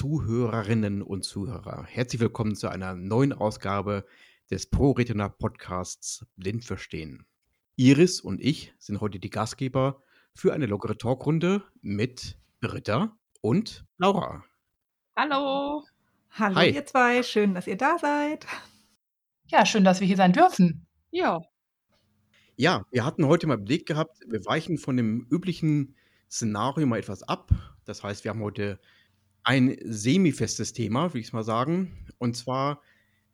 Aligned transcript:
Liebe 0.00 0.08
Zuhörerinnen 0.08 1.02
und 1.02 1.24
Zuhörer, 1.24 1.84
herzlich 1.84 2.22
willkommen 2.22 2.54
zu 2.54 2.68
einer 2.68 2.94
neuen 2.94 3.34
Ausgabe 3.34 4.06
des 4.50 4.66
ProRetina 4.66 5.28
Podcasts 5.28 6.24
Blind 6.36 6.64
Verstehen. 6.64 7.26
Iris 7.76 8.22
und 8.22 8.40
ich 8.40 8.72
sind 8.78 9.02
heute 9.02 9.18
die 9.18 9.28
Gastgeber 9.28 10.02
für 10.34 10.54
eine 10.54 10.64
lockere 10.64 10.96
Talkrunde 10.96 11.62
mit 11.82 12.38
Britta 12.60 13.14
und 13.42 13.84
Laura. 13.98 14.42
Hallo. 15.16 15.84
Hallo 16.30 16.56
Hi. 16.56 16.70
ihr 16.70 16.86
zwei, 16.86 17.22
schön, 17.22 17.54
dass 17.54 17.66
ihr 17.66 17.76
da 17.76 17.98
seid. 17.98 18.46
Ja, 19.48 19.66
schön, 19.66 19.84
dass 19.84 20.00
wir 20.00 20.06
hier 20.06 20.16
sein 20.16 20.32
dürfen. 20.32 20.86
Ja. 21.10 21.42
Ja, 22.56 22.86
wir 22.90 23.04
hatten 23.04 23.26
heute 23.26 23.46
mal 23.46 23.58
Blick 23.58 23.84
gehabt, 23.84 24.20
wir 24.26 24.46
weichen 24.46 24.78
von 24.78 24.96
dem 24.96 25.26
üblichen 25.30 25.94
Szenario 26.30 26.86
mal 26.86 27.00
etwas 27.00 27.22
ab. 27.22 27.50
Das 27.84 28.02
heißt, 28.02 28.24
wir 28.24 28.30
haben 28.30 28.42
heute 28.42 28.80
ein 29.42 29.76
semifestes 29.84 30.72
Thema, 30.72 31.10
würde 31.10 31.20
ich 31.20 31.32
mal 31.32 31.44
sagen. 31.44 31.92
Und 32.18 32.36
zwar, 32.36 32.82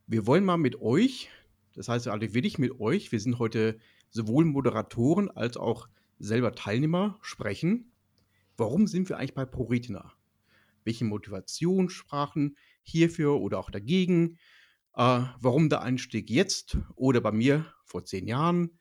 wir 0.07 0.27
wollen 0.27 0.45
mal 0.45 0.57
mit 0.57 0.81
euch, 0.81 1.31
das 1.75 1.89
heißt, 1.89 2.09
also 2.09 2.35
wirklich 2.35 2.59
mit 2.59 2.81
euch, 2.81 3.13
wir 3.13 3.21
sind 3.21 3.39
heute 3.39 3.79
sowohl 4.11 4.45
Moderatoren 4.45 5.31
als 5.31 5.57
auch 5.57 5.89
selber 6.19 6.55
Teilnehmer, 6.55 7.19
sprechen. 7.21 7.93
Warum 8.57 8.87
sind 8.87 9.09
wir 9.09 9.19
eigentlich 9.19 9.35
bei 9.35 9.45
ProRetina? 9.45 10.13
Welche 10.85 11.05
Motivationssprachen 11.05 12.57
hierfür 12.83 13.41
oder 13.41 13.59
auch 13.59 13.71
dagegen? 13.71 14.39
Äh, 14.95 15.25
warum 15.41 15.69
der 15.69 15.83
Einstieg 15.83 16.31
jetzt 16.31 16.79
oder 16.95 17.21
bei 17.21 17.33
mir 17.33 17.67
vor 17.85 18.05
zehn 18.05 18.27
Jahren? 18.27 18.79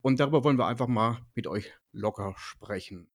Und 0.00 0.18
darüber 0.18 0.44
wollen 0.44 0.58
wir 0.58 0.66
einfach 0.66 0.88
mal 0.88 1.18
mit 1.34 1.46
euch 1.46 1.72
locker 1.92 2.34
sprechen. 2.36 3.11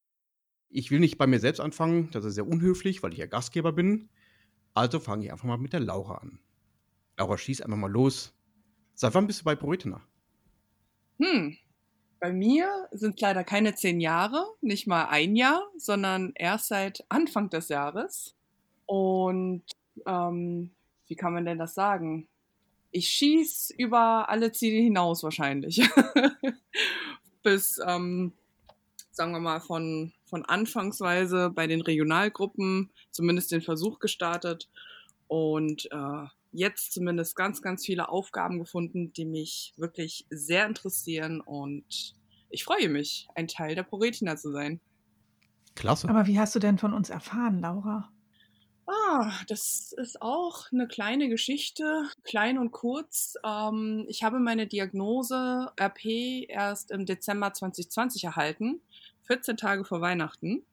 Ich 0.70 0.92
will 0.92 1.00
nicht 1.00 1.18
bei 1.18 1.28
mir 1.28 1.40
selbst 1.40 1.60
anfangen, 1.60 2.10
das 2.12 2.26
ist 2.26 2.36
sehr 2.36 2.48
unhöflich, 2.48 3.02
weil 3.04 3.14
ich 3.14 3.20
ja 3.20 3.26
Gastgeber 3.26 3.72
bin. 3.72 4.10
Also 4.74 5.00
fange 5.00 5.26
ich 5.26 5.32
einfach 5.32 5.46
mal 5.46 5.58
mit 5.58 5.74
der 5.74 5.80
Laura 5.80 6.16
an. 6.16 6.40
Laura, 7.18 7.38
schieß 7.38 7.62
einfach 7.62 7.78
mal 7.78 7.92
los. 7.92 8.34
Seit 8.94 9.14
wann 9.14 9.28
bist 9.28 9.42
du 9.42 9.46
bei 9.46 9.56
Proetina? 9.56 10.02
Hm, 11.20 11.58
bei 12.20 12.32
mir 12.32 12.88
sind 12.92 13.16
es 13.16 13.22
leider 13.22 13.44
keine 13.44 13.76
zehn 13.76 14.00
Jahre, 14.00 14.46
nicht 14.62 14.88
mal 14.88 15.06
ein 15.06 15.36
Jahr, 15.36 15.68
sondern 15.78 16.32
erst 16.36 16.68
seit 16.68 17.06
Anfang 17.10 17.50
des 17.50 17.70
Jahres. 17.70 18.36
Und 18.86 19.64
ähm, 20.06 20.72
wie 21.08 21.16
kann 21.16 21.34
man 21.34 21.46
denn 21.46 21.58
das 21.58 21.74
sagen? 21.74 22.28
Ich 22.92 23.08
schieß 23.10 23.72
über 23.78 24.30
alle 24.30 24.52
Ziele 24.52 24.78
hinaus 24.82 25.24
wahrscheinlich. 25.24 25.88
Bis 27.44 27.80
ähm, 27.86 28.34
sagen 29.12 29.32
wir 29.32 29.40
mal, 29.40 29.60
von, 29.60 30.14
von 30.28 30.46
Anfangsweise 30.46 31.50
bei 31.50 31.68
den 31.68 31.82
Regionalgruppen 31.82 32.92
zumindest 33.12 33.52
den 33.52 33.62
Versuch 33.62 34.00
gestartet 34.00 34.70
und 35.28 35.90
äh, 35.92 36.28
jetzt 36.52 36.94
zumindest 36.94 37.36
ganz, 37.36 37.62
ganz 37.62 37.86
viele 37.86 38.10
Aufgaben 38.10 38.60
gefunden, 38.60 39.14
die 39.14 39.26
mich 39.26 39.74
wirklich 39.78 40.26
sehr 40.30 40.66
interessieren 40.66 41.42
und 41.42 42.16
ich 42.50 42.64
freue 42.64 42.90
mich, 42.90 43.28
ein 43.36 43.48
Teil 43.48 43.76
der 43.76 43.84
Proretina 43.84 44.38
zu 44.38 44.52
sein. 44.52 44.80
Klasse. 45.76 46.10
Aber 46.10 46.26
wie 46.28 46.40
hast 46.40 46.56
du 46.56 46.60
denn 46.60 46.78
von 46.78 46.94
uns 46.94 47.10
erfahren, 47.10 47.60
Laura? 47.60 48.10
Ah, 48.88 49.32
das 49.48 49.94
ist 49.98 50.22
auch 50.22 50.72
eine 50.72 50.88
kleine 50.88 51.28
Geschichte, 51.28 52.04
klein 52.24 52.58
und 52.58 52.72
kurz. 52.72 53.36
Ähm, 53.46 54.06
ich 54.08 54.24
habe 54.24 54.40
meine 54.40 54.66
Diagnose 54.66 55.72
RP 55.78 56.46
erst 56.48 56.92
im 56.92 57.06
Dezember 57.06 57.52
2020 57.52 58.24
erhalten 58.24 58.82
14 59.28 59.58
Tage 59.58 59.86
vor 59.86 60.02
Weihnachten. 60.02 60.64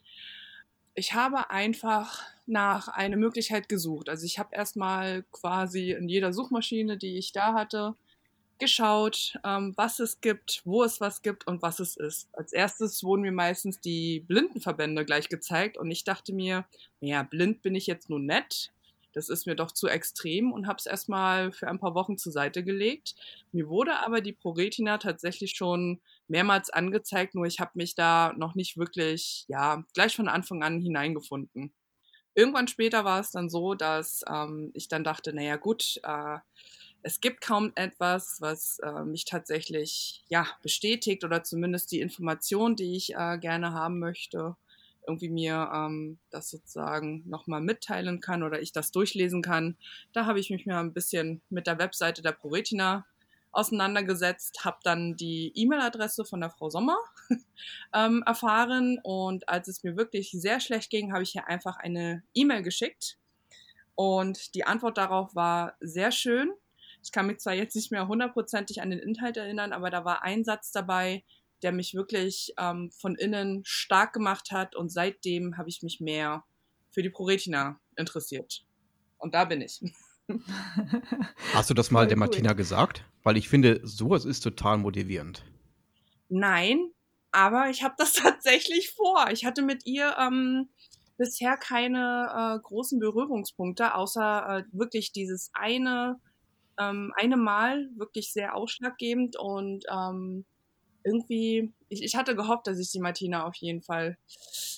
Ich 0.94 1.12
habe 1.14 1.50
einfach 1.50 2.22
nach 2.46 2.88
einer 2.88 3.16
Möglichkeit 3.16 3.68
gesucht. 3.68 4.08
Also 4.08 4.24
ich 4.26 4.38
habe 4.38 4.54
erstmal 4.54 5.24
quasi 5.32 5.92
in 5.92 6.08
jeder 6.08 6.32
Suchmaschine, 6.32 6.96
die 6.96 7.18
ich 7.18 7.32
da 7.32 7.54
hatte, 7.54 7.94
geschaut, 8.58 9.36
ähm, 9.44 9.72
was 9.76 9.98
es 9.98 10.20
gibt, 10.20 10.62
wo 10.64 10.84
es 10.84 11.00
was 11.00 11.22
gibt 11.22 11.46
und 11.46 11.62
was 11.62 11.80
es 11.80 11.96
ist. 11.96 12.28
Als 12.32 12.52
erstes 12.52 13.02
wurden 13.02 13.22
mir 13.22 13.32
meistens 13.32 13.80
die 13.80 14.20
Blindenverbände 14.20 15.04
gleich 15.04 15.28
gezeigt 15.28 15.76
und 15.76 15.90
ich 15.90 16.04
dachte 16.04 16.32
mir, 16.32 16.64
ja, 17.00 17.24
blind 17.24 17.62
bin 17.62 17.74
ich 17.74 17.86
jetzt 17.86 18.08
nur 18.08 18.20
nett, 18.20 18.72
das 19.12 19.28
ist 19.28 19.46
mir 19.46 19.54
doch 19.54 19.70
zu 19.70 19.86
extrem 19.88 20.52
und 20.52 20.66
habe 20.66 20.78
es 20.78 20.86
erstmal 20.86 21.52
für 21.52 21.68
ein 21.68 21.78
paar 21.78 21.94
Wochen 21.94 22.18
zur 22.18 22.32
Seite 22.32 22.64
gelegt. 22.64 23.14
Mir 23.52 23.68
wurde 23.68 23.96
aber 24.04 24.20
die 24.20 24.32
ProRetina 24.32 24.98
tatsächlich 24.98 25.52
schon 25.56 26.00
mehrmals 26.28 26.70
angezeigt, 26.70 27.34
nur 27.34 27.46
ich 27.46 27.60
habe 27.60 27.72
mich 27.74 27.94
da 27.94 28.32
noch 28.36 28.54
nicht 28.54 28.76
wirklich, 28.76 29.44
ja, 29.48 29.84
gleich 29.94 30.16
von 30.16 30.28
Anfang 30.28 30.62
an 30.62 30.80
hineingefunden. 30.80 31.72
Irgendwann 32.34 32.68
später 32.68 33.04
war 33.04 33.20
es 33.20 33.30
dann 33.30 33.48
so, 33.48 33.74
dass 33.74 34.22
ähm, 34.28 34.70
ich 34.74 34.88
dann 34.88 35.04
dachte, 35.04 35.32
naja 35.32 35.56
gut, 35.56 36.00
äh, 36.02 36.38
es 37.02 37.20
gibt 37.20 37.42
kaum 37.42 37.72
etwas, 37.74 38.40
was 38.40 38.78
äh, 38.80 39.04
mich 39.04 39.24
tatsächlich 39.24 40.24
ja 40.28 40.46
bestätigt 40.62 41.22
oder 41.22 41.44
zumindest 41.44 41.92
die 41.92 42.00
Information, 42.00 42.76
die 42.76 42.96
ich 42.96 43.14
äh, 43.14 43.38
gerne 43.38 43.72
haben 43.72 43.98
möchte 43.98 44.56
irgendwie 45.06 45.28
mir 45.28 45.70
ähm, 45.72 46.18
das 46.30 46.50
sozusagen 46.50 47.28
nochmal 47.28 47.60
mitteilen 47.60 48.20
kann 48.20 48.42
oder 48.42 48.60
ich 48.60 48.72
das 48.72 48.90
durchlesen 48.90 49.42
kann. 49.42 49.76
Da 50.12 50.26
habe 50.26 50.40
ich 50.40 50.50
mich 50.50 50.66
mal 50.66 50.80
ein 50.80 50.92
bisschen 50.92 51.42
mit 51.50 51.66
der 51.66 51.78
Webseite 51.78 52.22
der 52.22 52.32
ProRetina 52.32 53.06
auseinandergesetzt, 53.54 54.64
habe 54.64 54.78
dann 54.82 55.16
die 55.16 55.52
E-Mail-Adresse 55.54 56.24
von 56.24 56.40
der 56.40 56.50
Frau 56.50 56.70
Sommer 56.70 56.98
ähm, 57.94 58.22
erfahren 58.26 58.98
und 59.02 59.48
als 59.48 59.68
es 59.68 59.82
mir 59.82 59.96
wirklich 59.96 60.30
sehr 60.32 60.60
schlecht 60.60 60.90
ging, 60.90 61.12
habe 61.12 61.22
ich 61.22 61.30
hier 61.30 61.48
einfach 61.48 61.76
eine 61.76 62.22
E-Mail 62.34 62.62
geschickt 62.62 63.18
und 63.94 64.54
die 64.54 64.64
Antwort 64.64 64.98
darauf 64.98 65.34
war 65.34 65.76
sehr 65.80 66.10
schön. 66.10 66.52
Ich 67.02 67.12
kann 67.12 67.26
mich 67.26 67.38
zwar 67.38 67.54
jetzt 67.54 67.76
nicht 67.76 67.92
mehr 67.92 68.08
hundertprozentig 68.08 68.80
an 68.80 68.90
den 68.90 68.98
Inhalt 68.98 69.36
erinnern, 69.36 69.72
aber 69.72 69.90
da 69.90 70.04
war 70.04 70.22
ein 70.22 70.44
Satz 70.44 70.72
dabei, 70.72 71.22
der 71.62 71.72
mich 71.72 71.94
wirklich 71.94 72.52
ähm, 72.58 72.90
von 72.90 73.14
innen 73.16 73.62
stark 73.64 74.12
gemacht 74.12 74.50
hat 74.52 74.74
und 74.74 74.90
seitdem 74.90 75.56
habe 75.56 75.68
ich 75.68 75.82
mich 75.82 76.00
mehr 76.00 76.44
für 76.90 77.02
die 77.02 77.10
ProRetina 77.10 77.80
interessiert. 77.96 78.64
Und 79.18 79.34
da 79.34 79.44
bin 79.44 79.60
ich. 79.60 79.80
Hast 81.52 81.70
du 81.70 81.74
das 81.74 81.90
mal 81.90 82.06
der 82.06 82.16
Martina 82.16 82.52
gesagt? 82.52 83.04
Weil 83.24 83.36
ich 83.36 83.48
finde, 83.48 83.80
sowas 83.82 84.24
ist 84.24 84.40
total 84.40 84.78
motivierend. 84.78 85.42
Nein, 86.28 86.90
aber 87.32 87.70
ich 87.70 87.82
habe 87.82 87.94
das 87.98 88.12
tatsächlich 88.12 88.90
vor. 88.90 89.30
Ich 89.32 89.44
hatte 89.44 89.62
mit 89.62 89.86
ihr 89.86 90.14
ähm, 90.18 90.68
bisher 91.16 91.56
keine 91.56 92.56
äh, 92.56 92.62
großen 92.62 93.00
Berührungspunkte, 93.00 93.94
außer 93.94 94.58
äh, 94.58 94.64
wirklich 94.72 95.12
dieses 95.12 95.50
eine, 95.54 96.20
ähm, 96.78 97.12
eine 97.16 97.36
Mal 97.36 97.88
wirklich 97.96 98.32
sehr 98.32 98.54
ausschlaggebend 98.54 99.36
und 99.38 99.84
ähm, 99.90 100.44
irgendwie, 101.04 101.72
ich, 101.88 102.02
ich 102.02 102.16
hatte 102.16 102.34
gehofft, 102.34 102.66
dass 102.66 102.78
ich 102.78 102.90
die 102.90 103.00
Martina 103.00 103.46
auf 103.46 103.56
jeden 103.56 103.82
Fall 103.82 104.16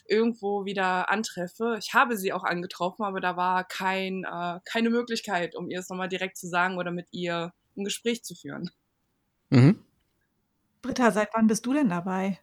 irgendwo 0.09 0.65
wieder 0.65 1.09
antreffe. 1.11 1.77
Ich 1.79 1.95
habe 1.95 2.17
sie 2.17 2.33
auch 2.33 2.45
angetroffen, 2.45 3.05
aber 3.05 3.21
da 3.21 3.37
war 3.37 3.65
kein, 3.65 4.25
äh, 4.25 4.61
keine 4.65 4.91
Möglichkeit, 4.91 5.55
um 5.55 5.71
ihr 5.71 5.79
es 5.79 5.89
nochmal 5.89 6.09
direkt 6.09 6.37
zu 6.37 6.49
sagen 6.49 6.79
oder 6.79 6.91
mit 6.91 7.07
ihr 7.13 7.53
ein 7.77 7.85
Gespräch 7.85 8.25
zu 8.25 8.35
führen. 8.35 8.71
Mhm. 9.51 9.79
Britta, 10.83 11.11
seit 11.11 11.31
wann 11.35 11.47
bist 11.47 11.67
du 11.67 11.73
denn 11.73 11.89
dabei? 11.89 12.39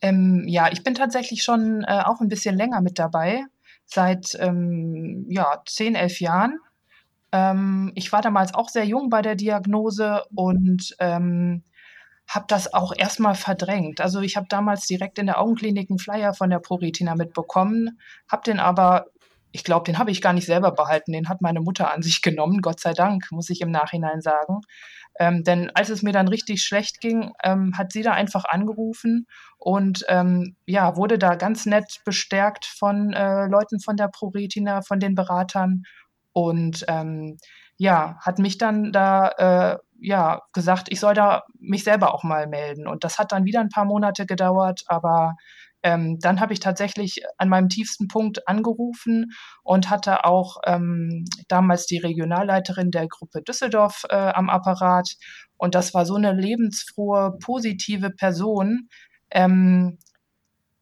Ähm, 0.00 0.44
ja, 0.46 0.70
ich 0.70 0.82
bin 0.82 0.94
tatsächlich 0.94 1.42
schon 1.42 1.84
äh, 1.84 2.02
auch 2.04 2.20
ein 2.20 2.28
bisschen 2.28 2.56
länger 2.56 2.80
mit 2.80 2.98
dabei, 2.98 3.44
seit 3.84 4.36
ähm, 4.40 5.26
ja, 5.28 5.62
zehn, 5.66 5.94
elf 5.94 6.20
Jahren. 6.20 6.58
Ähm, 7.30 7.92
ich 7.94 8.12
war 8.12 8.20
damals 8.20 8.52
auch 8.54 8.68
sehr 8.68 8.84
jung 8.84 9.10
bei 9.10 9.22
der 9.22 9.36
Diagnose 9.36 10.24
und 10.34 10.94
ähm, 10.98 11.62
habe 12.28 12.46
das 12.48 12.72
auch 12.72 12.92
erstmal 12.96 13.34
verdrängt. 13.34 14.00
Also 14.00 14.20
ich 14.20 14.36
habe 14.36 14.46
damals 14.48 14.86
direkt 14.86 15.18
in 15.18 15.26
der 15.26 15.40
Augenklinik 15.40 15.90
einen 15.90 15.98
Flyer 15.98 16.34
von 16.34 16.50
der 16.50 16.60
ProRetina 16.60 17.14
mitbekommen, 17.14 17.98
habe 18.30 18.42
den 18.44 18.58
aber, 18.58 19.06
ich 19.52 19.64
glaube, 19.64 19.84
den 19.84 19.98
habe 19.98 20.10
ich 20.10 20.22
gar 20.22 20.32
nicht 20.32 20.46
selber 20.46 20.72
behalten, 20.72 21.12
den 21.12 21.28
hat 21.28 21.42
meine 21.42 21.60
Mutter 21.60 21.92
an 21.92 22.02
sich 22.02 22.22
genommen, 22.22 22.60
Gott 22.62 22.80
sei 22.80 22.92
Dank, 22.92 23.30
muss 23.30 23.50
ich 23.50 23.60
im 23.60 23.70
Nachhinein 23.70 24.20
sagen. 24.20 24.60
Ähm, 25.18 25.44
denn 25.44 25.70
als 25.74 25.90
es 25.90 26.02
mir 26.02 26.12
dann 26.12 26.28
richtig 26.28 26.62
schlecht 26.62 27.00
ging, 27.00 27.32
ähm, 27.44 27.76
hat 27.76 27.92
sie 27.92 28.02
da 28.02 28.12
einfach 28.12 28.44
angerufen 28.46 29.26
und 29.58 30.04
ähm, 30.08 30.56
ja, 30.66 30.96
wurde 30.96 31.18
da 31.18 31.34
ganz 31.34 31.66
nett 31.66 32.00
bestärkt 32.04 32.64
von 32.64 33.12
äh, 33.12 33.46
Leuten 33.46 33.78
von 33.78 33.96
der 33.96 34.08
ProRetina, 34.08 34.80
von 34.82 35.00
den 35.00 35.14
Beratern 35.14 35.82
und 36.32 36.84
ähm, 36.88 37.36
ja, 37.76 38.16
hat 38.20 38.38
mich 38.38 38.58
dann 38.58 38.92
da 38.92 39.28
äh, 39.74 39.78
ja, 40.02 40.42
gesagt, 40.52 40.88
ich 40.90 41.00
soll 41.00 41.14
da 41.14 41.44
mich 41.58 41.84
selber 41.84 42.14
auch 42.14 42.24
mal 42.24 42.46
melden. 42.46 42.86
Und 42.86 43.04
das 43.04 43.18
hat 43.18 43.32
dann 43.32 43.44
wieder 43.44 43.60
ein 43.60 43.68
paar 43.68 43.84
Monate 43.84 44.26
gedauert, 44.26 44.82
aber 44.88 45.36
ähm, 45.82 46.18
dann 46.20 46.40
habe 46.40 46.52
ich 46.52 46.60
tatsächlich 46.60 47.22
an 47.38 47.48
meinem 47.48 47.68
tiefsten 47.68 48.08
Punkt 48.08 48.46
angerufen 48.46 49.32
und 49.62 49.90
hatte 49.90 50.24
auch 50.24 50.58
ähm, 50.66 51.24
damals 51.48 51.86
die 51.86 51.98
Regionalleiterin 51.98 52.90
der 52.90 53.08
Gruppe 53.08 53.42
Düsseldorf 53.42 54.04
äh, 54.08 54.14
am 54.14 54.48
Apparat. 54.48 55.16
Und 55.56 55.74
das 55.74 55.94
war 55.94 56.06
so 56.06 56.14
eine 56.14 56.32
lebensfrohe, 56.32 57.36
positive 57.42 58.10
Person. 58.10 58.88
Ähm, 59.30 59.98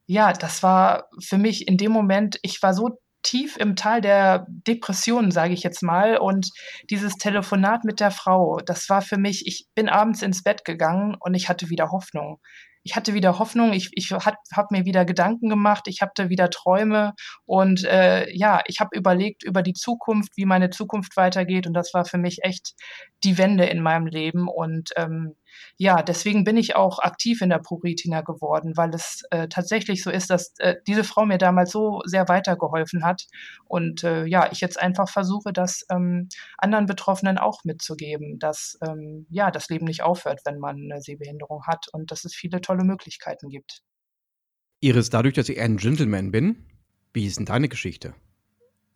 ja, 0.06 0.32
das 0.32 0.62
war 0.62 1.08
für 1.20 1.38
mich 1.38 1.68
in 1.68 1.76
dem 1.76 1.92
Moment, 1.92 2.38
ich 2.42 2.62
war 2.62 2.74
so 2.74 2.98
tief 3.22 3.56
im 3.58 3.76
Tal 3.76 4.00
der 4.00 4.46
Depressionen, 4.48 5.30
sage 5.30 5.52
ich 5.54 5.62
jetzt 5.62 5.82
mal. 5.82 6.16
Und 6.16 6.50
dieses 6.90 7.16
Telefonat 7.16 7.84
mit 7.84 8.00
der 8.00 8.10
Frau, 8.10 8.58
das 8.64 8.88
war 8.88 9.02
für 9.02 9.18
mich, 9.18 9.46
ich 9.46 9.66
bin 9.74 9.88
abends 9.88 10.22
ins 10.22 10.42
Bett 10.42 10.64
gegangen 10.64 11.16
und 11.18 11.34
ich 11.34 11.48
hatte 11.48 11.70
wieder 11.70 11.90
Hoffnung 11.90 12.40
ich 12.82 12.96
hatte 12.96 13.14
wieder 13.14 13.38
Hoffnung, 13.38 13.72
ich, 13.72 13.90
ich 13.92 14.10
habe 14.12 14.36
hab 14.54 14.70
mir 14.70 14.84
wieder 14.84 15.04
Gedanken 15.04 15.48
gemacht, 15.48 15.84
ich 15.86 16.00
hatte 16.00 16.28
wieder 16.30 16.50
Träume 16.50 17.14
und 17.44 17.84
äh, 17.84 18.30
ja, 18.34 18.62
ich 18.66 18.80
habe 18.80 18.96
überlegt 18.96 19.42
über 19.42 19.62
die 19.62 19.74
Zukunft, 19.74 20.36
wie 20.36 20.46
meine 20.46 20.70
Zukunft 20.70 21.16
weitergeht 21.16 21.66
und 21.66 21.74
das 21.74 21.92
war 21.94 22.04
für 22.04 22.18
mich 22.18 22.38
echt 22.42 22.74
die 23.24 23.38
Wende 23.38 23.64
in 23.66 23.82
meinem 23.82 24.06
Leben 24.06 24.48
und 24.48 24.90
ähm, 24.96 25.34
ja, 25.76 26.02
deswegen 26.02 26.44
bin 26.44 26.56
ich 26.56 26.76
auch 26.76 26.98
aktiv 26.98 27.40
in 27.40 27.50
der 27.50 27.58
ProRetina 27.58 28.20
geworden, 28.20 28.76
weil 28.76 28.94
es 28.94 29.22
äh, 29.30 29.48
tatsächlich 29.48 30.02
so 30.02 30.10
ist, 30.10 30.30
dass 30.30 30.54
äh, 30.58 30.76
diese 30.86 31.04
Frau 31.04 31.24
mir 31.26 31.38
damals 31.38 31.70
so 31.70 32.02
sehr 32.04 32.28
weitergeholfen 32.28 33.04
hat 33.04 33.26
und 33.64 34.04
äh, 34.04 34.24
ja, 34.26 34.50
ich 34.52 34.60
jetzt 34.60 34.80
einfach 34.80 35.08
versuche, 35.08 35.52
das 35.52 35.86
ähm, 35.90 36.28
anderen 36.58 36.86
Betroffenen 36.86 37.38
auch 37.38 37.64
mitzugeben, 37.64 38.38
dass 38.38 38.78
ähm, 38.86 39.26
ja, 39.30 39.50
das 39.50 39.68
Leben 39.68 39.86
nicht 39.86 40.02
aufhört, 40.02 40.40
wenn 40.44 40.58
man 40.58 40.76
eine 40.76 41.00
Sehbehinderung 41.00 41.66
hat 41.66 41.86
und 41.92 42.10
dass 42.10 42.24
es 42.24 42.34
viele 42.34 42.60
tolle 42.60 42.84
Möglichkeiten 42.84 43.48
gibt. 43.48 43.82
Iris, 44.80 45.10
dadurch, 45.10 45.34
dass 45.34 45.48
ich 45.48 45.60
ein 45.60 45.76
Gentleman 45.76 46.30
bin, 46.30 46.66
wie 47.12 47.26
ist 47.26 47.38
denn 47.38 47.46
deine 47.46 47.68
Geschichte? 47.68 48.14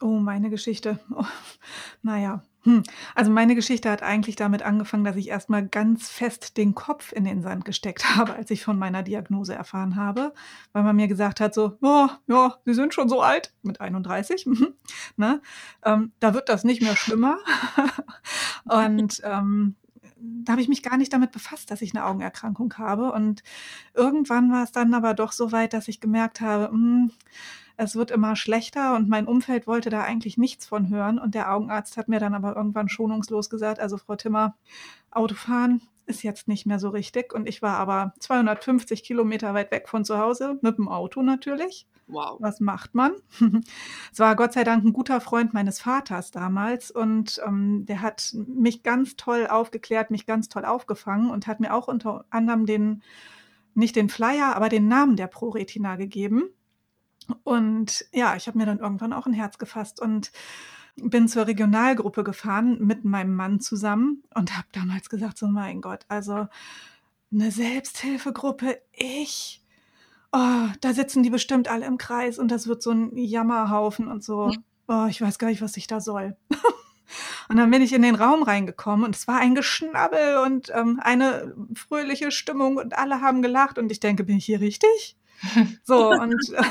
Oh, 0.00 0.19
meine 0.19 0.50
Geschichte. 0.50 0.99
Oh, 1.15 1.25
naja, 2.03 2.43
hm. 2.64 2.82
Also 3.14 3.31
meine 3.31 3.55
Geschichte 3.55 3.90
hat 3.90 4.02
eigentlich 4.02 4.37
damit 4.37 4.62
angefangen, 4.62 5.05
dass 5.05 5.16
ich 5.16 5.28
erstmal 5.28 5.66
ganz 5.66 6.08
fest 6.08 6.56
den 6.56 6.75
Kopf 6.75 7.12
in 7.12 7.25
den 7.25 7.43
Sand 7.43 7.66
gesteckt 7.66 8.05
habe, 8.16 8.34
als 8.34 8.50
ich 8.50 8.64
von 8.64 8.78
meiner 8.78 9.02
Diagnose 9.02 9.55
erfahren 9.55 9.96
habe, 9.96 10.32
weil 10.72 10.82
man 10.82 10.96
mir 10.96 11.06
gesagt 11.06 11.40
hat, 11.40 11.52
so, 11.52 11.76
oh, 11.82 12.08
ja, 12.26 12.56
Sie 12.64 12.75
sind 12.75 12.94
schon 12.94 13.08
so 13.11 13.20
alt, 13.20 13.52
mit 13.62 13.81
31, 13.81 14.46
mhm, 14.46 14.75
ne? 15.16 15.43
Ähm, 15.84 16.12
da 16.20 16.32
wird 16.32 16.49
das 16.49 16.64
nicht 16.64 16.81
mehr 16.81 16.96
schlimmer. 16.96 17.38
Und 18.64 19.20
ähm, 19.25 19.76
da 20.16 20.52
habe 20.52 20.62
ich 20.62 20.69
mich 20.69 20.82
gar 20.82 20.96
nicht 20.96 21.12
damit 21.12 21.32
befasst, 21.32 21.70
dass 21.70 21.82
ich 21.82 21.94
eine 21.94 22.06
Augenerkrankung 22.06 22.72
habe. 22.78 23.12
Und 23.12 23.43
irgendwann 23.93 24.50
war 24.50 24.64
es 24.64 24.72
dann 24.72 24.94
aber 24.94 25.12
doch 25.12 25.32
so 25.32 25.52
weit, 25.52 25.75
dass 25.75 25.88
ich 25.88 26.00
gemerkt 26.00 26.40
habe, 26.40 26.75
mh, 26.75 26.78
hm, 26.78 27.11
es 27.76 27.97
wird 27.97 28.11
immer 28.11 28.37
schlechter 28.37 28.94
und 28.94 29.09
mein 29.09 29.26
Umfeld 29.26 29.67
wollte 29.67 29.91
da 29.91 30.03
eigentlich 30.03 30.38
nichts 30.38 30.67
von 30.67 30.88
hören. 30.88 31.19
Und 31.19 31.35
der 31.35 31.53
Augenarzt 31.53 31.97
hat 31.97 32.09
mir 32.09 32.21
dann 32.21 32.35
aber 32.35 32.56
irgendwann 32.56 32.88
schonungslos 32.88 33.50
gesagt, 33.50 33.81
also 33.81 33.99
Frau 33.99 34.17
Timmer, 34.17 34.56
Autofahren 35.11 35.82
ist 36.06 36.23
jetzt 36.23 36.49
nicht 36.49 36.67
mehr 36.67 36.79
so 36.79 36.91
richtig. 36.91 37.32
Und 37.32 37.49
ich 37.49 37.62
war 37.62 37.76
aber 37.79 38.15
250 38.21 39.03
Kilometer 39.03 39.55
weit 39.55 39.71
weg 39.71 39.88
von 39.88 40.05
zu 40.05 40.19
Hause, 40.19 40.59
mit 40.62 40.79
dem 40.79 40.88
Auto 40.88 41.23
natürlich. 41.23 41.87
Wow. 42.06 42.37
Was 42.41 42.61
macht 42.61 42.94
man? 42.94 43.12
es 44.12 44.19
war 44.19 44.37
Gott 44.37 44.53
sei 44.53 44.62
Dank 44.62 44.85
ein 44.85 44.93
guter 44.93 45.21
Freund 45.21 45.55
meines 45.55 45.81
Vaters 45.81 46.31
damals 46.31 46.91
und 46.91 47.41
ähm, 47.47 47.87
der 47.87 48.03
hat 48.03 48.35
mich 48.47 48.82
ganz 48.82 49.17
toll 49.17 49.47
aufgeklärt, 49.47 50.11
mich 50.11 50.26
ganz 50.26 50.50
toll 50.50 50.67
aufgefangen 50.67 51.31
und 51.31 51.47
hat 51.47 51.61
mir 51.61 51.73
auch 51.73 51.88
unter 51.88 52.26
anderem 52.29 52.67
den, 52.67 53.03
nicht 53.75 53.97
den 53.97 54.11
Flyer, 54.11 54.55
aber 54.55 54.69
den 54.69 54.87
Namen 54.87 55.17
der 55.17 55.29
ProRetina 55.29 55.97
gegeben. 55.97 56.50
Und 57.43 58.05
ja, 58.12 58.37
ich 58.37 58.47
habe 58.47 58.59
mir 58.59 58.67
dann 58.67 58.79
irgendwann 58.79 59.12
auch 59.12 59.26
ein 59.26 59.32
Herz 59.32 59.59
gefasst 59.59 60.00
und 60.00 60.32
bin 60.97 61.29
zur 61.29 61.47
Regionalgruppe 61.47 62.25
gefahren 62.25 62.79
mit 62.81 63.05
meinem 63.05 63.35
Mann 63.35 63.61
zusammen 63.61 64.23
und 64.35 64.56
habe 64.56 64.69
damals 64.73 65.09
gesagt, 65.11 65.38
so 65.38 65.49
mein 65.49 65.81
Gott, 65.81 66.05
also 66.09 66.47
eine 67.32 67.50
Selbsthilfegruppe, 67.50 68.81
ich, 68.93 69.62
oh, 70.32 70.69
da 70.81 70.94
sitzen 70.94 71.23
die 71.23 71.31
bestimmt 71.31 71.69
alle 71.69 71.87
im 71.87 71.99
Kreis 71.99 72.38
und 72.38 72.50
das 72.50 72.69
wird 72.69 72.82
so 72.82 72.93
ein 72.93 73.17
Jammerhaufen 73.17 74.06
und 74.09 74.23
so. 74.23 74.53
Oh, 74.87 75.06
ich 75.09 75.21
weiß 75.21 75.38
gar 75.38 75.49
nicht, 75.49 75.62
was 75.62 75.76
ich 75.76 75.87
da 75.87 76.00
soll. 76.00 76.37
Und 77.49 77.59
dann 77.59 77.71
bin 77.71 77.82
ich 77.82 77.93
in 77.93 78.03
den 78.03 78.15
Raum 78.15 78.43
reingekommen 78.43 79.05
und 79.05 79.15
es 79.15 79.29
war 79.29 79.38
ein 79.38 79.55
Geschnabbel 79.55 80.38
und 80.38 80.73
ähm, 80.75 80.99
eine 81.03 81.55
fröhliche 81.75 82.31
Stimmung 82.31 82.79
und 82.79 82.97
alle 82.97 83.21
haben 83.21 83.43
gelacht 83.43 83.79
und 83.79 83.93
ich 83.93 84.00
denke, 84.00 84.25
bin 84.25 84.38
ich 84.38 84.47
hier 84.47 84.61
richtig? 84.61 85.17
So, 85.85 86.11
und 86.11 86.53
äh, 86.55 86.63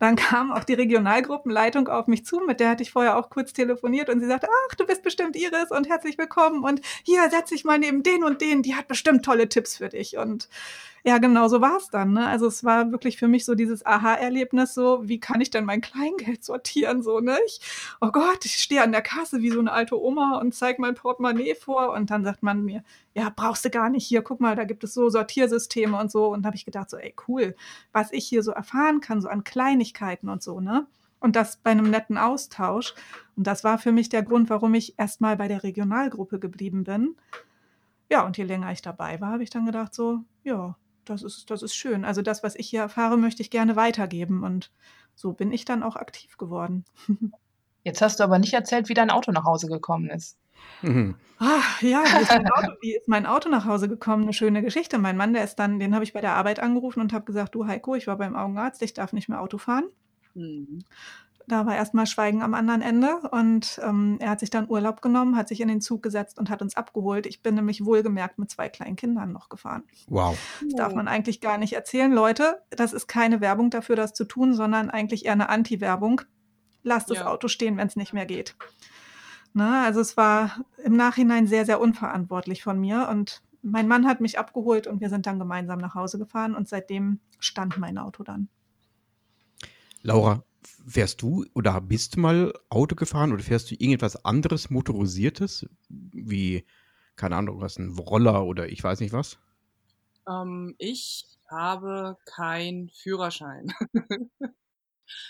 dann 0.00 0.16
kam 0.16 0.52
auch 0.52 0.64
die 0.64 0.74
Regionalgruppenleitung 0.74 1.88
auf 1.88 2.06
mich 2.06 2.24
zu, 2.24 2.40
mit 2.40 2.60
der 2.60 2.70
hatte 2.70 2.82
ich 2.82 2.92
vorher 2.92 3.18
auch 3.18 3.30
kurz 3.30 3.52
telefoniert 3.52 4.08
und 4.08 4.20
sie 4.20 4.26
sagte, 4.26 4.48
ach, 4.68 4.74
du 4.74 4.86
bist 4.86 5.02
bestimmt 5.02 5.36
Iris 5.36 5.70
und 5.70 5.88
herzlich 5.88 6.18
willkommen 6.18 6.64
und 6.64 6.80
hier 7.04 7.28
setz 7.30 7.50
dich 7.50 7.64
mal 7.64 7.78
neben 7.78 8.02
den 8.02 8.24
und 8.24 8.40
den, 8.40 8.62
die 8.62 8.74
hat 8.74 8.88
bestimmt 8.88 9.24
tolle 9.24 9.48
Tipps 9.48 9.76
für 9.76 9.88
dich. 9.88 10.16
Und 10.16 10.48
ja, 11.04 11.18
genau 11.18 11.48
so 11.48 11.60
war 11.60 11.78
es 11.78 11.88
dann. 11.88 12.12
Ne? 12.12 12.26
Also 12.26 12.46
es 12.46 12.62
war 12.62 12.92
wirklich 12.92 13.16
für 13.16 13.26
mich 13.26 13.44
so 13.44 13.56
dieses 13.56 13.84
Aha-Erlebnis, 13.84 14.72
so 14.74 15.00
wie 15.08 15.18
kann 15.18 15.40
ich 15.40 15.50
denn 15.50 15.64
mein 15.64 15.80
Kleingeld 15.80 16.44
sortieren, 16.44 17.02
so 17.02 17.18
ne? 17.18 17.38
Ich, 17.46 17.60
oh 18.00 18.10
Gott, 18.12 18.44
ich 18.44 18.54
stehe 18.54 18.82
an 18.82 18.92
der 18.92 19.02
Kasse 19.02 19.42
wie 19.42 19.50
so 19.50 19.58
eine 19.58 19.72
alte 19.72 20.00
Oma 20.00 20.38
und 20.38 20.54
zeige 20.54 20.80
mein 20.80 20.94
Portemonnaie 20.94 21.56
vor 21.56 21.92
und 21.92 22.10
dann 22.10 22.22
sagt 22.24 22.44
man 22.44 22.64
mir, 22.64 22.84
ja, 23.14 23.32
brauchst 23.34 23.64
du 23.64 23.70
gar 23.70 23.90
nicht 23.90 24.06
hier, 24.06 24.22
guck 24.22 24.40
mal, 24.40 24.54
da 24.54 24.64
gibt 24.64 24.84
es 24.84 24.94
so 24.94 25.08
Sortiersysteme 25.08 25.98
und 25.98 26.10
so 26.12 26.28
und 26.28 26.42
da 26.42 26.48
habe 26.48 26.56
ich 26.56 26.64
gedacht 26.64 26.90
so, 26.90 26.96
ey 26.96 27.14
cool, 27.26 27.56
was 27.92 28.12
ich 28.12 28.26
hier 28.28 28.44
so 28.44 28.52
erfahren 28.52 29.00
kann, 29.00 29.20
so 29.20 29.28
an 29.28 29.42
Kleinigkeiten 29.44 30.28
und 30.28 30.42
so, 30.42 30.60
ne? 30.60 30.86
Und 31.18 31.36
das 31.36 31.56
bei 31.56 31.70
einem 31.70 31.88
netten 31.88 32.18
Austausch. 32.18 32.94
Und 33.36 33.46
das 33.46 33.62
war 33.62 33.78
für 33.78 33.92
mich 33.92 34.08
der 34.08 34.24
Grund, 34.24 34.50
warum 34.50 34.74
ich 34.74 34.98
erstmal 34.98 35.36
bei 35.36 35.46
der 35.46 35.62
Regionalgruppe 35.62 36.40
geblieben 36.40 36.82
bin. 36.82 37.14
Ja, 38.10 38.26
und 38.26 38.36
je 38.36 38.44
länger 38.44 38.72
ich 38.72 38.82
dabei 38.82 39.20
war, 39.20 39.32
habe 39.32 39.44
ich 39.44 39.50
dann 39.50 39.64
gedacht 39.64 39.94
so, 39.94 40.18
ja, 40.42 40.76
das 41.04 41.22
ist, 41.22 41.50
das 41.50 41.62
ist 41.62 41.74
schön. 41.74 42.04
Also 42.04 42.22
das, 42.22 42.42
was 42.42 42.54
ich 42.54 42.68
hier 42.68 42.80
erfahre, 42.80 43.16
möchte 43.16 43.42
ich 43.42 43.50
gerne 43.50 43.76
weitergeben. 43.76 44.42
Und 44.44 44.70
so 45.14 45.32
bin 45.32 45.52
ich 45.52 45.64
dann 45.64 45.82
auch 45.82 45.96
aktiv 45.96 46.36
geworden. 46.36 46.84
Jetzt 47.84 48.00
hast 48.00 48.20
du 48.20 48.24
aber 48.24 48.38
nicht 48.38 48.54
erzählt, 48.54 48.88
wie 48.88 48.94
dein 48.94 49.10
Auto 49.10 49.32
nach 49.32 49.44
Hause 49.44 49.66
gekommen 49.66 50.08
ist. 50.08 50.38
Mhm. 50.82 51.16
Ach, 51.38 51.82
ja, 51.82 52.04
wie 52.04 52.22
ist, 52.22 52.30
Auto, 52.30 52.72
wie 52.80 52.94
ist, 52.94 53.08
mein 53.08 53.26
Auto 53.26 53.48
nach 53.48 53.64
Hause 53.64 53.88
gekommen? 53.88 54.22
Eine 54.22 54.32
schöne 54.32 54.62
Geschichte. 54.62 54.98
Mein 54.98 55.16
Mann, 55.16 55.32
der 55.32 55.42
ist 55.42 55.56
dann, 55.56 55.80
den 55.80 55.94
habe 55.94 56.04
ich 56.04 56.12
bei 56.12 56.20
der 56.20 56.34
Arbeit 56.34 56.60
angerufen 56.60 57.00
und 57.00 57.12
habe 57.12 57.24
gesagt, 57.24 57.54
du 57.54 57.66
Heiko, 57.66 57.96
ich 57.96 58.06
war 58.06 58.16
beim 58.16 58.36
Augenarzt, 58.36 58.82
ich 58.82 58.94
darf 58.94 59.12
nicht 59.12 59.28
mehr 59.28 59.40
Auto 59.40 59.58
fahren. 59.58 59.84
Mhm. 60.34 60.84
Da 61.48 61.66
war 61.66 61.74
erstmal 61.74 62.06
Schweigen 62.06 62.42
am 62.42 62.54
anderen 62.54 62.82
Ende 62.82 63.16
und 63.30 63.80
ähm, 63.82 64.16
er 64.20 64.30
hat 64.30 64.40
sich 64.40 64.50
dann 64.50 64.68
Urlaub 64.68 65.02
genommen, 65.02 65.36
hat 65.36 65.48
sich 65.48 65.60
in 65.60 65.68
den 65.68 65.80
Zug 65.80 66.02
gesetzt 66.02 66.38
und 66.38 66.50
hat 66.50 66.62
uns 66.62 66.76
abgeholt. 66.76 67.26
Ich 67.26 67.42
bin 67.42 67.54
nämlich 67.54 67.84
wohlgemerkt 67.84 68.38
mit 68.38 68.50
zwei 68.50 68.68
kleinen 68.68 68.96
Kindern 68.96 69.32
noch 69.32 69.48
gefahren. 69.48 69.82
Wow. 70.08 70.38
Das 70.62 70.74
darf 70.74 70.94
man 70.94 71.08
eigentlich 71.08 71.40
gar 71.40 71.58
nicht 71.58 71.72
erzählen. 71.72 72.12
Leute, 72.12 72.62
das 72.70 72.92
ist 72.92 73.06
keine 73.08 73.40
Werbung 73.40 73.70
dafür, 73.70 73.96
das 73.96 74.12
zu 74.12 74.24
tun, 74.24 74.54
sondern 74.54 74.90
eigentlich 74.90 75.24
eher 75.24 75.32
eine 75.32 75.48
Anti-Werbung. 75.48 76.22
Lasst 76.82 77.10
ja. 77.10 77.16
das 77.16 77.26
Auto 77.26 77.48
stehen, 77.48 77.76
wenn 77.76 77.88
es 77.88 77.96
nicht 77.96 78.12
mehr 78.12 78.26
geht. 78.26 78.56
Ne? 79.54 79.82
Also 79.84 80.00
es 80.00 80.16
war 80.16 80.64
im 80.84 80.96
Nachhinein 80.96 81.46
sehr, 81.46 81.66
sehr 81.66 81.80
unverantwortlich 81.80 82.62
von 82.62 82.80
mir 82.80 83.08
und 83.10 83.42
mein 83.62 83.86
Mann 83.86 84.06
hat 84.06 84.20
mich 84.20 84.38
abgeholt 84.38 84.86
und 84.86 85.00
wir 85.00 85.08
sind 85.08 85.26
dann 85.26 85.38
gemeinsam 85.38 85.78
nach 85.78 85.94
Hause 85.94 86.18
gefahren 86.18 86.54
und 86.54 86.68
seitdem 86.68 87.20
stand 87.38 87.78
mein 87.78 87.96
Auto 87.96 88.24
dann. 88.24 88.48
Laura, 90.02 90.42
fährst 90.86 91.22
du 91.22 91.44
oder 91.54 91.80
bist 91.80 92.16
du 92.16 92.20
mal 92.20 92.52
Auto 92.68 92.94
gefahren 92.94 93.32
oder 93.32 93.42
fährst 93.42 93.70
du 93.70 93.74
irgendetwas 93.74 94.24
anderes 94.24 94.70
motorisiertes, 94.70 95.68
wie, 95.88 96.66
keine 97.16 97.36
Ahnung, 97.36 97.60
was, 97.60 97.78
ein 97.78 97.96
Roller 97.98 98.44
oder 98.44 98.68
ich 98.68 98.82
weiß 98.82 99.00
nicht 99.00 99.12
was? 99.12 99.38
Ähm, 100.28 100.74
ich 100.78 101.26
habe 101.50 102.16
keinen 102.24 102.88
Führerschein. 102.90 103.72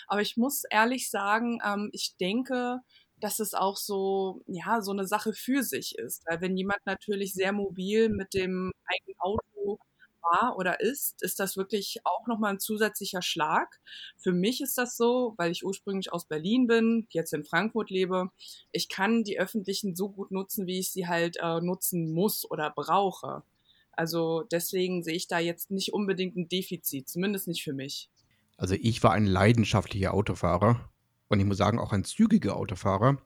Aber 0.07 0.21
ich 0.21 0.37
muss 0.37 0.63
ehrlich 0.69 1.09
sagen, 1.09 1.59
ähm, 1.65 1.89
ich 1.91 2.15
denke, 2.17 2.79
dass 3.17 3.39
es 3.39 3.53
auch 3.53 3.77
so, 3.77 4.43
ja, 4.47 4.81
so 4.81 4.91
eine 4.91 5.07
Sache 5.07 5.33
für 5.33 5.63
sich 5.63 5.97
ist. 5.97 6.23
Weil 6.25 6.41
wenn 6.41 6.57
jemand 6.57 6.85
natürlich 6.85 7.33
sehr 7.33 7.53
mobil 7.53 8.09
mit 8.09 8.33
dem 8.33 8.71
eigenen 8.85 9.19
Auto 9.19 9.79
war 10.23 10.57
oder 10.57 10.79
ist, 10.79 11.21
ist 11.21 11.39
das 11.39 11.57
wirklich 11.57 11.99
auch 12.03 12.27
nochmal 12.27 12.53
ein 12.53 12.59
zusätzlicher 12.59 13.21
Schlag. 13.21 13.79
Für 14.17 14.31
mich 14.31 14.61
ist 14.61 14.77
das 14.77 14.97
so, 14.97 15.33
weil 15.37 15.51
ich 15.51 15.65
ursprünglich 15.65 16.11
aus 16.11 16.25
Berlin 16.25 16.67
bin, 16.67 17.07
jetzt 17.09 17.33
in 17.33 17.45
Frankfurt 17.45 17.89
lebe. 17.89 18.29
Ich 18.71 18.89
kann 18.89 19.23
die 19.23 19.39
öffentlichen 19.39 19.95
so 19.95 20.09
gut 20.09 20.31
nutzen, 20.31 20.67
wie 20.67 20.79
ich 20.79 20.91
sie 20.91 21.07
halt 21.07 21.37
äh, 21.41 21.61
nutzen 21.61 22.13
muss 22.13 22.49
oder 22.49 22.71
brauche. 22.71 23.43
Also 23.91 24.43
deswegen 24.51 25.03
sehe 25.03 25.15
ich 25.15 25.27
da 25.27 25.39
jetzt 25.39 25.69
nicht 25.69 25.93
unbedingt 25.93 26.35
ein 26.35 26.49
Defizit, 26.49 27.07
zumindest 27.07 27.47
nicht 27.47 27.63
für 27.63 27.73
mich. 27.73 28.09
Also 28.57 28.75
ich 28.79 29.03
war 29.03 29.11
ein 29.11 29.25
leidenschaftlicher 29.25 30.13
Autofahrer 30.13 30.89
und 31.27 31.39
ich 31.39 31.45
muss 31.45 31.57
sagen 31.57 31.79
auch 31.79 31.91
ein 31.91 32.03
zügiger 32.03 32.55
Autofahrer. 32.55 33.17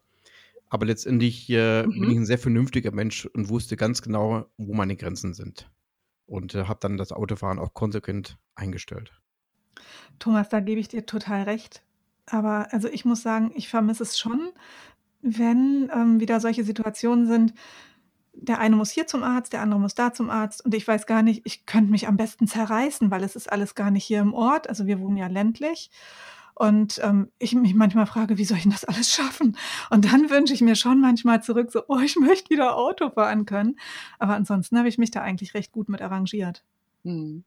Aber 0.70 0.86
letztendlich 0.86 1.50
äh, 1.50 1.84
mhm. 1.84 2.02
bin 2.02 2.12
ich 2.12 2.18
ein 2.18 2.26
sehr 2.26 2.38
vernünftiger 2.38 2.92
Mensch 2.92 3.26
und 3.26 3.48
wusste 3.48 3.78
ganz 3.78 4.02
genau, 4.02 4.46
wo 4.58 4.74
meine 4.74 4.98
Grenzen 4.98 5.34
sind 5.34 5.70
und 6.28 6.54
äh, 6.54 6.66
habe 6.66 6.80
dann 6.80 6.98
das 6.98 7.12
Autofahren 7.12 7.58
auch 7.58 7.74
konsequent 7.74 8.38
eingestellt. 8.56 9.12
Thomas, 10.20 10.50
da 10.50 10.60
gebe 10.60 10.80
ich 10.80 10.88
dir 10.88 11.06
total 11.06 11.44
recht. 11.44 11.82
Aber 12.26 12.68
also 12.72 12.90
ich 12.90 13.06
muss 13.06 13.22
sagen, 13.22 13.52
ich 13.56 13.70
vermisse 13.70 14.04
es 14.04 14.20
schon, 14.20 14.50
wenn 15.22 15.90
ähm, 15.94 16.20
wieder 16.20 16.40
solche 16.40 16.64
Situationen 16.64 17.26
sind. 17.26 17.54
Der 18.34 18.60
eine 18.60 18.76
muss 18.76 18.92
hier 18.92 19.08
zum 19.08 19.24
Arzt, 19.24 19.54
der 19.54 19.62
andere 19.62 19.80
muss 19.80 19.96
da 19.96 20.14
zum 20.14 20.30
Arzt 20.30 20.64
und 20.64 20.76
ich 20.76 20.88
weiß 20.88 21.08
gar 21.08 21.24
nicht, 21.24 21.42
ich 21.46 21.66
könnte 21.66 21.90
mich 21.90 22.08
am 22.08 22.18
besten 22.18 22.46
zerreißen, 22.48 23.10
weil 23.10 23.24
es 23.24 23.36
ist 23.36 23.52
alles 23.52 23.74
gar 23.74 23.90
nicht 23.90 24.04
hier 24.04 24.20
im 24.20 24.34
Ort. 24.34 24.70
Also 24.70 24.86
wir 24.86 25.00
wohnen 25.00 25.18
ja 25.18 25.28
ländlich. 25.28 25.90
Und 26.58 27.00
ähm, 27.04 27.32
ich 27.38 27.54
mich 27.54 27.76
manchmal 27.76 28.08
frage, 28.08 28.40
wie 28.40 28.44
soll 28.44 28.58
ich 28.58 28.64
denn 28.64 28.72
das 28.72 28.84
alles 28.84 29.12
schaffen? 29.12 29.56
Und 29.92 30.12
dann 30.12 30.32
wünsche 30.32 30.56
ich 30.56 30.62
mir 30.62 30.76
schon 30.76 31.00
manchmal 31.00 31.44
zurück, 31.44 31.72
so, 31.72 31.84
oh, 31.88 32.00
ich 32.00 32.16
möchte 32.16 32.50
wieder 32.50 32.76
Auto 32.76 33.12
fahren 33.12 33.46
können. 33.46 33.76
Aber 34.18 34.34
ansonsten 34.34 34.76
habe 34.76 34.90
ich 34.90 34.98
mich 34.98 35.12
da 35.12 35.22
eigentlich 35.22 35.54
recht 35.54 35.72
gut 35.72 35.88
mit 35.88 36.02
arrangiert. 36.02 36.64
Hm. 37.04 37.44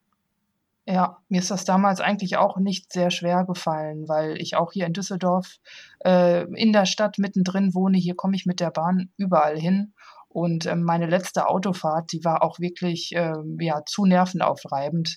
Ja, 0.87 1.19
mir 1.29 1.41
ist 1.41 1.51
das 1.51 1.65
damals 1.65 2.01
eigentlich 2.01 2.37
auch 2.37 2.57
nicht 2.59 2.93
sehr 2.93 3.11
schwer 3.11 3.45
gefallen, 3.45 4.09
weil 4.09 4.41
ich 4.41 4.55
auch 4.55 4.71
hier 4.71 4.87
in 4.87 4.93
Düsseldorf 4.93 5.59
äh, 6.05 6.45
in 6.55 6.73
der 6.73 6.87
Stadt 6.87 7.19
mittendrin 7.19 7.75
wohne. 7.75 7.99
Hier 7.99 8.15
komme 8.15 8.37
ich 8.37 8.47
mit 8.47 8.61
der 8.61 8.71
Bahn 8.71 9.11
überall 9.17 9.59
hin. 9.59 9.93
Und 10.29 10.67
äh, 10.67 10.77
meine 10.77 11.07
letzte 11.07 11.49
Autofahrt, 11.49 12.13
die 12.13 12.25
war 12.25 12.45
auch 12.45 12.61
wirklich 12.61 13.13
äh, 13.17 13.35
ja, 13.59 13.83
zu 13.85 14.07
nervenaufreibend, 14.07 15.17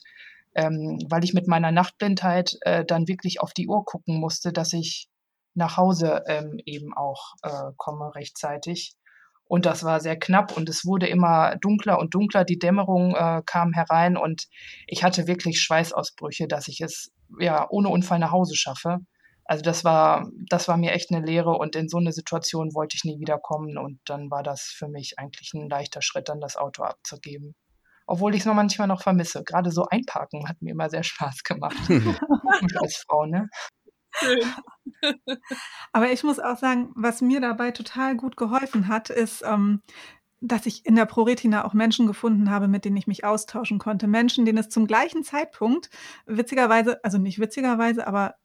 ähm, 0.55 1.00
weil 1.10 1.24
ich 1.24 1.33
mit 1.33 1.48
meiner 1.48 1.72
Nachtblindheit 1.72 2.57
äh, 2.62 2.86
dann 2.86 3.07
wirklich 3.07 3.41
auf 3.41 3.53
die 3.53 3.67
Uhr 3.67 3.86
gucken 3.86 4.19
musste, 4.19 4.53
dass 4.53 4.74
ich 4.74 5.07
nach 5.55 5.77
Hause 5.77 6.24
ähm, 6.27 6.60
eben 6.65 6.93
auch 6.95 7.33
äh, 7.43 7.72
komme 7.77 8.13
rechtzeitig. 8.15 8.95
Und 9.45 9.65
das 9.65 9.83
war 9.83 10.00
sehr 10.00 10.17
knapp 10.17 10.55
und 10.55 10.69
es 10.69 10.86
wurde 10.86 11.07
immer 11.07 11.57
dunkler 11.57 12.00
und 12.00 12.13
dunkler. 12.13 12.43
Die 12.43 12.57
Dämmerung 12.57 13.13
äh, 13.15 13.41
kam 13.45 13.74
herein 13.74 14.17
und 14.17 14.48
ich 14.88 15.03
hatte 15.03 15.27
wirklich 15.27 15.62
Schweißausbrüche, 15.62 16.48
dass 16.48 16.67
ich 16.67 16.81
es 16.81 17.12
ja 17.39 17.67
ohne 17.69 17.89
Unfall 17.89 18.19
nach 18.19 18.31
Hause 18.31 18.55
schaffe. 18.55 19.00
Also 19.45 19.62
das 19.62 19.83
war, 19.83 20.29
das 20.50 20.67
war 20.67 20.77
mir 20.77 20.93
echt 20.93 21.12
eine 21.12 21.25
Lehre 21.25 21.51
und 21.51 21.75
in 21.75 21.89
so 21.89 21.98
eine 21.98 22.13
Situation 22.13 22.74
wollte 22.74 22.95
ich 22.95 23.03
nie 23.03 23.19
wieder 23.19 23.38
kommen 23.38 23.77
und 23.77 24.00
dann 24.05 24.31
war 24.31 24.41
das 24.41 24.62
für 24.62 24.88
mich 24.88 25.19
eigentlich 25.19 25.51
ein 25.53 25.69
leichter 25.69 26.01
Schritt, 26.01 26.29
dann 26.29 26.39
das 26.39 26.55
Auto 26.55 26.83
abzugeben. 26.83 27.53
Obwohl 28.05 28.33
ich 28.36 28.41
es 28.41 28.45
noch 28.45 28.53
manchmal 28.53 28.88
noch 28.88 29.01
vermisse. 29.01 29.43
Gerade 29.43 29.72
so 29.72 29.86
einparken 29.86 30.48
hat 30.48 30.62
mir 30.62 30.72
immer 30.72 30.89
sehr 30.89 31.03
Spaß 31.03 31.43
gemacht. 31.43 31.77
als 32.81 33.03
Frau, 33.07 33.25
ne? 33.25 33.50
Aber 35.91 36.12
ich 36.12 36.24
muss 36.24 36.39
auch 36.39 36.57
sagen, 36.57 36.91
was 36.95 37.22
mir 37.22 37.41
dabei 37.41 37.72
total 37.72 38.15
gut 38.15 38.38
geholfen 38.38 38.88
hat, 38.88 39.10
ist, 39.10 39.43
ähm, 39.45 39.81
dass 40.45 40.65
ich 40.65 40.85
in 40.85 40.95
der 40.95 41.05
ProRetina 41.05 41.63
auch 41.63 41.73
Menschen 41.73 42.05
gefunden 42.05 42.50
habe, 42.50 42.67
mit 42.67 42.83
denen 42.83 42.97
ich 42.97 43.07
mich 43.07 43.23
austauschen 43.23 43.79
konnte. 43.79 44.07
Menschen, 44.07 44.43
denen 44.43 44.57
es 44.57 44.67
zum 44.67 44.88
gleichen 44.88 45.23
Zeitpunkt 45.23 45.89
witzigerweise, 46.25 47.01
also 47.03 47.17
nicht 47.17 47.39
witzigerweise, 47.39 48.05
aber 48.05 48.35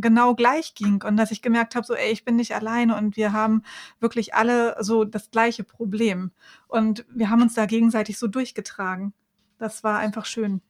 genau 0.00 0.36
gleich 0.36 0.76
ging 0.76 1.02
und 1.02 1.16
dass 1.16 1.32
ich 1.32 1.42
gemerkt 1.42 1.74
habe, 1.74 1.84
so, 1.84 1.94
ey, 1.94 2.12
ich 2.12 2.24
bin 2.24 2.36
nicht 2.36 2.54
alleine 2.54 2.96
und 2.96 3.16
wir 3.16 3.32
haben 3.32 3.62
wirklich 3.98 4.32
alle 4.32 4.76
so 4.80 5.04
das 5.04 5.32
gleiche 5.32 5.64
Problem. 5.64 6.30
Und 6.68 7.04
wir 7.12 7.30
haben 7.30 7.42
uns 7.42 7.54
da 7.54 7.66
gegenseitig 7.66 8.16
so 8.16 8.28
durchgetragen. 8.28 9.12
Das 9.58 9.82
war 9.82 9.98
einfach 9.98 10.26
schön. 10.26 10.62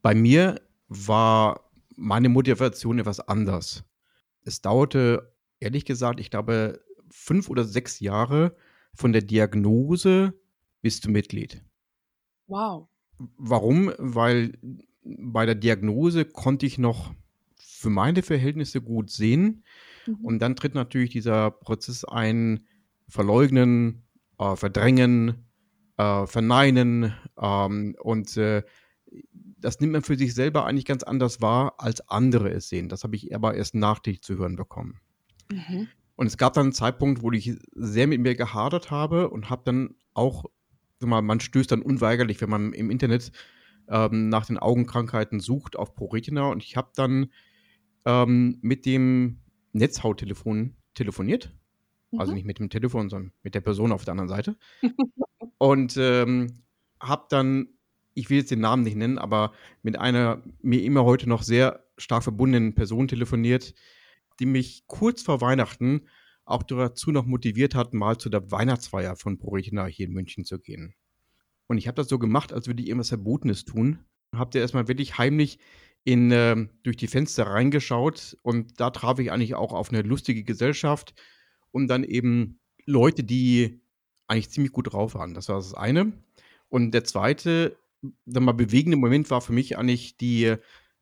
Bei 0.00 0.14
mir 0.14 0.60
war 0.86 1.70
meine 1.96 2.28
Motivation 2.28 3.00
etwas 3.00 3.18
anders. 3.18 3.82
Es 4.44 4.62
dauerte, 4.62 5.34
ehrlich 5.58 5.84
gesagt, 5.84 6.20
ich 6.20 6.30
glaube, 6.30 6.80
fünf 7.10 7.50
oder 7.50 7.64
sechs 7.64 7.98
Jahre 7.98 8.54
von 8.94 9.12
der 9.12 9.22
Diagnose 9.22 10.34
bis 10.80 11.00
zum 11.00 11.12
Mitglied. 11.12 11.62
Wow. 12.46 12.88
Warum? 13.36 13.92
Weil 13.98 14.58
bei 15.04 15.46
der 15.46 15.54
Diagnose 15.54 16.24
konnte 16.24 16.66
ich 16.66 16.78
noch 16.78 17.12
für 17.56 17.90
meine 17.90 18.22
Verhältnisse 18.22 18.80
gut 18.80 19.10
sehen. 19.10 19.64
Mhm. 20.06 20.24
Und 20.24 20.38
dann 20.40 20.56
tritt 20.56 20.74
natürlich 20.74 21.10
dieser 21.10 21.50
Prozess 21.50 22.04
ein, 22.04 22.66
verleugnen, 23.08 24.02
äh, 24.38 24.56
verdrängen, 24.56 25.46
äh, 25.96 26.26
verneinen. 26.26 27.14
Ähm, 27.40 27.96
und 28.00 28.36
äh, 28.36 28.62
das 29.58 29.80
nimmt 29.80 29.92
man 29.92 30.02
für 30.02 30.16
sich 30.16 30.34
selber 30.34 30.66
eigentlich 30.66 30.84
ganz 30.84 31.02
anders 31.02 31.40
wahr, 31.40 31.74
als 31.78 32.08
andere 32.08 32.50
es 32.50 32.68
sehen. 32.68 32.88
Das 32.88 33.04
habe 33.04 33.16
ich 33.16 33.34
aber 33.34 33.54
erst 33.54 33.74
nachträglich 33.74 34.22
zu 34.22 34.36
hören 34.36 34.56
bekommen. 34.56 35.00
Mhm. 35.50 35.88
Und 36.22 36.28
es 36.28 36.36
gab 36.36 36.52
dann 36.52 36.66
einen 36.66 36.72
Zeitpunkt, 36.72 37.20
wo 37.20 37.32
ich 37.32 37.58
sehr 37.74 38.06
mit 38.06 38.20
mir 38.20 38.36
gehadert 38.36 38.92
habe 38.92 39.28
und 39.28 39.50
habe 39.50 39.62
dann 39.64 39.96
auch, 40.14 40.44
mal, 41.00 41.20
man 41.20 41.40
stößt 41.40 41.72
dann 41.72 41.82
unweigerlich, 41.82 42.40
wenn 42.40 42.48
man 42.48 42.72
im 42.74 42.90
Internet 42.90 43.32
ähm, 43.88 44.28
nach 44.28 44.46
den 44.46 44.56
Augenkrankheiten 44.56 45.40
sucht, 45.40 45.74
auf 45.74 45.96
ProRetina. 45.96 46.48
Und 46.48 46.62
ich 46.62 46.76
habe 46.76 46.92
dann 46.94 47.32
ähm, 48.04 48.60
mit 48.62 48.86
dem 48.86 49.40
Netzhauttelefon 49.72 50.76
telefoniert. 50.94 51.46
Also 51.46 51.56
mhm. 52.12 52.20
Also 52.20 52.34
nicht 52.34 52.46
mit 52.46 52.60
dem 52.60 52.70
Telefon, 52.70 53.08
sondern 53.08 53.32
mit 53.42 53.56
der 53.56 53.60
Person 53.60 53.90
auf 53.90 54.04
der 54.04 54.12
anderen 54.12 54.28
Seite. 54.28 54.56
und 55.58 55.96
ähm, 55.96 56.62
habe 57.00 57.26
dann 57.30 57.66
ich 58.14 58.30
will 58.30 58.36
jetzt 58.36 58.52
den 58.52 58.60
Namen 58.60 58.84
nicht 58.84 58.96
nennen, 58.96 59.18
aber 59.18 59.54
mit 59.82 59.98
einer 59.98 60.40
mir 60.60 60.84
immer 60.84 61.02
heute 61.02 61.28
noch 61.28 61.42
sehr 61.42 61.82
stark 61.96 62.22
verbundenen 62.22 62.74
Person 62.74 63.08
telefoniert, 63.08 63.74
die 64.42 64.46
mich 64.46 64.82
kurz 64.88 65.22
vor 65.22 65.40
Weihnachten 65.40 66.08
auch 66.44 66.64
dazu 66.64 67.12
noch 67.12 67.24
motiviert 67.24 67.76
hat, 67.76 67.94
mal 67.94 68.18
zu 68.18 68.28
der 68.28 68.50
Weihnachtsfeier 68.50 69.14
von 69.14 69.38
ProRetina 69.38 69.86
hier 69.86 70.06
in 70.06 70.12
München 70.12 70.44
zu 70.44 70.58
gehen. 70.58 70.94
Und 71.68 71.78
ich 71.78 71.86
habe 71.86 71.94
das 71.94 72.08
so 72.08 72.18
gemacht, 72.18 72.52
als 72.52 72.66
würde 72.66 72.82
ich 72.82 72.88
irgendwas 72.88 73.10
Verbotenes 73.10 73.64
tun. 73.64 74.00
Habt 74.34 74.56
ihr 74.56 74.60
erstmal 74.60 74.88
wirklich 74.88 75.16
heimlich 75.16 75.60
in, 76.02 76.32
äh, 76.32 76.66
durch 76.82 76.96
die 76.96 77.06
Fenster 77.06 77.46
reingeschaut 77.46 78.36
und 78.42 78.80
da 78.80 78.90
traf 78.90 79.20
ich 79.20 79.30
eigentlich 79.30 79.54
auch 79.54 79.72
auf 79.72 79.90
eine 79.90 80.02
lustige 80.02 80.42
Gesellschaft 80.42 81.14
und 81.70 81.86
dann 81.86 82.02
eben 82.02 82.58
Leute, 82.84 83.22
die 83.22 83.80
eigentlich 84.26 84.50
ziemlich 84.50 84.72
gut 84.72 84.92
drauf 84.92 85.14
waren. 85.14 85.34
Das 85.34 85.48
war 85.48 85.56
das 85.56 85.74
eine. 85.74 86.12
Und 86.68 86.90
der 86.90 87.04
zweite 87.04 87.76
sag 88.26 88.42
mal, 88.42 88.52
bewegende 88.52 88.96
Moment 88.96 89.30
war 89.30 89.40
für 89.40 89.52
mich 89.52 89.78
eigentlich 89.78 90.16
die 90.16 90.56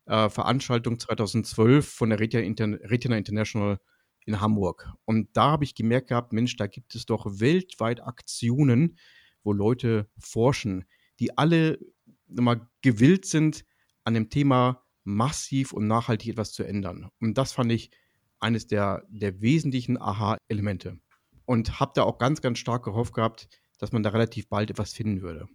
äh, 0.05 0.29
Veranstaltung 0.29 0.99
2012 0.99 1.87
von 1.87 2.09
der 2.09 2.19
Retina, 2.19 2.43
Inter 2.43 2.79
Retina 2.89 3.17
International 3.17 3.79
in 4.25 4.39
Hamburg. 4.39 4.89
Und 5.05 5.29
da 5.33 5.51
habe 5.51 5.63
ich 5.63 5.75
gemerkt 5.75 6.09
gehabt, 6.09 6.33
Mensch, 6.33 6.55
da 6.55 6.67
gibt 6.67 6.95
es 6.95 7.05
doch 7.05 7.25
weltweit 7.39 8.01
Aktionen, 8.03 8.97
wo 9.43 9.53
Leute 9.53 10.09
forschen, 10.19 10.85
die 11.19 11.37
alle 11.37 11.79
mal 12.27 12.67
gewillt 12.81 13.25
sind, 13.25 13.65
an 14.03 14.13
dem 14.13 14.29
Thema 14.29 14.83
massiv 15.03 15.73
und 15.73 15.87
nachhaltig 15.87 16.29
etwas 16.29 16.53
zu 16.53 16.63
ändern. 16.63 17.09
Und 17.19 17.37
das 17.37 17.53
fand 17.53 17.71
ich 17.71 17.91
eines 18.39 18.67
der, 18.67 19.05
der 19.09 19.41
wesentlichen 19.41 19.99
Aha-Elemente. 19.99 20.99
Und 21.45 21.79
habe 21.79 21.91
da 21.95 22.03
auch 22.03 22.17
ganz, 22.17 22.41
ganz 22.41 22.59
stark 22.59 22.83
gehofft 22.83 23.13
gehabt, 23.13 23.49
dass 23.77 23.91
man 23.91 24.03
da 24.03 24.09
relativ 24.09 24.47
bald 24.47 24.69
etwas 24.69 24.93
finden 24.93 25.21
würde. 25.21 25.47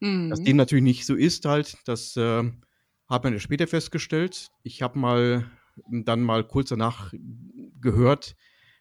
Mhm. 0.00 0.30
Dass 0.30 0.42
dem 0.42 0.56
natürlich 0.56 0.84
nicht 0.84 1.06
so 1.06 1.14
ist, 1.14 1.44
halt, 1.44 1.76
das 1.84 2.16
äh, 2.16 2.50
hat 3.10 3.24
man 3.24 3.32
ja 3.32 3.40
später 3.40 3.66
festgestellt. 3.66 4.48
Ich 4.62 4.82
habe 4.82 4.98
mal 4.98 5.50
dann 5.90 6.22
mal 6.22 6.46
kurz 6.46 6.68
danach 6.70 7.12
gehört, 7.80 8.36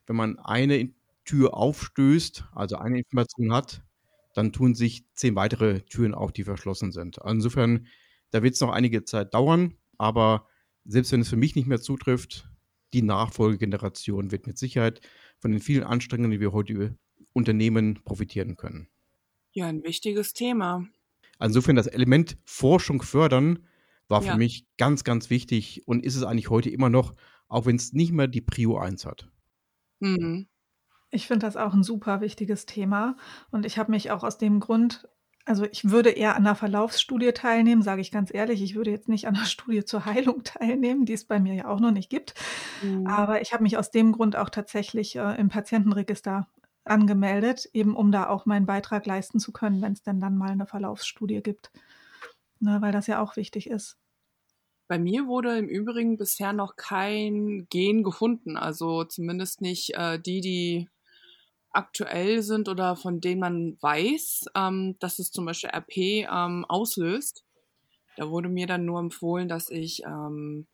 wenn 0.05 0.15
man 0.15 0.37
eine 0.39 0.93
Tür 1.25 1.53
aufstößt, 1.53 2.45
also 2.53 2.77
eine 2.77 2.99
Information 2.99 3.53
hat, 3.53 3.83
dann 4.33 4.51
tun 4.51 4.75
sich 4.75 5.05
zehn 5.13 5.35
weitere 5.35 5.81
Türen 5.81 6.13
auf, 6.13 6.31
die 6.31 6.43
verschlossen 6.43 6.91
sind. 6.91 7.21
Also 7.21 7.33
insofern, 7.33 7.87
da 8.31 8.43
wird 8.43 8.55
es 8.55 8.61
noch 8.61 8.71
einige 8.71 9.03
Zeit 9.03 9.33
dauern, 9.33 9.75
aber 9.97 10.47
selbst 10.85 11.11
wenn 11.11 11.21
es 11.21 11.29
für 11.29 11.35
mich 11.35 11.55
nicht 11.55 11.67
mehr 11.67 11.81
zutrifft, 11.81 12.49
die 12.93 13.01
Nachfolgegeneration 13.01 14.31
wird 14.31 14.47
mit 14.47 14.57
Sicherheit 14.57 15.01
von 15.39 15.51
den 15.51 15.59
vielen 15.59 15.83
Anstrengungen, 15.83 16.31
die 16.31 16.39
wir 16.39 16.51
heute 16.51 16.97
unternehmen, 17.33 18.01
profitieren 18.03 18.55
können. 18.55 18.87
Ja, 19.51 19.67
ein 19.67 19.83
wichtiges 19.83 20.33
Thema. 20.33 20.87
Insofern 21.39 21.75
das 21.75 21.87
Element 21.87 22.37
Forschung 22.45 23.01
fördern 23.01 23.67
war 24.09 24.21
für 24.21 24.29
ja. 24.29 24.37
mich 24.37 24.65
ganz, 24.77 25.03
ganz 25.03 25.29
wichtig 25.29 25.83
und 25.87 26.03
ist 26.03 26.15
es 26.15 26.23
eigentlich 26.23 26.49
heute 26.49 26.69
immer 26.69 26.89
noch, 26.89 27.13
auch 27.47 27.65
wenn 27.65 27.77
es 27.77 27.93
nicht 27.93 28.11
mehr 28.11 28.27
die 28.27 28.41
Prio 28.41 28.77
1 28.77 29.05
hat. 29.05 29.29
Mhm. 29.99 30.47
Ich 31.11 31.27
finde 31.27 31.45
das 31.45 31.57
auch 31.57 31.73
ein 31.73 31.83
super 31.83 32.21
wichtiges 32.21 32.65
Thema 32.65 33.15
und 33.51 33.65
ich 33.65 33.77
habe 33.77 33.91
mich 33.91 34.11
auch 34.11 34.23
aus 34.23 34.37
dem 34.37 34.59
Grund, 34.59 35.07
also 35.45 35.65
ich 35.71 35.89
würde 35.89 36.09
eher 36.09 36.35
an 36.35 36.45
einer 36.45 36.55
Verlaufsstudie 36.55 37.31
teilnehmen, 37.31 37.81
sage 37.81 38.01
ich 38.01 38.11
ganz 38.11 38.31
ehrlich. 38.33 38.61
Ich 38.61 38.75
würde 38.75 38.91
jetzt 38.91 39.09
nicht 39.09 39.27
an 39.27 39.35
einer 39.35 39.45
Studie 39.45 39.85
zur 39.85 40.05
Heilung 40.05 40.43
teilnehmen, 40.43 41.05
die 41.05 41.13
es 41.13 41.25
bei 41.25 41.39
mir 41.39 41.53
ja 41.55 41.67
auch 41.67 41.79
noch 41.79 41.91
nicht 41.91 42.09
gibt. 42.09 42.33
Mhm. 42.83 43.07
Aber 43.07 43.41
ich 43.41 43.53
habe 43.53 43.63
mich 43.63 43.77
aus 43.77 43.89
dem 43.89 44.11
Grund 44.11 44.35
auch 44.35 44.49
tatsächlich 44.49 45.15
äh, 45.15 45.39
im 45.39 45.49
Patientenregister 45.49 46.47
angemeldet, 46.83 47.69
eben 47.73 47.95
um 47.95 48.11
da 48.11 48.27
auch 48.27 48.45
meinen 48.45 48.65
Beitrag 48.65 49.05
leisten 49.05 49.39
zu 49.39 49.51
können, 49.51 49.81
wenn 49.81 49.93
es 49.93 50.03
denn 50.03 50.19
dann 50.19 50.37
mal 50.37 50.51
eine 50.51 50.65
Verlaufsstudie 50.65 51.41
gibt. 51.41 51.71
Ne, 52.59 52.81
weil 52.81 52.91
das 52.91 53.07
ja 53.07 53.21
auch 53.21 53.35
wichtig 53.35 53.69
ist. 53.69 53.97
Bei 54.87 54.97
mir 54.97 55.27
wurde 55.27 55.57
im 55.57 55.67
Übrigen 55.67 56.17
bisher 56.17 56.51
noch 56.51 56.75
kein 56.75 57.67
Gen 57.69 58.03
gefunden, 58.03 58.57
also 58.57 59.03
zumindest 59.03 59.61
nicht 59.61 59.93
äh, 59.93 60.19
die, 60.19 60.41
die 60.41 60.89
aktuell 61.71 62.41
sind 62.41 62.67
oder 62.67 62.95
von 62.95 63.21
denen 63.21 63.39
man 63.39 63.77
weiß, 63.81 64.45
ähm, 64.55 64.97
dass 64.99 65.19
es 65.19 65.31
zum 65.31 65.45
Beispiel 65.45 65.69
RP 65.69 66.27
ähm, 66.29 66.65
auslöst. 66.67 67.45
Da 68.17 68.29
wurde 68.29 68.49
mir 68.49 68.67
dann 68.67 68.85
nur 68.85 68.99
empfohlen, 68.99 69.47
dass 69.47 69.69
ich, 69.69 70.03
ähm, 70.03 70.67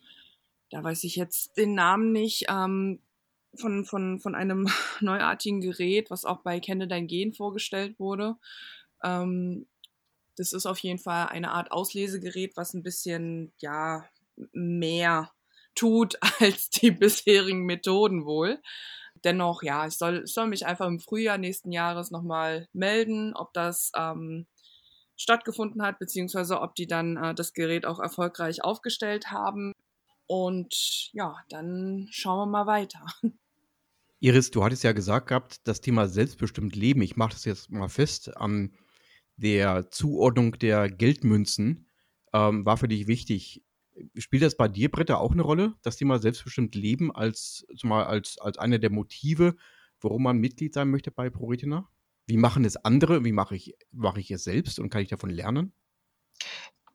da 0.71 0.83
weiß 0.83 1.03
ich 1.03 1.15
jetzt 1.15 1.57
den 1.57 1.75
Namen 1.75 2.11
nicht, 2.11 2.45
ähm, 2.49 3.01
von, 3.57 3.85
von, 3.85 4.19
von 4.19 4.35
einem 4.35 4.67
neuartigen 5.01 5.61
Gerät, 5.61 6.09
was 6.09 6.25
auch 6.25 6.41
bei 6.41 6.59
Kenne 6.59 6.87
dein 6.87 7.07
Gen 7.07 7.33
vorgestellt 7.33 7.99
wurde. 7.99 8.37
Ähm, 9.03 9.67
das 10.35 10.53
ist 10.53 10.65
auf 10.65 10.79
jeden 10.79 10.99
Fall 10.99 11.27
eine 11.27 11.51
Art 11.51 11.71
Auslesegerät, 11.71 12.55
was 12.55 12.73
ein 12.73 12.83
bisschen, 12.83 13.53
ja, 13.59 14.05
mehr 14.51 15.31
tut 15.75 16.17
als 16.39 16.69
die 16.69 16.91
bisherigen 16.91 17.65
Methoden 17.65 18.25
wohl. 18.25 18.61
Dennoch, 19.23 19.63
ja, 19.63 19.87
ich 19.87 19.97
soll, 19.97 20.23
ich 20.25 20.33
soll 20.33 20.47
mich 20.47 20.65
einfach 20.65 20.87
im 20.87 20.99
Frühjahr 20.99 21.37
nächsten 21.37 21.71
Jahres 21.71 22.11
nochmal 22.11 22.67
melden, 22.73 23.33
ob 23.33 23.53
das 23.53 23.91
ähm, 23.95 24.45
stattgefunden 25.15 25.81
hat, 25.81 25.99
beziehungsweise 25.99 26.61
ob 26.61 26.75
die 26.75 26.87
dann 26.87 27.17
äh, 27.17 27.33
das 27.33 27.53
Gerät 27.53 27.85
auch 27.85 27.99
erfolgreich 27.99 28.63
aufgestellt 28.63 29.31
haben. 29.31 29.71
Und 30.27 31.09
ja, 31.13 31.37
dann 31.49 32.07
schauen 32.11 32.39
wir 32.39 32.45
mal 32.45 32.67
weiter. 32.67 33.05
Iris, 34.19 34.49
du 34.51 34.63
hattest 34.63 34.83
ja 34.83 34.91
gesagt 34.91 35.27
gehabt, 35.27 35.67
das 35.67 35.81
Thema 35.81 36.07
selbstbestimmt 36.07 36.75
Leben, 36.75 37.01
ich 37.01 37.15
mache 37.15 37.33
das 37.33 37.45
jetzt 37.45 37.69
mal 37.69 37.89
fest, 37.89 38.35
an 38.37 38.71
der 39.37 39.91
Zuordnung 39.91 40.57
der 40.59 40.89
Geldmünzen 40.89 41.87
ähm, 42.33 42.65
war 42.65 42.77
für 42.77 42.87
dich 42.87 43.07
wichtig. 43.07 43.63
Spielt 44.17 44.43
das 44.43 44.57
bei 44.57 44.67
dir, 44.67 44.91
Britta, 44.91 45.15
auch 45.15 45.31
eine 45.31 45.41
Rolle, 45.41 45.75
das 45.81 45.97
Thema 45.97 46.19
selbstbestimmt 46.19 46.75
Leben 46.75 47.15
als, 47.15 47.65
zumal 47.77 48.05
als, 48.05 48.37
als 48.39 48.57
eine 48.57 48.79
der 48.79 48.89
Motive, 48.89 49.55
warum 50.01 50.23
man 50.23 50.37
Mitglied 50.37 50.73
sein 50.73 50.89
möchte 50.89 51.11
bei 51.11 51.29
ProRetina? 51.29 51.89
Wie 52.27 52.37
machen 52.37 52.65
es 52.65 52.75
andere? 52.75 53.23
Wie 53.23 53.31
mache 53.31 53.55
ich, 53.55 53.75
mache 53.91 54.19
ich 54.19 54.31
es 54.31 54.43
selbst 54.43 54.79
und 54.79 54.89
kann 54.89 55.01
ich 55.01 55.09
davon 55.09 55.29
lernen? 55.29 55.73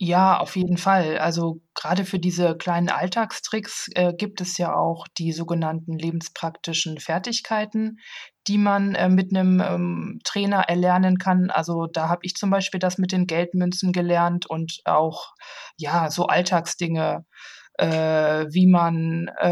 Ja, 0.03 0.39
auf 0.39 0.57
jeden 0.57 0.79
Fall. 0.79 1.19
Also 1.19 1.61
gerade 1.75 2.07
für 2.07 2.19
diese 2.19 2.57
kleinen 2.57 2.89
Alltagstricks 2.89 3.89
äh, 3.95 4.15
gibt 4.15 4.41
es 4.41 4.57
ja 4.57 4.75
auch 4.75 5.07
die 5.19 5.31
sogenannten 5.33 5.99
lebenspraktischen 5.99 6.99
Fertigkeiten, 6.99 7.99
die 8.49 8.57
man 8.57 8.95
äh, 8.95 9.11
mit 9.11 9.35
einem 9.37 9.61
ähm, 9.61 10.19
Trainer 10.25 10.61
erlernen 10.71 11.19
kann. 11.19 11.51
Also 11.51 11.87
da 11.87 12.09
habe 12.09 12.21
ich 12.25 12.35
zum 12.35 12.49
Beispiel 12.49 12.81
das 12.81 12.97
mit 12.97 13.13
den 13.13 13.27
Geldmünzen 13.27 13.93
gelernt 13.93 14.47
und 14.47 14.81
auch 14.87 15.35
ja 15.77 16.11
so 16.11 16.27
Alltagsdinge, 16.27 17.27
äh, 17.75 17.87
wie 18.51 18.67
man 18.69 19.29
äh, 19.39 19.49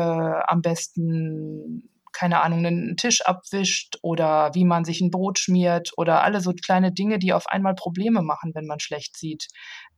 am 0.46 0.62
besten 0.62 1.90
keine 2.12 2.40
Ahnung, 2.42 2.64
einen 2.64 2.96
Tisch 2.96 3.22
abwischt 3.24 3.96
oder 4.02 4.50
wie 4.54 4.64
man 4.64 4.84
sich 4.84 5.00
ein 5.00 5.10
Brot 5.10 5.38
schmiert 5.38 5.92
oder 5.96 6.22
alle 6.22 6.40
so 6.40 6.52
kleine 6.52 6.92
Dinge, 6.92 7.18
die 7.18 7.32
auf 7.32 7.46
einmal 7.46 7.74
Probleme 7.74 8.22
machen, 8.22 8.52
wenn 8.54 8.66
man 8.66 8.80
schlecht 8.80 9.16
sieht. 9.16 9.48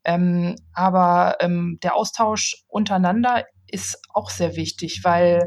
Ähm, 0.04 0.56
aber 0.72 1.36
ähm, 1.40 1.78
der 1.82 1.96
Austausch 1.96 2.64
untereinander 2.68 3.44
ist 3.66 3.98
auch 4.12 4.30
sehr 4.30 4.56
wichtig, 4.56 5.00
weil 5.04 5.46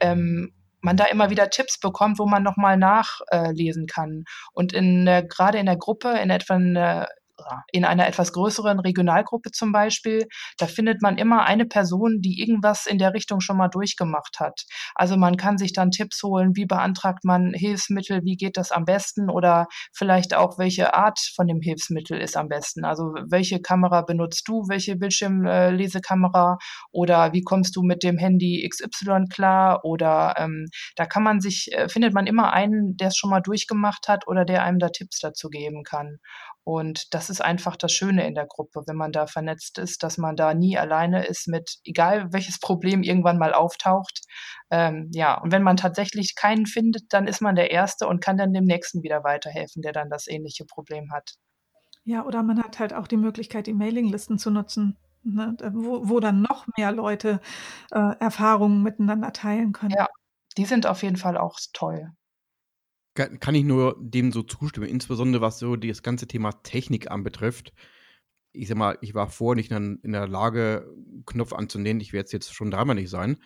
ähm, 0.00 0.52
man 0.80 0.96
da 0.96 1.04
immer 1.04 1.30
wieder 1.30 1.50
Tipps 1.50 1.80
bekommt, 1.80 2.18
wo 2.18 2.26
man 2.26 2.42
nochmal 2.42 2.76
nachlesen 2.76 3.86
kann. 3.86 4.24
Und 4.52 4.72
in, 4.72 5.04
gerade 5.28 5.58
in 5.58 5.66
der 5.66 5.76
Gruppe, 5.76 6.10
in 6.18 6.30
etwa 6.30 6.54
eine 6.54 7.08
in 7.72 7.84
einer 7.84 8.06
etwas 8.06 8.32
größeren 8.32 8.80
Regionalgruppe 8.80 9.50
zum 9.50 9.72
Beispiel, 9.72 10.26
da 10.58 10.66
findet 10.66 11.02
man 11.02 11.18
immer 11.18 11.44
eine 11.44 11.66
Person, 11.66 12.20
die 12.20 12.40
irgendwas 12.40 12.86
in 12.86 12.98
der 12.98 13.14
Richtung 13.14 13.40
schon 13.40 13.56
mal 13.56 13.68
durchgemacht 13.68 14.40
hat. 14.40 14.62
Also 14.94 15.16
man 15.16 15.36
kann 15.36 15.58
sich 15.58 15.72
dann 15.72 15.90
Tipps 15.90 16.22
holen, 16.22 16.56
wie 16.56 16.66
beantragt 16.66 17.24
man 17.24 17.52
Hilfsmittel, 17.52 18.22
wie 18.24 18.36
geht 18.36 18.56
das 18.56 18.72
am 18.72 18.84
besten 18.84 19.30
oder 19.30 19.66
vielleicht 19.92 20.34
auch, 20.34 20.58
welche 20.58 20.94
Art 20.94 21.18
von 21.34 21.46
dem 21.46 21.60
Hilfsmittel 21.60 22.18
ist 22.18 22.36
am 22.36 22.48
besten. 22.48 22.84
Also 22.84 23.14
welche 23.28 23.60
Kamera 23.60 24.02
benutzt 24.02 24.48
du, 24.48 24.64
welche 24.68 24.96
Bildschirmlesekamera 24.96 26.58
oder 26.92 27.32
wie 27.32 27.42
kommst 27.42 27.76
du 27.76 27.82
mit 27.82 28.02
dem 28.02 28.18
Handy 28.18 28.68
XY 28.68 29.26
klar 29.30 29.84
oder 29.84 30.34
ähm, 30.38 30.66
da 30.96 31.06
kann 31.06 31.22
man 31.22 31.40
sich, 31.40 31.72
äh, 31.72 31.88
findet 31.88 32.14
man 32.14 32.26
immer 32.26 32.52
einen, 32.52 32.96
der 32.96 33.08
es 33.08 33.16
schon 33.16 33.30
mal 33.30 33.40
durchgemacht 33.40 34.08
hat 34.08 34.26
oder 34.26 34.44
der 34.44 34.64
einem 34.64 34.78
da 34.78 34.88
Tipps 34.88 35.20
dazu 35.20 35.48
geben 35.48 35.82
kann. 35.84 36.18
Und 36.68 37.14
das 37.14 37.25
ist 37.30 37.40
einfach 37.40 37.76
das 37.76 37.92
Schöne 37.92 38.26
in 38.26 38.34
der 38.34 38.46
Gruppe, 38.46 38.82
wenn 38.86 38.96
man 38.96 39.12
da 39.12 39.26
vernetzt 39.26 39.78
ist, 39.78 40.02
dass 40.02 40.18
man 40.18 40.36
da 40.36 40.54
nie 40.54 40.78
alleine 40.78 41.26
ist 41.26 41.48
mit, 41.48 41.78
egal 41.84 42.32
welches 42.32 42.58
Problem 42.58 43.02
irgendwann 43.02 43.38
mal 43.38 43.54
auftaucht. 43.54 44.20
Ähm, 44.70 45.10
ja, 45.12 45.34
und 45.40 45.52
wenn 45.52 45.62
man 45.62 45.76
tatsächlich 45.76 46.34
keinen 46.34 46.66
findet, 46.66 47.12
dann 47.12 47.26
ist 47.26 47.40
man 47.40 47.54
der 47.54 47.70
Erste 47.70 48.06
und 48.06 48.22
kann 48.22 48.36
dann 48.36 48.52
dem 48.52 48.64
Nächsten 48.64 49.02
wieder 49.02 49.24
weiterhelfen, 49.24 49.82
der 49.82 49.92
dann 49.92 50.10
das 50.10 50.26
ähnliche 50.26 50.64
Problem 50.64 51.12
hat. 51.12 51.34
Ja, 52.04 52.24
oder 52.24 52.42
man 52.42 52.62
hat 52.62 52.78
halt 52.78 52.94
auch 52.94 53.08
die 53.08 53.16
Möglichkeit, 53.16 53.66
die 53.66 53.74
Mailinglisten 53.74 54.38
zu 54.38 54.50
nutzen, 54.50 54.96
ne, 55.24 55.56
wo, 55.72 56.08
wo 56.08 56.20
dann 56.20 56.42
noch 56.42 56.66
mehr 56.76 56.92
Leute 56.92 57.40
äh, 57.90 58.16
Erfahrungen 58.20 58.82
miteinander 58.82 59.32
teilen 59.32 59.72
können. 59.72 59.94
Ja, 59.96 60.08
die 60.56 60.64
sind 60.64 60.86
auf 60.86 61.02
jeden 61.02 61.16
Fall 61.16 61.36
auch 61.36 61.58
toll. 61.72 62.12
Kann 63.16 63.54
ich 63.54 63.64
nur 63.64 63.96
dem 63.98 64.30
so 64.30 64.42
zustimmen, 64.42 64.88
insbesondere 64.88 65.42
was 65.42 65.58
so 65.58 65.74
das 65.74 66.02
ganze 66.02 66.28
Thema 66.28 66.52
Technik 66.62 67.10
anbetrifft. 67.10 67.72
Ich 68.52 68.68
sag 68.68 68.76
mal, 68.76 68.98
ich 69.00 69.14
war 69.14 69.28
vorher 69.28 69.56
nicht 69.56 69.70
in, 69.70 70.12
der 70.12 70.28
Lage, 70.28 70.88
Knopf 71.26 71.52
anzunehmen. 71.52 72.00
Ich 72.00 72.12
werde 72.12 72.26
es 72.26 72.32
jetzt 72.32 72.54
schon 72.54 72.70
dreimal 72.70 72.94
nicht 72.94 73.10
sein. 73.10 73.38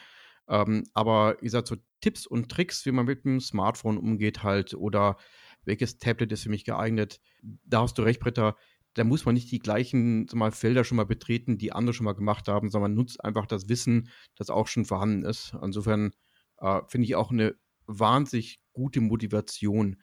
Ähm, 0.48 0.84
aber 0.94 1.36
ich 1.42 1.52
sag 1.52 1.66
so 1.66 1.76
Tipps 2.00 2.26
und 2.26 2.50
Tricks, 2.50 2.84
wie 2.84 2.92
man 2.92 3.06
mit 3.06 3.24
dem 3.24 3.40
Smartphone 3.40 3.98
umgeht, 3.98 4.42
halt, 4.42 4.74
oder 4.74 5.16
welches 5.64 5.98
Tablet 5.98 6.32
ist 6.32 6.42
für 6.42 6.50
mich 6.50 6.64
geeignet. 6.64 7.20
Da 7.42 7.82
hast 7.82 7.96
du 7.98 8.02
recht, 8.02 8.20
Britta. 8.20 8.56
Da 8.94 9.04
muss 9.04 9.24
man 9.24 9.34
nicht 9.34 9.52
die 9.52 9.60
gleichen 9.60 10.26
mal, 10.32 10.50
Felder 10.50 10.82
schon 10.82 10.96
mal 10.96 11.06
betreten, 11.06 11.58
die 11.58 11.72
andere 11.72 11.94
schon 11.94 12.04
mal 12.04 12.14
gemacht 12.14 12.48
haben, 12.48 12.70
sondern 12.70 12.90
man 12.90 12.98
nutzt 12.98 13.24
einfach 13.24 13.46
das 13.46 13.68
Wissen, 13.68 14.08
das 14.36 14.50
auch 14.50 14.66
schon 14.66 14.84
vorhanden 14.84 15.24
ist. 15.24 15.54
Insofern 15.62 16.10
äh, 16.58 16.80
finde 16.88 17.04
ich 17.06 17.14
auch 17.14 17.30
eine 17.30 17.54
wahnsinnig 17.86 18.60
gute 18.72 19.00
Motivation. 19.00 19.96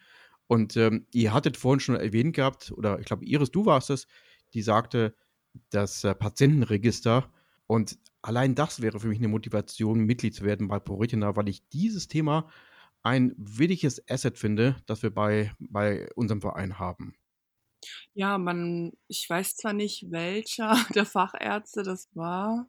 Und 0.47 0.77
ähm, 0.77 1.07
ihr 1.11 1.33
hattet 1.33 1.57
vorhin 1.57 1.79
schon 1.79 1.95
erwähnt 1.95 2.35
gehabt, 2.35 2.71
oder 2.71 2.99
ich 2.99 3.05
glaube, 3.05 3.25
Iris, 3.25 3.51
du 3.51 3.65
warst 3.65 3.89
es, 3.89 4.07
die 4.53 4.61
sagte, 4.61 5.13
das 5.69 6.03
äh, 6.03 6.15
Patientenregister. 6.15 7.31
Und 7.67 7.97
allein 8.21 8.55
das 8.55 8.81
wäre 8.81 8.99
für 8.99 9.07
mich 9.07 9.19
eine 9.19 9.27
Motivation, 9.27 10.05
Mitglied 10.05 10.35
zu 10.35 10.45
werden 10.45 10.67
bei 10.67 10.79
ProRetina, 10.79 11.35
weil 11.35 11.49
ich 11.49 11.67
dieses 11.69 12.07
Thema 12.07 12.49
ein 13.03 13.33
williges 13.37 14.03
Asset 14.09 14.37
finde, 14.37 14.81
das 14.85 15.03
wir 15.03 15.13
bei, 15.13 15.53
bei 15.59 16.09
unserem 16.15 16.41
Verein 16.41 16.79
haben. 16.79 17.15
Ja, 18.13 18.37
man, 18.37 18.93
ich 19.07 19.29
weiß 19.29 19.57
zwar 19.57 19.73
nicht, 19.73 20.11
welcher 20.11 20.75
der 20.95 21.05
Fachärzte 21.05 21.83
das 21.83 22.09
war, 22.15 22.67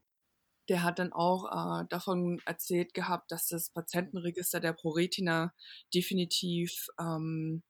der 0.68 0.83
hat 0.83 0.98
dann 0.98 1.12
auch 1.12 1.81
äh, 1.83 1.87
davon 1.88 2.40
erzählt 2.46 2.94
gehabt, 2.94 3.31
dass 3.33 3.48
das 3.48 3.70
Patientenregister 3.70 4.61
der 4.61 4.72
ProRetina 4.72 5.52
definitiv 5.94 6.88
ähm, 7.00 7.62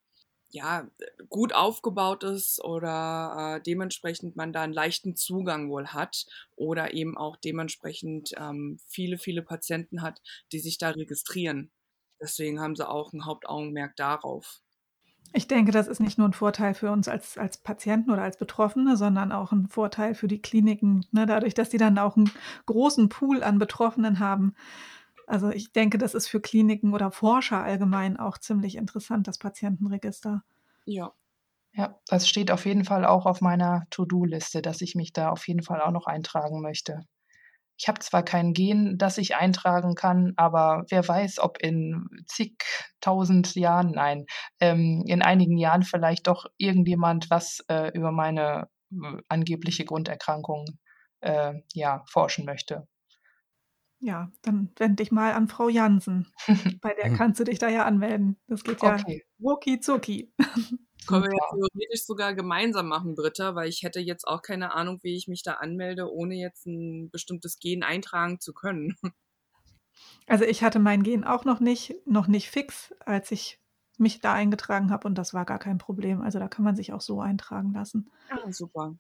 ja, 0.51 0.91
gut 1.29 1.53
aufgebaut 1.55 2.25
ist 2.25 2.63
oder 2.65 3.57
äh, 3.59 3.63
dementsprechend 3.63 4.37
man 4.37 4.53
da 4.53 4.63
einen 4.63 4.73
leichten 4.73 5.15
Zugang 5.17 5.71
wohl 5.71 5.89
hat 5.89 6.27
oder 6.57 6.95
eben 6.95 7.17
auch 7.19 7.37
dementsprechend 7.37 8.33
ähm, 8.39 8.79
viele, 8.87 9.19
viele 9.19 9.43
Patienten 9.43 10.03
hat, 10.03 10.23
die 10.53 10.61
sich 10.61 10.79
da 10.79 10.91
registrieren. 10.91 11.71
Deswegen 12.21 12.61
haben 12.61 12.77
sie 12.77 12.89
auch 12.89 13.13
ein 13.13 13.27
Hauptaugenmerk 13.27 13.95
darauf. 13.97 14.63
Ich 15.33 15.47
denke, 15.47 15.73
das 15.73 15.89
ist 15.89 16.01
nicht 16.01 16.19
nur 16.19 16.29
ein 16.29 16.33
Vorteil 16.33 16.75
für 16.75 16.91
uns 16.91 17.09
als 17.09 17.37
als 17.39 17.59
Patienten 17.59 18.11
oder 18.11 18.23
als 18.23 18.37
Betroffene, 18.39 18.97
sondern 18.97 19.33
auch 19.33 19.53
ein 19.53 19.67
Vorteil 19.69 20.15
für 20.15 20.29
die 20.29 20.41
Kliniken, 20.41 21.05
ne, 21.13 21.27
dadurch, 21.27 21.55
dass 21.55 21.71
sie 21.71 21.77
dann 21.79 21.99
auch 21.99 22.17
einen 22.17 22.31
großen 22.67 23.09
Pool 23.09 23.43
an 23.43 23.59
Betroffenen 23.59 24.19
haben. 24.21 24.55
Also, 25.27 25.51
ich 25.51 25.73
denke, 25.73 25.99
das 25.99 26.15
ist 26.15 26.29
für 26.29 26.41
Kliniken 26.41 26.95
oder 26.95 27.11
Forscher 27.11 27.63
allgemein 27.63 28.17
auch 28.19 28.39
ziemlich 28.39 28.77
interessant, 28.77 29.29
das 29.29 29.39
Patientenregister. 29.39 30.43
Ja. 30.87 31.15
Ja, 31.73 31.99
das 32.09 32.29
steht 32.29 32.51
auf 32.51 32.67
jeden 32.67 32.85
Fall 32.85 33.07
auch 33.07 33.25
auf 33.25 33.41
meiner 33.41 33.85
To-do-Liste, 33.91 34.61
dass 34.61 34.83
ich 34.83 34.95
mich 34.95 35.15
da 35.15 35.31
auf 35.31 35.49
jeden 35.49 35.63
Fall 35.63 35.81
auch 35.81 35.93
noch 35.93 36.07
eintragen 36.07 36.61
möchte. 36.61 37.07
Ich 37.79 37.87
habe 37.87 38.01
zwar 38.01 38.25
kein 38.25 38.55
Gen, 38.55 38.99
das 38.99 39.19
ich 39.19 39.37
eintragen 39.37 39.95
kann, 39.95 40.33
aber 40.37 40.85
wer 40.89 41.07
weiß, 41.07 41.39
ob 41.39 41.63
in 41.63 42.09
zigtausend 42.27 43.55
Jahren, 43.55 43.93
nein, 43.93 44.27
ähm, 44.61 45.05
in 45.07 45.23
einigen 45.23 45.57
Jahren 45.57 45.85
vielleicht 45.85 46.27
doch 46.27 46.47
irgendjemand 46.57 47.31
was 47.31 47.65
äh, 47.69 47.93
über 47.97 48.11
meine 48.11 48.69
äh, 48.91 49.23
angebliche 49.29 49.85
Grunderkrankung 49.85 50.67
äh, 51.21 51.55
ja, 51.73 52.05
forschen 52.09 52.45
möchte. 52.45 52.89
Ja, 54.01 54.31
dann 54.43 54.71
wende 54.77 55.03
dich 55.03 55.11
mal 55.11 55.33
an 55.33 55.49
Frau 55.49 55.69
Jansen. 55.69 56.33
Bei 56.81 56.95
der 56.95 57.15
kannst 57.15 57.41
du 57.41 57.45
dich 57.45 57.59
da 57.59 57.69
ja 57.69 57.85
anmelden. 57.85 58.37
Das 58.47 58.63
geht 58.63 58.83
ja 58.83 58.95
okay. 58.95 59.25
rucki 59.41 59.81
zucki. 59.81 60.33
Können 61.07 61.25
wir 61.25 61.31
ja 61.31 61.45
theoretisch 61.51 62.05
sogar 62.05 62.35
gemeinsam 62.35 62.89
machen, 62.89 63.15
Britta, 63.15 63.55
weil 63.55 63.69
ich 63.69 63.83
hätte 63.83 64.01
jetzt 64.01 64.27
auch 64.27 64.43
keine 64.43 64.75
Ahnung, 64.75 64.99
wie 65.03 65.17
ich 65.17 65.29
mich 65.29 65.43
da 65.43 65.55
anmelde, 65.55 66.13
ohne 66.13 66.35
jetzt 66.35 66.67
ein 66.67 67.11
bestimmtes 67.11 67.59
Gen 67.59 67.83
eintragen 67.83 68.41
zu 68.41 68.53
können. 68.53 68.97
Also 70.29 70.45
ich 70.45 70.63
hatte 70.63 70.79
mein 70.79 71.03
Gen 71.03 71.25
auch 71.25 71.45
noch 71.45 71.59
nicht, 71.59 71.95
noch 72.07 72.29
nicht 72.29 72.51
fix, 72.51 72.95
als 73.01 73.31
ich 73.31 73.59
mich 73.97 74.21
da 74.21 74.33
eingetragen 74.33 74.91
habe 74.91 75.09
und 75.09 75.17
das 75.17 75.35
war 75.35 75.45
gar 75.45 75.59
kein 75.59 75.79
Problem. 75.79 76.21
Also 76.21 76.39
da 76.39 76.49
kann 76.49 76.65
man 76.65 76.77
sich 76.77 76.93
auch 76.93 77.01
so 77.01 77.21
eintragen 77.21 77.73
lassen. 77.73 78.11
Ja, 78.31 78.53
super. 78.53 78.95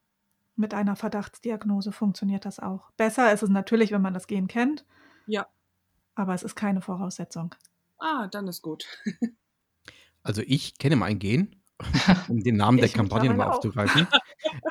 Mit 0.57 0.75
einer 0.75 0.97
Verdachtsdiagnose 0.97 1.93
funktioniert 1.93 2.45
das 2.45 2.59
auch. 2.59 2.91
Besser 2.97 3.33
ist 3.33 3.43
es 3.43 3.51
natürlich, 3.51 3.93
wenn 3.93 4.03
man 4.03 4.15
das 4.15 4.27
Gen 4.27 4.49
kennt. 4.49 4.85
Ja. 5.27 5.47
Aber 6.15 6.35
es 6.35 6.43
ist 6.43 6.57
keine 6.57 6.81
Voraussetzung. 6.81 7.55
Ah, 7.99 8.27
dann 8.27 8.49
ist 8.49 8.63
gut. 8.63 8.87
also 10.23 10.43
ich 10.45 10.79
kenne 10.79 10.97
mein 10.97 11.19
Gen 11.21 11.58
um 12.29 12.43
den 12.43 12.57
Namen 12.57 12.79
der 12.79 12.89
Kampagne 12.89 13.33
mal 13.33 13.49
aufzugreifen. 13.49 14.07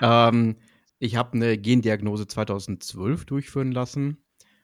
ähm, 0.02 0.58
ich 1.00 1.15
habe 1.15 1.34
eine 1.34 1.58
Gendiagnose 1.58 2.28
2012 2.28 3.26
durchführen 3.26 3.72
lassen 3.72 4.24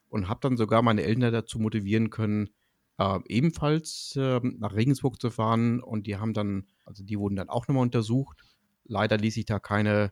und 0.09 0.29
habe 0.29 0.39
dann 0.41 0.57
sogar 0.57 0.81
meine 0.81 1.03
Eltern 1.03 1.31
dazu 1.31 1.59
motivieren 1.59 2.09
können, 2.09 2.49
äh, 2.97 3.19
ebenfalls 3.27 4.15
äh, 4.15 4.39
nach 4.43 4.73
Regensburg 4.73 5.19
zu 5.21 5.29
fahren. 5.29 5.81
Und 5.81 6.07
die 6.07 6.17
haben 6.17 6.33
dann, 6.33 6.67
also 6.85 7.03
die 7.03 7.19
wurden 7.19 7.35
dann 7.35 7.49
auch 7.49 7.67
nochmal 7.67 7.83
untersucht. 7.83 8.41
Leider 8.83 9.17
ließ 9.17 9.35
sich 9.35 9.45
da 9.45 9.59
keine 9.59 10.11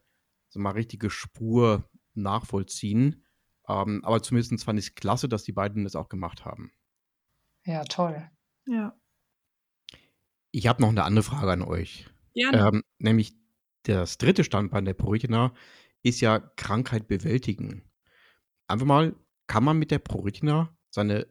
so 0.50 0.60
mal 0.60 0.72
richtige 0.72 1.10
Spur 1.10 1.90
nachvollziehen. 2.14 3.24
Ähm, 3.68 4.04
aber 4.04 4.22
zumindest 4.22 4.64
fand 4.64 4.80
ich 4.80 4.88
es 4.88 4.96
klasse, 4.96 5.30
dass 5.30 5.44
die 5.44 5.54
beiden 5.54 5.84
das 5.84 5.96
auch 5.96 6.10
gemacht 6.10 6.46
haben. 6.46 6.72
Ja, 7.66 7.84
toll. 7.84 8.30
Ja. 8.68 8.96
Ich 10.52 10.68
habe 10.68 10.82
noch 10.82 10.90
eine 10.90 11.04
andere 11.04 11.24
Frage 11.24 11.52
an 11.52 11.62
euch. 11.62 12.10
Ähm, 12.70 12.84
nämlich 13.00 13.34
das 13.84 14.18
dritte 14.18 14.44
Standbein 14.44 14.86
der 14.86 14.94
Pruritina 14.94 15.54
ist 16.04 16.22
ja 16.22 16.40
Krankheit 16.40 17.08
bewältigen. 17.08 17.84
Einfach 18.68 18.86
mal, 18.86 19.16
kann 19.48 19.64
man 19.64 19.78
mit 19.78 19.92
der 19.92 20.00
Pruritina 20.00 20.76
seine 20.90 21.28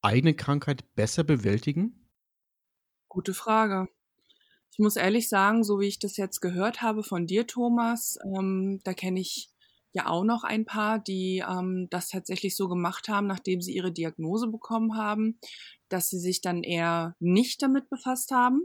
eigene 0.00 0.34
Krankheit 0.34 0.94
besser 0.94 1.24
bewältigen? 1.24 2.08
Gute 3.08 3.34
Frage. 3.34 3.88
Ich 4.72 4.78
muss 4.78 4.96
ehrlich 4.96 5.28
sagen, 5.28 5.64
so 5.64 5.80
wie 5.80 5.86
ich 5.86 5.98
das 5.98 6.16
jetzt 6.16 6.40
gehört 6.40 6.80
habe 6.80 7.02
von 7.02 7.26
dir, 7.26 7.46
Thomas, 7.46 8.18
ähm, 8.24 8.80
da 8.84 8.94
kenne 8.94 9.20
ich 9.20 9.50
ja 9.92 10.06
auch 10.06 10.24
noch 10.24 10.44
ein 10.44 10.64
paar, 10.64 10.98
die 10.98 11.44
ähm, 11.46 11.88
das 11.90 12.08
tatsächlich 12.08 12.56
so 12.56 12.68
gemacht 12.68 13.08
haben, 13.08 13.26
nachdem 13.26 13.60
sie 13.60 13.74
ihre 13.74 13.92
Diagnose 13.92 14.48
bekommen 14.48 14.96
haben, 14.96 15.38
dass 15.90 16.08
sie 16.08 16.18
sich 16.18 16.40
dann 16.40 16.62
eher 16.62 17.14
nicht 17.20 17.60
damit 17.62 17.90
befasst 17.90 18.30
haben. 18.30 18.62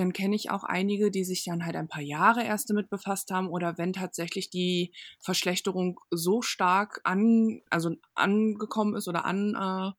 Dann 0.00 0.14
kenne 0.14 0.34
ich 0.34 0.50
auch 0.50 0.64
einige, 0.64 1.10
die 1.10 1.24
sich 1.24 1.44
dann 1.44 1.66
halt 1.66 1.76
ein 1.76 1.86
paar 1.86 2.00
Jahre 2.00 2.42
erst 2.42 2.70
damit 2.70 2.88
befasst 2.88 3.30
haben 3.30 3.50
oder 3.50 3.76
wenn 3.76 3.92
tatsächlich 3.92 4.48
die 4.48 4.94
Verschlechterung 5.20 6.00
so 6.10 6.40
stark 6.40 7.02
an, 7.04 7.60
also 7.68 7.90
angekommen 8.14 8.96
ist 8.96 9.08
oder 9.08 9.26
an 9.26 9.54
äh, 9.54 9.92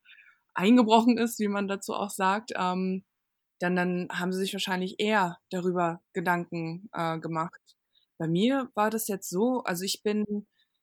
eingebrochen 0.54 1.18
ist, 1.18 1.38
wie 1.38 1.46
man 1.46 1.68
dazu 1.68 1.94
auch 1.94 2.10
sagt, 2.10 2.50
ähm, 2.56 3.04
dann, 3.60 3.76
dann 3.76 4.08
haben 4.12 4.32
sie 4.32 4.40
sich 4.40 4.52
wahrscheinlich 4.52 4.96
eher 4.98 5.38
darüber 5.50 6.02
Gedanken 6.14 6.90
äh, 6.92 7.20
gemacht. 7.20 7.60
Bei 8.18 8.26
mir 8.26 8.70
war 8.74 8.90
das 8.90 9.06
jetzt 9.06 9.30
so, 9.30 9.62
also 9.62 9.84
ich 9.84 10.02
bin, 10.02 10.24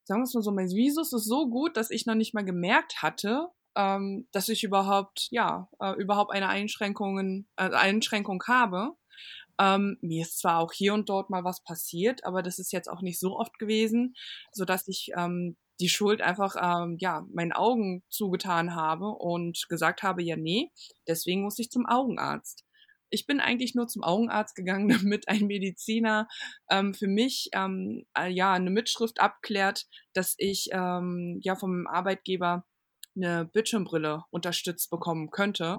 sagen 0.06 0.22
wir 0.22 0.24
es 0.24 0.34
mal 0.34 0.44
so, 0.44 0.52
mein 0.54 0.70
Visus 0.70 1.12
ist 1.12 1.26
so 1.26 1.50
gut, 1.50 1.76
dass 1.76 1.92
ich 1.92 2.06
noch 2.06 2.16
nicht 2.16 2.34
mal 2.34 2.46
gemerkt 2.46 3.02
hatte, 3.02 3.50
ähm, 3.76 4.30
dass 4.32 4.48
ich 4.48 4.64
überhaupt, 4.64 5.28
ja, 5.32 5.68
äh, 5.82 5.94
überhaupt 6.02 6.32
eine 6.32 6.48
Einschränkungen, 6.48 7.50
äh, 7.58 7.70
Einschränkung 7.70 8.42
habe. 8.48 8.96
Ähm, 9.60 9.98
mir 10.02 10.24
ist 10.24 10.40
zwar 10.40 10.60
auch 10.60 10.72
hier 10.72 10.94
und 10.94 11.10
dort 11.10 11.30
mal 11.30 11.44
was 11.44 11.64
passiert, 11.64 12.24
aber 12.26 12.42
das 12.42 12.60
ist 12.60 12.72
jetzt 12.72 12.90
auch 12.90 13.02
nicht 13.02 13.20
so 13.20 13.38
oft 13.38 13.60
gewesen, 13.60 14.16
so 14.52 14.66
dass 14.66 14.88
ich 14.88 15.12
ähm, 15.18 15.58
die 15.80 15.90
Schuld 15.90 16.22
einfach 16.22 16.56
ähm, 16.62 16.98
ja 17.00 17.26
meinen 17.34 17.54
Augen 17.54 18.04
zugetan 18.10 18.76
habe 18.76 19.08
und 19.10 19.66
gesagt 19.70 20.04
habe, 20.04 20.24
ja 20.24 20.36
nee, 20.36 20.72
deswegen 21.08 21.44
muss 21.44 21.60
ich 21.60 21.70
zum 21.72 21.86
Augenarzt. 21.86 22.66
Ich 23.12 23.26
bin 23.26 23.40
eigentlich 23.40 23.76
nur 23.76 23.88
zum 23.88 24.04
Augenarzt 24.04 24.56
gegangen, 24.56 24.90
damit 25.04 25.28
ein 25.28 25.48
Mediziner 25.48 26.28
ähm, 26.70 26.94
für 26.94 27.08
mich 27.08 27.50
ähm, 27.54 28.06
äh, 28.18 28.30
ja 28.30 28.54
eine 28.54 28.70
Mitschrift 28.70 29.20
abklärt, 29.20 29.86
dass 30.14 30.36
ich 30.38 30.70
ähm, 30.72 31.40
ja 31.42 31.56
vom 31.56 31.88
Arbeitgeber 31.88 32.66
eine 33.16 33.46
Bildschirmbrille 33.46 34.24
unterstützt 34.32 34.90
bekommen 34.90 35.32
könnte. 35.32 35.78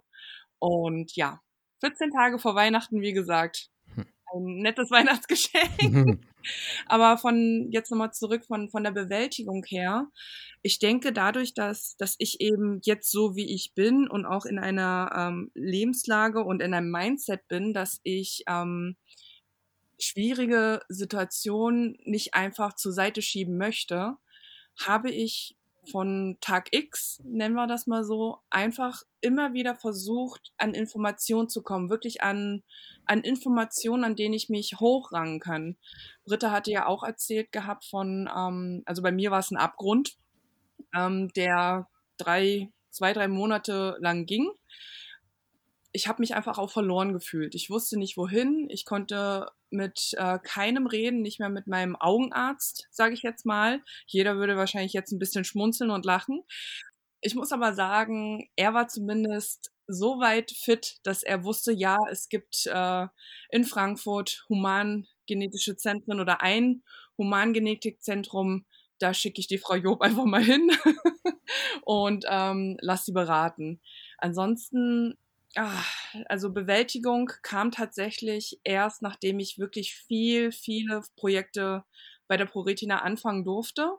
Und 0.58 1.16
ja, 1.16 1.40
14 1.80 2.10
Tage 2.10 2.38
vor 2.38 2.54
Weihnachten, 2.54 3.00
wie 3.00 3.12
gesagt, 3.12 3.70
hm. 3.94 4.06
ein 4.34 4.62
nettes 4.62 4.90
Weihnachtsgeschenk. 4.90 6.20
Aber 6.86 7.18
von 7.18 7.68
jetzt 7.70 7.90
nochmal 7.90 8.12
zurück 8.12 8.44
von, 8.46 8.70
von 8.70 8.82
der 8.82 8.92
Bewältigung 8.92 9.64
her. 9.64 10.08
Ich 10.62 10.78
denke 10.78 11.12
dadurch, 11.12 11.54
dass, 11.54 11.96
dass 11.96 12.16
ich 12.18 12.40
eben 12.40 12.80
jetzt 12.82 13.10
so 13.10 13.36
wie 13.36 13.54
ich 13.54 13.72
bin 13.74 14.08
und 14.08 14.24
auch 14.26 14.46
in 14.46 14.58
einer 14.58 15.10
ähm, 15.14 15.50
Lebenslage 15.54 16.42
und 16.42 16.62
in 16.62 16.74
einem 16.74 16.90
Mindset 16.90 17.46
bin, 17.48 17.74
dass 17.74 18.00
ich 18.04 18.44
ähm, 18.46 18.96
schwierige 19.98 20.82
Situationen 20.88 21.98
nicht 22.04 22.34
einfach 22.34 22.74
zur 22.74 22.92
Seite 22.92 23.22
schieben 23.22 23.56
möchte, 23.56 24.16
habe 24.78 25.10
ich 25.10 25.56
von 25.90 26.38
Tag 26.40 26.68
X, 26.72 27.20
nennen 27.24 27.54
wir 27.54 27.66
das 27.66 27.86
mal 27.86 28.04
so, 28.04 28.38
einfach 28.50 29.02
immer 29.20 29.52
wieder 29.52 29.74
versucht, 29.74 30.52
an 30.56 30.74
Informationen 30.74 31.48
zu 31.48 31.62
kommen, 31.62 31.90
wirklich 31.90 32.22
an, 32.22 32.62
an 33.04 33.20
Informationen, 33.20 34.04
an 34.04 34.16
denen 34.16 34.34
ich 34.34 34.48
mich 34.48 34.76
hochrangen 34.80 35.40
kann. 35.40 35.76
Britta 36.24 36.50
hatte 36.50 36.70
ja 36.70 36.86
auch 36.86 37.02
erzählt 37.02 37.52
gehabt 37.52 37.84
von, 37.84 38.28
ähm, 38.34 38.82
also 38.86 39.02
bei 39.02 39.12
mir 39.12 39.30
war 39.30 39.40
es 39.40 39.50
ein 39.50 39.56
Abgrund, 39.56 40.16
ähm, 40.94 41.32
der 41.34 41.88
drei, 42.16 42.70
zwei, 42.90 43.12
drei 43.12 43.28
Monate 43.28 43.96
lang 44.00 44.26
ging. 44.26 44.50
Ich 45.92 46.06
habe 46.06 46.20
mich 46.20 46.34
einfach 46.34 46.58
auch 46.58 46.70
verloren 46.70 47.12
gefühlt. 47.12 47.54
Ich 47.54 47.70
wusste 47.70 47.98
nicht 47.98 48.16
wohin. 48.16 48.68
Ich 48.70 48.84
konnte 48.84 49.48
mit 49.70 50.14
äh, 50.16 50.38
keinem 50.42 50.86
reden, 50.86 51.22
nicht 51.22 51.40
mehr 51.40 51.48
mit 51.48 51.66
meinem 51.66 51.96
Augenarzt, 51.96 52.86
sage 52.90 53.14
ich 53.14 53.22
jetzt 53.22 53.44
mal. 53.44 53.82
Jeder 54.06 54.36
würde 54.36 54.56
wahrscheinlich 54.56 54.92
jetzt 54.92 55.12
ein 55.12 55.18
bisschen 55.18 55.44
schmunzeln 55.44 55.90
und 55.90 56.04
lachen. 56.04 56.42
Ich 57.20 57.34
muss 57.34 57.52
aber 57.52 57.74
sagen, 57.74 58.48
er 58.56 58.72
war 58.72 58.88
zumindest 58.88 59.72
so 59.86 60.20
weit 60.20 60.52
fit, 60.52 60.98
dass 61.02 61.22
er 61.22 61.44
wusste, 61.44 61.72
ja, 61.72 61.96
es 62.10 62.28
gibt 62.28 62.66
äh, 62.66 63.06
in 63.50 63.64
Frankfurt 63.64 64.44
humangenetische 64.48 65.76
Zentren 65.76 66.20
oder 66.20 66.40
ein 66.40 66.82
Humangenetikzentrum. 67.18 68.64
Da 68.98 69.12
schicke 69.14 69.40
ich 69.40 69.48
die 69.48 69.58
Frau 69.58 69.74
Job 69.74 70.00
einfach 70.02 70.24
mal 70.24 70.42
hin 70.42 70.70
und 71.82 72.24
ähm, 72.28 72.76
lass 72.80 73.04
sie 73.04 73.12
beraten. 73.12 73.80
Ansonsten 74.18 75.16
Ach, 75.56 76.14
also 76.26 76.52
Bewältigung 76.52 77.30
kam 77.42 77.72
tatsächlich 77.72 78.60
erst, 78.62 79.02
nachdem 79.02 79.40
ich 79.40 79.58
wirklich 79.58 79.94
viel, 79.94 80.52
viele 80.52 81.02
Projekte 81.16 81.84
bei 82.28 82.36
der 82.36 82.46
ProRetina 82.46 83.02
anfangen 83.02 83.44
durfte 83.44 83.96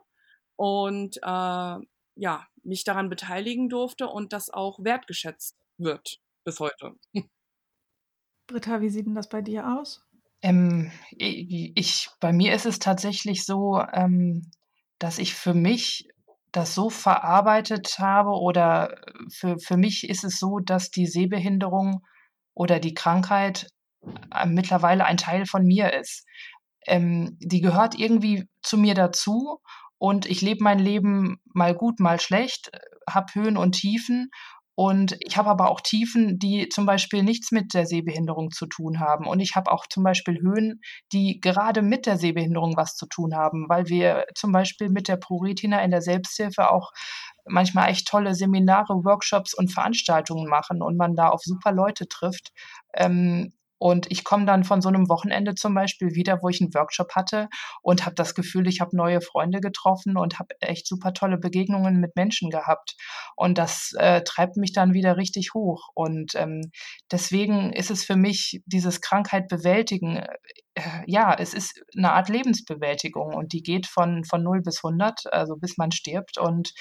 und 0.56 1.18
äh, 1.18 1.76
ja, 2.14 2.46
mich 2.62 2.84
daran 2.84 3.10
beteiligen 3.10 3.68
durfte 3.68 4.08
und 4.08 4.32
das 4.32 4.48
auch 4.50 4.82
wertgeschätzt 4.82 5.56
wird 5.76 6.20
bis 6.44 6.58
heute. 6.60 6.94
Britta, 8.46 8.80
wie 8.80 8.90
sieht 8.90 9.06
denn 9.06 9.14
das 9.14 9.28
bei 9.28 9.42
dir 9.42 9.78
aus? 9.78 10.02
Ähm, 10.42 10.90
ich, 11.10 12.08
bei 12.20 12.32
mir 12.32 12.54
ist 12.54 12.66
es 12.66 12.78
tatsächlich 12.78 13.44
so, 13.44 13.80
ähm, 13.92 14.50
dass 14.98 15.18
ich 15.18 15.34
für 15.34 15.54
mich 15.54 16.08
das 16.52 16.74
so 16.74 16.90
verarbeitet 16.90 17.98
habe 17.98 18.30
oder 18.30 19.00
für, 19.32 19.58
für 19.58 19.76
mich 19.76 20.08
ist 20.08 20.24
es 20.24 20.38
so, 20.38 20.58
dass 20.58 20.90
die 20.90 21.06
Sehbehinderung 21.06 22.02
oder 22.54 22.78
die 22.78 22.94
Krankheit 22.94 23.68
äh, 24.34 24.46
mittlerweile 24.46 25.04
ein 25.04 25.16
Teil 25.16 25.46
von 25.46 25.64
mir 25.64 25.92
ist. 25.94 26.26
Ähm, 26.86 27.38
die 27.40 27.60
gehört 27.60 27.98
irgendwie 27.98 28.44
zu 28.62 28.76
mir 28.76 28.94
dazu 28.94 29.60
und 29.98 30.26
ich 30.26 30.40
lebe 30.42 30.62
mein 30.62 30.78
Leben 30.78 31.38
mal 31.44 31.74
gut, 31.74 32.00
mal 32.00 32.20
schlecht, 32.20 32.70
habe 33.08 33.34
Höhen 33.34 33.56
und 33.56 33.72
Tiefen 33.72 34.30
und 34.74 35.16
ich 35.20 35.36
habe 35.36 35.50
aber 35.50 35.70
auch 35.70 35.80
Tiefen, 35.80 36.38
die 36.38 36.68
zum 36.68 36.86
Beispiel 36.86 37.22
nichts 37.22 37.52
mit 37.52 37.74
der 37.74 37.84
Sehbehinderung 37.86 38.50
zu 38.50 38.66
tun 38.66 39.00
haben. 39.00 39.26
Und 39.26 39.40
ich 39.40 39.54
habe 39.54 39.70
auch 39.70 39.86
zum 39.86 40.02
Beispiel 40.02 40.40
Höhen, 40.40 40.80
die 41.12 41.40
gerade 41.40 41.82
mit 41.82 42.06
der 42.06 42.16
Sehbehinderung 42.16 42.76
was 42.76 42.94
zu 42.94 43.06
tun 43.06 43.34
haben, 43.36 43.68
weil 43.68 43.88
wir 43.88 44.24
zum 44.34 44.50
Beispiel 44.52 44.88
mit 44.88 45.08
der 45.08 45.16
ProRetina 45.16 45.82
in 45.82 45.90
der 45.90 46.00
Selbsthilfe 46.00 46.70
auch 46.70 46.90
manchmal 47.44 47.90
echt 47.90 48.08
tolle 48.08 48.34
Seminare, 48.34 49.04
Workshops 49.04 49.52
und 49.54 49.72
Veranstaltungen 49.72 50.48
machen 50.48 50.82
und 50.82 50.96
man 50.96 51.16
da 51.16 51.28
auf 51.28 51.42
super 51.42 51.72
Leute 51.72 52.08
trifft. 52.08 52.52
Ähm, 52.94 53.52
und 53.82 54.06
ich 54.12 54.22
komme 54.22 54.46
dann 54.46 54.62
von 54.62 54.80
so 54.80 54.88
einem 54.88 55.08
Wochenende 55.08 55.56
zum 55.56 55.74
Beispiel 55.74 56.14
wieder, 56.14 56.38
wo 56.40 56.48
ich 56.48 56.60
einen 56.60 56.72
Workshop 56.72 57.16
hatte 57.16 57.48
und 57.82 58.06
habe 58.06 58.14
das 58.14 58.36
Gefühl, 58.36 58.68
ich 58.68 58.80
habe 58.80 58.96
neue 58.96 59.20
Freunde 59.20 59.60
getroffen 59.60 60.16
und 60.16 60.38
habe 60.38 60.54
echt 60.60 60.86
super 60.86 61.12
tolle 61.12 61.36
Begegnungen 61.36 61.98
mit 61.98 62.14
Menschen 62.14 62.48
gehabt. 62.48 62.94
Und 63.34 63.58
das 63.58 63.92
äh, 63.98 64.22
treibt 64.22 64.56
mich 64.56 64.72
dann 64.72 64.94
wieder 64.94 65.16
richtig 65.16 65.52
hoch. 65.52 65.88
Und 65.96 66.36
ähm, 66.36 66.70
deswegen 67.10 67.72
ist 67.72 67.90
es 67.90 68.04
für 68.04 68.14
mich 68.14 68.62
dieses 68.66 69.00
Krankheit 69.00 69.48
bewältigen, 69.48 70.18
äh, 70.74 71.02
ja, 71.08 71.34
es 71.36 71.52
ist 71.52 71.82
eine 71.96 72.12
Art 72.12 72.28
Lebensbewältigung 72.28 73.34
und 73.34 73.52
die 73.52 73.64
geht 73.64 73.88
von, 73.88 74.22
von 74.22 74.44
0 74.44 74.62
bis 74.62 74.84
100, 74.84 75.32
also 75.32 75.56
bis 75.56 75.76
man 75.76 75.90
stirbt. 75.90 76.38
Und 76.38 76.72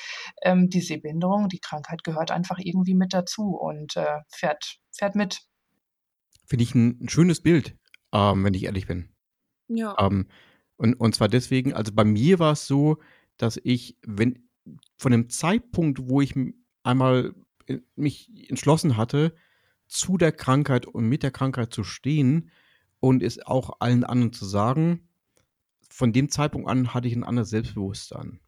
ähm, 0.43 0.69
die 0.69 0.81
Sehbehinderung, 0.81 1.49
die 1.49 1.61
Krankheit 1.61 2.03
gehört 2.03 2.29
einfach 2.29 2.59
irgendwie 2.59 2.93
mit 2.93 3.11
dazu 3.11 3.57
und 3.59 3.97
äh, 3.97 4.19
fährt, 4.29 4.77
fährt 4.91 5.15
mit. 5.15 5.41
Finde 6.51 6.63
ich 6.63 6.75
ein, 6.75 6.97
ein, 7.01 7.07
schönes 7.07 7.39
Bild, 7.39 7.77
ähm, 8.11 8.43
wenn 8.43 8.53
ich 8.53 8.65
ehrlich 8.65 8.85
bin. 8.85 9.07
Ja. 9.69 9.95
Ähm, 9.97 10.27
und, 10.75 10.95
und 10.95 11.15
zwar 11.15 11.29
deswegen, 11.29 11.71
also 11.71 11.93
bei 11.93 12.03
mir 12.03 12.39
war 12.39 12.51
es 12.51 12.67
so, 12.67 12.97
dass 13.37 13.57
ich, 13.63 13.97
wenn 14.05 14.49
von 14.97 15.13
dem 15.13 15.29
Zeitpunkt, 15.29 16.09
wo 16.09 16.19
ich 16.19 16.35
einmal 16.83 17.33
äh, 17.67 17.77
mich 17.95 18.49
entschlossen 18.49 18.97
hatte, 18.97 19.33
zu 19.87 20.17
der 20.17 20.33
Krankheit 20.33 20.85
und 20.85 21.07
mit 21.07 21.23
der 21.23 21.31
Krankheit 21.31 21.73
zu 21.73 21.85
stehen 21.85 22.51
und 22.99 23.23
es 23.23 23.39
auch 23.39 23.77
allen 23.79 24.03
anderen 24.03 24.33
zu 24.33 24.43
sagen, 24.43 25.07
von 25.89 26.11
dem 26.11 26.27
Zeitpunkt 26.27 26.67
an 26.67 26.93
hatte 26.93 27.07
ich 27.07 27.15
ein 27.15 27.23
anderes 27.23 27.49
Selbstbewusstsein. 27.51 28.41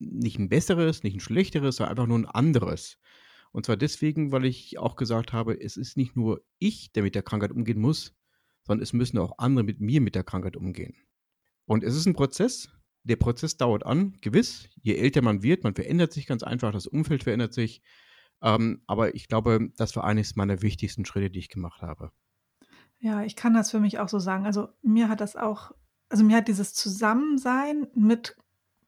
nicht 0.00 0.40
ein 0.40 0.48
besseres, 0.48 1.04
nicht 1.04 1.14
ein 1.14 1.20
schlechteres, 1.20 1.76
sondern 1.76 1.92
einfach 1.92 2.08
nur 2.08 2.18
ein 2.18 2.26
anderes. 2.26 2.98
Und 3.52 3.66
zwar 3.66 3.76
deswegen, 3.76 4.32
weil 4.32 4.44
ich 4.44 4.78
auch 4.78 4.96
gesagt 4.96 5.32
habe, 5.32 5.58
es 5.60 5.76
ist 5.76 5.96
nicht 5.96 6.16
nur 6.16 6.42
ich, 6.58 6.92
der 6.92 7.02
mit 7.02 7.14
der 7.14 7.22
Krankheit 7.22 7.52
umgehen 7.52 7.80
muss, 7.80 8.14
sondern 8.64 8.82
es 8.82 8.92
müssen 8.92 9.18
auch 9.18 9.38
andere 9.38 9.64
mit 9.64 9.80
mir 9.80 10.00
mit 10.00 10.14
der 10.14 10.24
Krankheit 10.24 10.56
umgehen. 10.56 10.94
Und 11.64 11.84
es 11.84 11.96
ist 11.96 12.06
ein 12.06 12.14
Prozess. 12.14 12.68
Der 13.04 13.16
Prozess 13.16 13.56
dauert 13.56 13.86
an, 13.86 14.16
gewiss. 14.20 14.68
Je 14.82 14.96
älter 14.96 15.22
man 15.22 15.42
wird, 15.42 15.64
man 15.64 15.74
verändert 15.74 16.12
sich 16.12 16.26
ganz 16.26 16.42
einfach, 16.42 16.72
das 16.72 16.86
Umfeld 16.86 17.24
verändert 17.24 17.54
sich. 17.54 17.82
Ähm, 18.42 18.82
aber 18.86 19.14
ich 19.14 19.28
glaube, 19.28 19.70
das 19.76 19.96
war 19.96 20.04
eines 20.04 20.36
meiner 20.36 20.62
wichtigsten 20.62 21.04
Schritte, 21.04 21.30
die 21.30 21.38
ich 21.38 21.48
gemacht 21.48 21.82
habe. 21.82 22.12
Ja, 23.00 23.22
ich 23.22 23.36
kann 23.36 23.54
das 23.54 23.70
für 23.70 23.80
mich 23.80 23.98
auch 23.98 24.08
so 24.08 24.18
sagen. 24.18 24.44
Also 24.44 24.68
mir 24.82 25.08
hat 25.08 25.20
das 25.20 25.36
auch, 25.36 25.72
also 26.08 26.24
mir 26.24 26.36
hat 26.36 26.48
dieses 26.48 26.74
Zusammensein 26.74 27.86
mit 27.94 28.36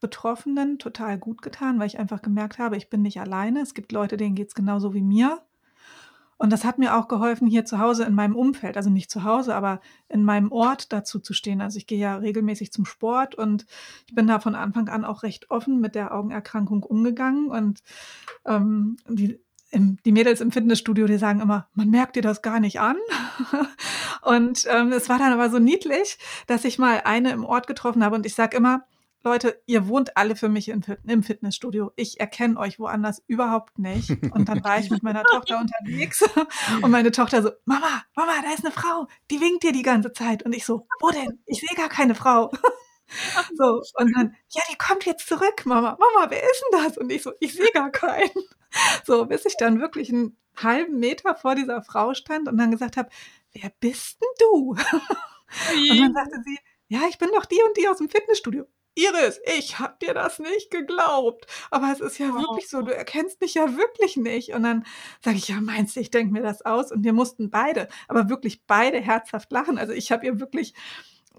Betroffenen 0.01 0.79
total 0.79 1.19
gut 1.19 1.43
getan, 1.43 1.79
weil 1.79 1.87
ich 1.87 1.99
einfach 1.99 2.23
gemerkt 2.23 2.59
habe, 2.59 2.77
ich 2.77 2.89
bin 2.89 3.03
nicht 3.03 3.21
alleine. 3.21 3.61
Es 3.61 3.75
gibt 3.75 3.93
Leute, 3.93 4.17
denen 4.17 4.35
geht 4.35 4.49
es 4.49 4.55
genauso 4.55 4.95
wie 4.95 5.03
mir. 5.03 5.43
Und 6.41 6.55
das 6.55 6.65
hat 6.65 6.79
mir 6.79 6.97
auch 6.97 7.07
geholfen, 7.07 7.47
hier 7.47 7.67
zu 7.67 7.79
Hause 7.81 8.05
in 8.05 8.15
meinem 8.15 8.35
Umfeld, 8.35 8.79
also 8.79 8.89
nicht 8.89 9.11
zu 9.11 9.25
Hause, 9.25 9.55
aber 9.55 9.83
in 10.09 10.25
meinem 10.25 10.51
Ort 10.51 10.91
dazu 10.91 11.19
zu 11.19 11.35
stehen. 11.35 11.61
Also 11.61 11.77
ich 11.77 11.87
gehe 11.87 11.99
ja 11.99 12.17
regelmäßig 12.17 12.73
zum 12.73 12.87
Sport 12.87 13.35
und 13.35 13.67
ich 14.09 14.15
bin 14.15 14.27
da 14.27 14.41
von 14.41 14.55
Anfang 14.55 14.89
an 14.89 15.05
auch 15.05 15.23
recht 15.23 15.51
offen 15.51 15.81
mit 15.81 15.95
der 15.95 16.15
Augenerkrankung 16.15 16.83
umgegangen. 16.83 17.51
Und 17.51 17.83
ähm, 18.47 18.97
die, 19.07 19.39
die 19.75 20.13
Mädels 20.13 20.41
im 20.41 20.51
Fitnessstudio, 20.51 21.07
die 21.07 21.19
sagen 21.19 21.41
immer, 21.41 21.69
man 21.75 21.91
merkt 21.91 22.17
dir 22.17 22.23
das 22.23 22.41
gar 22.41 22.59
nicht 22.59 22.81
an. 22.81 22.97
und 24.23 24.67
ähm, 24.71 24.93
es 24.93 25.11
war 25.11 25.19
dann 25.19 25.35
aber 25.35 25.51
so 25.51 25.59
niedlich, 25.59 26.19
dass 26.47 26.65
ich 26.65 26.79
mal 26.79 27.03
eine 27.05 27.33
im 27.33 27.45
Ort 27.45 27.67
getroffen 27.67 28.03
habe 28.03 28.17
und 28.17 28.25
ich 28.25 28.35
sage 28.35 28.57
immer, 28.57 28.87
Leute, 29.23 29.61
ihr 29.67 29.87
wohnt 29.87 30.17
alle 30.17 30.35
für 30.35 30.49
mich 30.49 30.69
im 30.69 31.23
Fitnessstudio. 31.23 31.93
Ich 31.97 32.21
erkenne 32.21 32.59
euch 32.59 32.79
woanders 32.79 33.23
überhaupt 33.27 33.79
nicht. 33.79 34.11
Und 34.33 34.49
dann 34.49 34.65
war 34.65 34.79
ich 34.79 34.91
mit 34.91 35.03
meiner 35.03 35.23
Tochter 35.31 35.61
unterwegs 35.61 36.25
und 36.83 36.91
meine 36.91 37.11
Tochter 37.11 37.43
so, 37.43 37.51
Mama, 37.67 38.03
Mama, 38.17 38.33
da 38.43 38.53
ist 38.55 38.65
eine 38.65 38.73
Frau, 38.73 39.09
die 39.31 39.41
winkt 39.41 39.63
dir 39.63 39.73
die 39.73 39.83
ganze 39.83 40.13
Zeit. 40.13 40.43
Und 40.45 40.55
ich 40.55 40.65
so, 40.65 40.87
wo 41.01 41.11
denn? 41.11 41.39
Ich 41.45 41.61
sehe 41.61 41.77
gar 41.77 41.89
keine 41.89 42.15
Frau. 42.15 42.51
So, 43.57 43.83
und 43.97 44.17
dann, 44.17 44.37
ja, 44.51 44.63
die 44.71 44.79
kommt 44.79 45.05
jetzt 45.05 45.27
zurück, 45.27 45.65
Mama. 45.65 45.99
Mama, 45.99 46.31
wer 46.31 46.45
ist 46.45 46.63
denn 46.63 46.85
das? 46.85 46.97
Und 46.97 47.11
ich 47.11 47.25
so, 47.25 47.33
ich 47.41 47.55
sehe 47.55 47.73
gar 47.75 47.91
keinen. 47.91 48.31
So, 49.05 49.27
bis 49.27 49.45
ich 49.47 49.57
dann 49.57 49.81
wirklich 49.81 50.13
einen 50.13 50.37
halben 50.57 51.01
Meter 51.01 51.35
vor 51.35 51.57
dieser 51.57 51.83
Frau 51.83 52.15
stand 52.15 52.47
und 52.47 52.57
dann 52.57 52.71
gesagt 52.71 52.97
habe, 52.97 53.09
wer 53.53 53.73
bist 53.81 54.23
denn 54.23 54.29
du? 54.39 54.77
Und 54.77 55.99
dann 55.99 56.15
sagte 56.15 56.41
sie, 56.45 56.57
ja, 56.87 57.01
ich 57.09 57.19
bin 57.19 57.31
doch 57.35 57.47
die 57.47 57.61
und 57.67 57.77
die 57.77 57.89
aus 57.89 57.99
dem 57.99 58.09
Fitnessstudio. 58.09 58.67
Iris, 58.95 59.41
ich 59.57 59.79
hab 59.79 60.01
dir 60.01 60.15
das 60.15 60.39
nicht 60.39 60.71
geglaubt. 60.71 61.47
Aber 61.71 61.91
es 61.93 62.01
ist 62.01 62.19
ja 62.19 62.35
wirklich 62.35 62.69
so, 62.69 62.83
du 62.83 62.95
erkennst 62.95 63.41
mich 63.41 63.55
ja 63.55 63.77
wirklich 63.77 64.17
nicht. 64.17 64.53
Und 64.53 64.63
dann 64.63 64.85
sage 65.25 65.37
ich, 65.37 65.49
ja, 65.49 65.61
meinst 65.61 65.97
du, 65.97 66.01
ich 66.01 66.11
denke 66.11 66.33
mir 66.33 66.43
das 66.43 66.63
aus? 66.63 66.93
Und 66.93 67.05
wir 67.05 67.13
mussten 67.13 67.51
beide, 67.51 67.89
aber 68.09 68.29
wirklich 68.29 68.65
beide 68.67 69.01
herzhaft 69.01 69.51
lachen. 69.53 69.79
Also 69.79 69.93
ich 69.93 70.13
habe 70.13 70.27
ihr 70.27 70.41
wirklich 70.41 70.75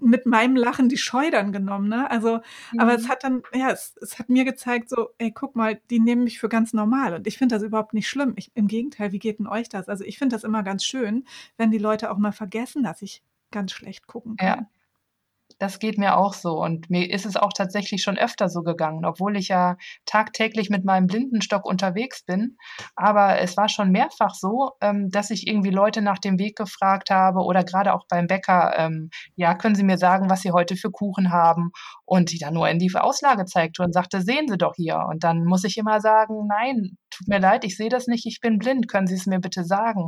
mit 0.00 0.26
meinem 0.26 0.56
Lachen 0.56 0.88
die 0.88 0.96
Scheu 0.96 1.30
dann 1.30 1.52
genommen, 1.52 1.88
ne? 1.88 2.10
Also, 2.10 2.40
mhm. 2.72 2.80
aber 2.80 2.94
es 2.94 3.04
mhm. 3.04 3.08
hat 3.08 3.24
dann, 3.24 3.42
ja, 3.54 3.70
es, 3.70 3.94
es, 4.00 4.18
hat 4.18 4.28
mir 4.28 4.44
gezeigt, 4.44 4.88
so, 4.88 5.10
ey, 5.18 5.30
guck 5.30 5.54
mal, 5.54 5.80
die 5.90 6.00
nehmen 6.00 6.24
mich 6.24 6.40
für 6.40 6.48
ganz 6.48 6.72
normal. 6.72 7.14
Und 7.14 7.26
ich 7.26 7.38
finde 7.38 7.54
das 7.54 7.62
überhaupt 7.62 7.94
nicht 7.94 8.08
schlimm. 8.08 8.34
Ich, 8.36 8.50
Im 8.54 8.66
Gegenteil, 8.66 9.12
wie 9.12 9.18
geht 9.18 9.38
denn 9.38 9.46
euch 9.46 9.68
das? 9.68 9.88
Also 9.88 10.04
ich 10.04 10.18
finde 10.18 10.34
das 10.34 10.44
immer 10.44 10.62
ganz 10.62 10.84
schön, 10.84 11.24
wenn 11.56 11.70
die 11.70 11.78
Leute 11.78 12.10
auch 12.10 12.18
mal 12.18 12.32
vergessen, 12.32 12.82
dass 12.82 13.02
ich 13.02 13.22
ganz 13.50 13.72
schlecht 13.72 14.06
gucken 14.06 14.36
kann. 14.36 14.60
Ja. 14.60 14.70
Das 15.58 15.78
geht 15.78 15.98
mir 15.98 16.16
auch 16.16 16.34
so. 16.34 16.60
Und 16.60 16.90
mir 16.90 17.10
ist 17.10 17.26
es 17.26 17.36
auch 17.36 17.52
tatsächlich 17.52 18.02
schon 18.02 18.18
öfter 18.18 18.48
so 18.48 18.62
gegangen, 18.62 19.04
obwohl 19.04 19.36
ich 19.36 19.48
ja 19.48 19.76
tagtäglich 20.06 20.70
mit 20.70 20.84
meinem 20.84 21.06
Blindenstock 21.06 21.64
unterwegs 21.64 22.24
bin. 22.24 22.56
Aber 22.96 23.38
es 23.40 23.56
war 23.56 23.68
schon 23.68 23.90
mehrfach 23.90 24.34
so, 24.34 24.70
ähm, 24.80 25.10
dass 25.10 25.30
ich 25.30 25.46
irgendwie 25.46 25.70
Leute 25.70 26.02
nach 26.02 26.18
dem 26.18 26.38
Weg 26.38 26.56
gefragt 26.56 27.10
habe 27.10 27.40
oder 27.40 27.64
gerade 27.64 27.92
auch 27.94 28.06
beim 28.08 28.26
Bäcker, 28.26 28.74
ähm, 28.76 29.10
ja, 29.36 29.54
können 29.54 29.74
Sie 29.74 29.84
mir 29.84 29.98
sagen, 29.98 30.30
was 30.30 30.42
Sie 30.42 30.52
heute 30.52 30.76
für 30.76 30.90
Kuchen 30.90 31.32
haben? 31.32 31.70
Und 32.04 32.32
die 32.32 32.38
dann 32.38 32.54
nur 32.54 32.68
in 32.68 32.78
die 32.78 32.92
Auslage 32.94 33.44
zeigte 33.46 33.82
und 33.82 33.92
sagte, 33.92 34.20
sehen 34.20 34.48
Sie 34.48 34.58
doch 34.58 34.74
hier. 34.76 35.06
Und 35.08 35.24
dann 35.24 35.44
muss 35.44 35.64
ich 35.64 35.78
immer 35.78 36.00
sagen, 36.00 36.46
nein, 36.46 36.96
tut 37.10 37.28
mir 37.28 37.40
leid, 37.40 37.64
ich 37.64 37.76
sehe 37.76 37.88
das 37.88 38.06
nicht, 38.06 38.26
ich 38.26 38.40
bin 38.40 38.58
blind, 38.58 38.88
können 38.88 39.06
Sie 39.06 39.14
es 39.14 39.26
mir 39.26 39.40
bitte 39.40 39.64
sagen? 39.64 40.04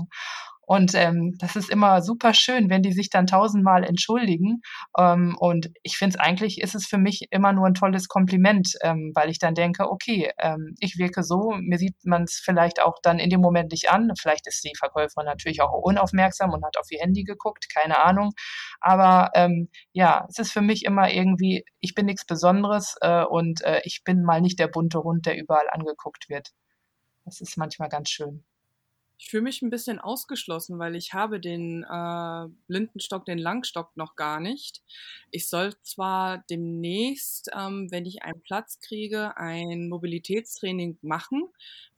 Und 0.67 0.95
ähm, 0.95 1.37
das 1.39 1.57
ist 1.57 1.71
immer 1.71 2.03
super 2.03 2.35
schön, 2.35 2.71
wenn 2.71 2.83
die 2.83 2.93
sich 2.93 3.11
dann 3.11 3.27
tausendmal 3.27 3.85
entschuldigen. 3.85 4.63
Ähm, 4.99 5.37
und 5.39 5.71
ich 5.83 5.97
finde 5.97 6.17
es 6.17 6.21
eigentlich, 6.21 6.61
ist 6.61 6.75
es 6.75 6.87
für 6.87 6.99
mich 6.99 7.29
immer 7.31 7.53
nur 7.53 7.67
ein 7.67 7.75
tolles 7.75 8.09
Kompliment, 8.09 8.73
ähm, 8.83 9.13
weil 9.15 9.31
ich 9.31 9.39
dann 9.39 9.55
denke, 9.55 9.91
okay, 9.91 10.31
ähm, 10.39 10.75
ich 10.81 10.99
wirke 10.99 11.23
so, 11.23 11.55
mir 11.59 11.79
sieht 11.79 11.97
man 12.05 12.25
es 12.25 12.41
vielleicht 12.43 12.81
auch 12.83 12.99
dann 13.03 13.19
in 13.19 13.31
dem 13.31 13.41
Moment 13.41 13.73
nicht 13.73 13.91
an. 13.91 14.11
Vielleicht 14.19 14.47
ist 14.47 14.65
die 14.65 14.73
Verkäuferin 14.79 15.27
natürlich 15.27 15.61
auch 15.61 15.73
unaufmerksam 15.73 16.51
und 16.51 16.65
hat 16.65 16.79
auf 16.79 16.91
ihr 16.91 17.01
Handy 17.01 17.25
geguckt, 17.25 17.67
keine 17.75 17.99
Ahnung. 18.03 18.33
Aber 18.81 19.31
ähm, 19.35 19.69
ja, 19.93 20.27
es 20.29 20.39
ist 20.39 20.53
für 20.53 20.63
mich 20.63 20.85
immer 20.85 21.11
irgendwie, 21.11 21.65
ich 21.81 21.95
bin 21.95 22.07
nichts 22.07 22.25
Besonderes 22.27 22.97
äh, 23.01 23.25
und 23.25 23.63
äh, 23.65 23.81
ich 23.85 24.03
bin 24.05 24.23
mal 24.23 24.41
nicht 24.41 24.59
der 24.59 24.69
bunte 24.69 25.03
Hund, 25.03 25.27
der 25.27 25.39
überall 25.39 25.69
angeguckt 25.71 26.29
wird. 26.29 26.51
Das 27.25 27.41
ist 27.41 27.57
manchmal 27.57 27.89
ganz 27.89 28.11
schön. 28.11 28.45
Ich 29.17 29.31
fühle 29.31 29.45
mich 29.45 29.63
ein 29.63 29.71
bisschen 29.71 30.01
ausgeschlossen, 30.01 30.79
weil 30.79 30.97
ich 30.97 31.15
habe 31.15 31.41
den 31.41 31.85
äh, 31.85 32.49
Blindenstock, 32.67 33.25
den 33.25 33.39
Langstock 33.39 33.97
noch 33.97 34.17
gar 34.17 34.41
nicht. 34.41 34.83
Ich 35.31 35.49
soll 35.49 35.75
zwar 35.83 36.39
demnächst, 36.51 37.49
ähm, 37.57 37.89
wenn 37.91 38.07
ich 38.07 38.23
einen 38.23 38.43
Platz 38.43 38.81
kriege, 38.81 39.37
ein 39.37 39.89
Mobilitätstraining 39.89 40.99
machen, 41.03 41.45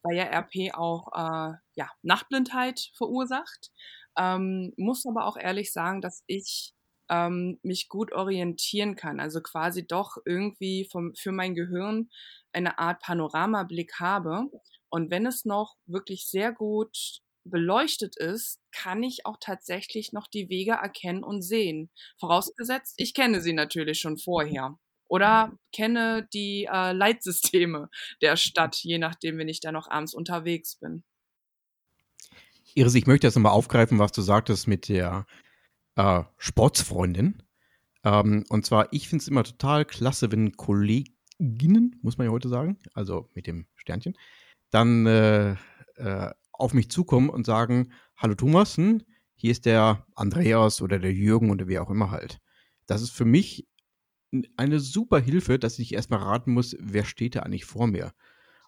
weil 0.02 0.16
ja 0.16 0.24
RP 0.24 0.74
auch 0.74 1.08
äh, 1.14 1.54
ja, 1.74 1.90
Nachtblindheit 2.02 2.90
verursacht. 2.94 3.72
Ähm, 4.18 4.72
muss 4.76 5.06
aber 5.06 5.26
auch 5.26 5.36
ehrlich 5.36 5.72
sagen, 5.72 6.00
dass 6.00 6.22
ich 6.26 6.74
ähm, 7.08 7.58
mich 7.62 7.88
gut 7.88 8.12
orientieren 8.12 8.96
kann. 8.96 9.20
Also 9.20 9.40
quasi 9.40 9.86
doch 9.86 10.16
irgendwie 10.24 10.88
vom, 10.90 11.14
für 11.14 11.32
mein 11.32 11.54
Gehirn 11.54 12.10
eine 12.52 12.78
Art 12.78 13.00
Panoramablick 13.00 14.00
habe. 14.00 14.50
Und 14.96 15.10
wenn 15.10 15.26
es 15.26 15.44
noch 15.44 15.76
wirklich 15.84 16.26
sehr 16.26 16.52
gut 16.52 17.20
beleuchtet 17.44 18.16
ist, 18.16 18.62
kann 18.72 19.02
ich 19.02 19.26
auch 19.26 19.36
tatsächlich 19.38 20.14
noch 20.14 20.26
die 20.26 20.48
Wege 20.48 20.70
erkennen 20.70 21.22
und 21.22 21.42
sehen. 21.42 21.90
Vorausgesetzt, 22.18 22.94
ich 22.96 23.12
kenne 23.12 23.42
sie 23.42 23.52
natürlich 23.52 24.00
schon 24.00 24.16
vorher. 24.16 24.78
Oder 25.06 25.52
kenne 25.70 26.26
die 26.32 26.66
äh, 26.72 26.92
Leitsysteme 26.92 27.90
der 28.22 28.38
Stadt, 28.38 28.76
je 28.76 28.96
nachdem, 28.96 29.36
wenn 29.36 29.50
ich 29.50 29.60
da 29.60 29.70
noch 29.70 29.86
abends 29.86 30.14
unterwegs 30.14 30.76
bin. 30.76 31.04
Iris, 32.72 32.94
ich 32.94 33.06
möchte 33.06 33.26
jetzt 33.26 33.34
nochmal 33.34 33.52
aufgreifen, 33.52 33.98
was 33.98 34.12
du 34.12 34.22
sagtest 34.22 34.66
mit 34.66 34.88
der 34.88 35.26
äh, 35.96 36.22
Sportsfreundin. 36.38 37.42
Ähm, 38.02 38.46
und 38.48 38.64
zwar, 38.64 38.90
ich 38.94 39.10
finde 39.10 39.20
es 39.20 39.28
immer 39.28 39.44
total 39.44 39.84
klasse, 39.84 40.32
wenn 40.32 40.56
Kolleginnen, 40.56 42.00
muss 42.00 42.16
man 42.16 42.28
ja 42.28 42.32
heute 42.32 42.48
sagen, 42.48 42.78
also 42.94 43.28
mit 43.34 43.46
dem 43.46 43.66
Sternchen, 43.74 44.16
dann 44.70 45.06
äh, 45.06 45.56
äh, 45.96 46.30
auf 46.52 46.74
mich 46.74 46.90
zukommen 46.90 47.30
und 47.30 47.46
sagen, 47.46 47.92
hallo 48.16 48.34
Thomas, 48.34 48.76
hm, 48.76 49.02
hier 49.34 49.50
ist 49.50 49.66
der 49.66 50.06
Andreas 50.14 50.80
oder 50.80 50.98
der 50.98 51.12
Jürgen 51.12 51.50
oder 51.50 51.68
wie 51.68 51.78
auch 51.78 51.90
immer 51.90 52.10
halt. 52.10 52.40
Das 52.86 53.02
ist 53.02 53.10
für 53.10 53.24
mich 53.24 53.68
eine 54.56 54.80
super 54.80 55.18
Hilfe, 55.18 55.58
dass 55.58 55.78
ich 55.78 55.94
erstmal 55.94 56.20
raten 56.20 56.52
muss, 56.52 56.76
wer 56.80 57.04
steht 57.04 57.36
da 57.36 57.40
eigentlich 57.40 57.64
vor 57.64 57.86
mir. 57.86 58.12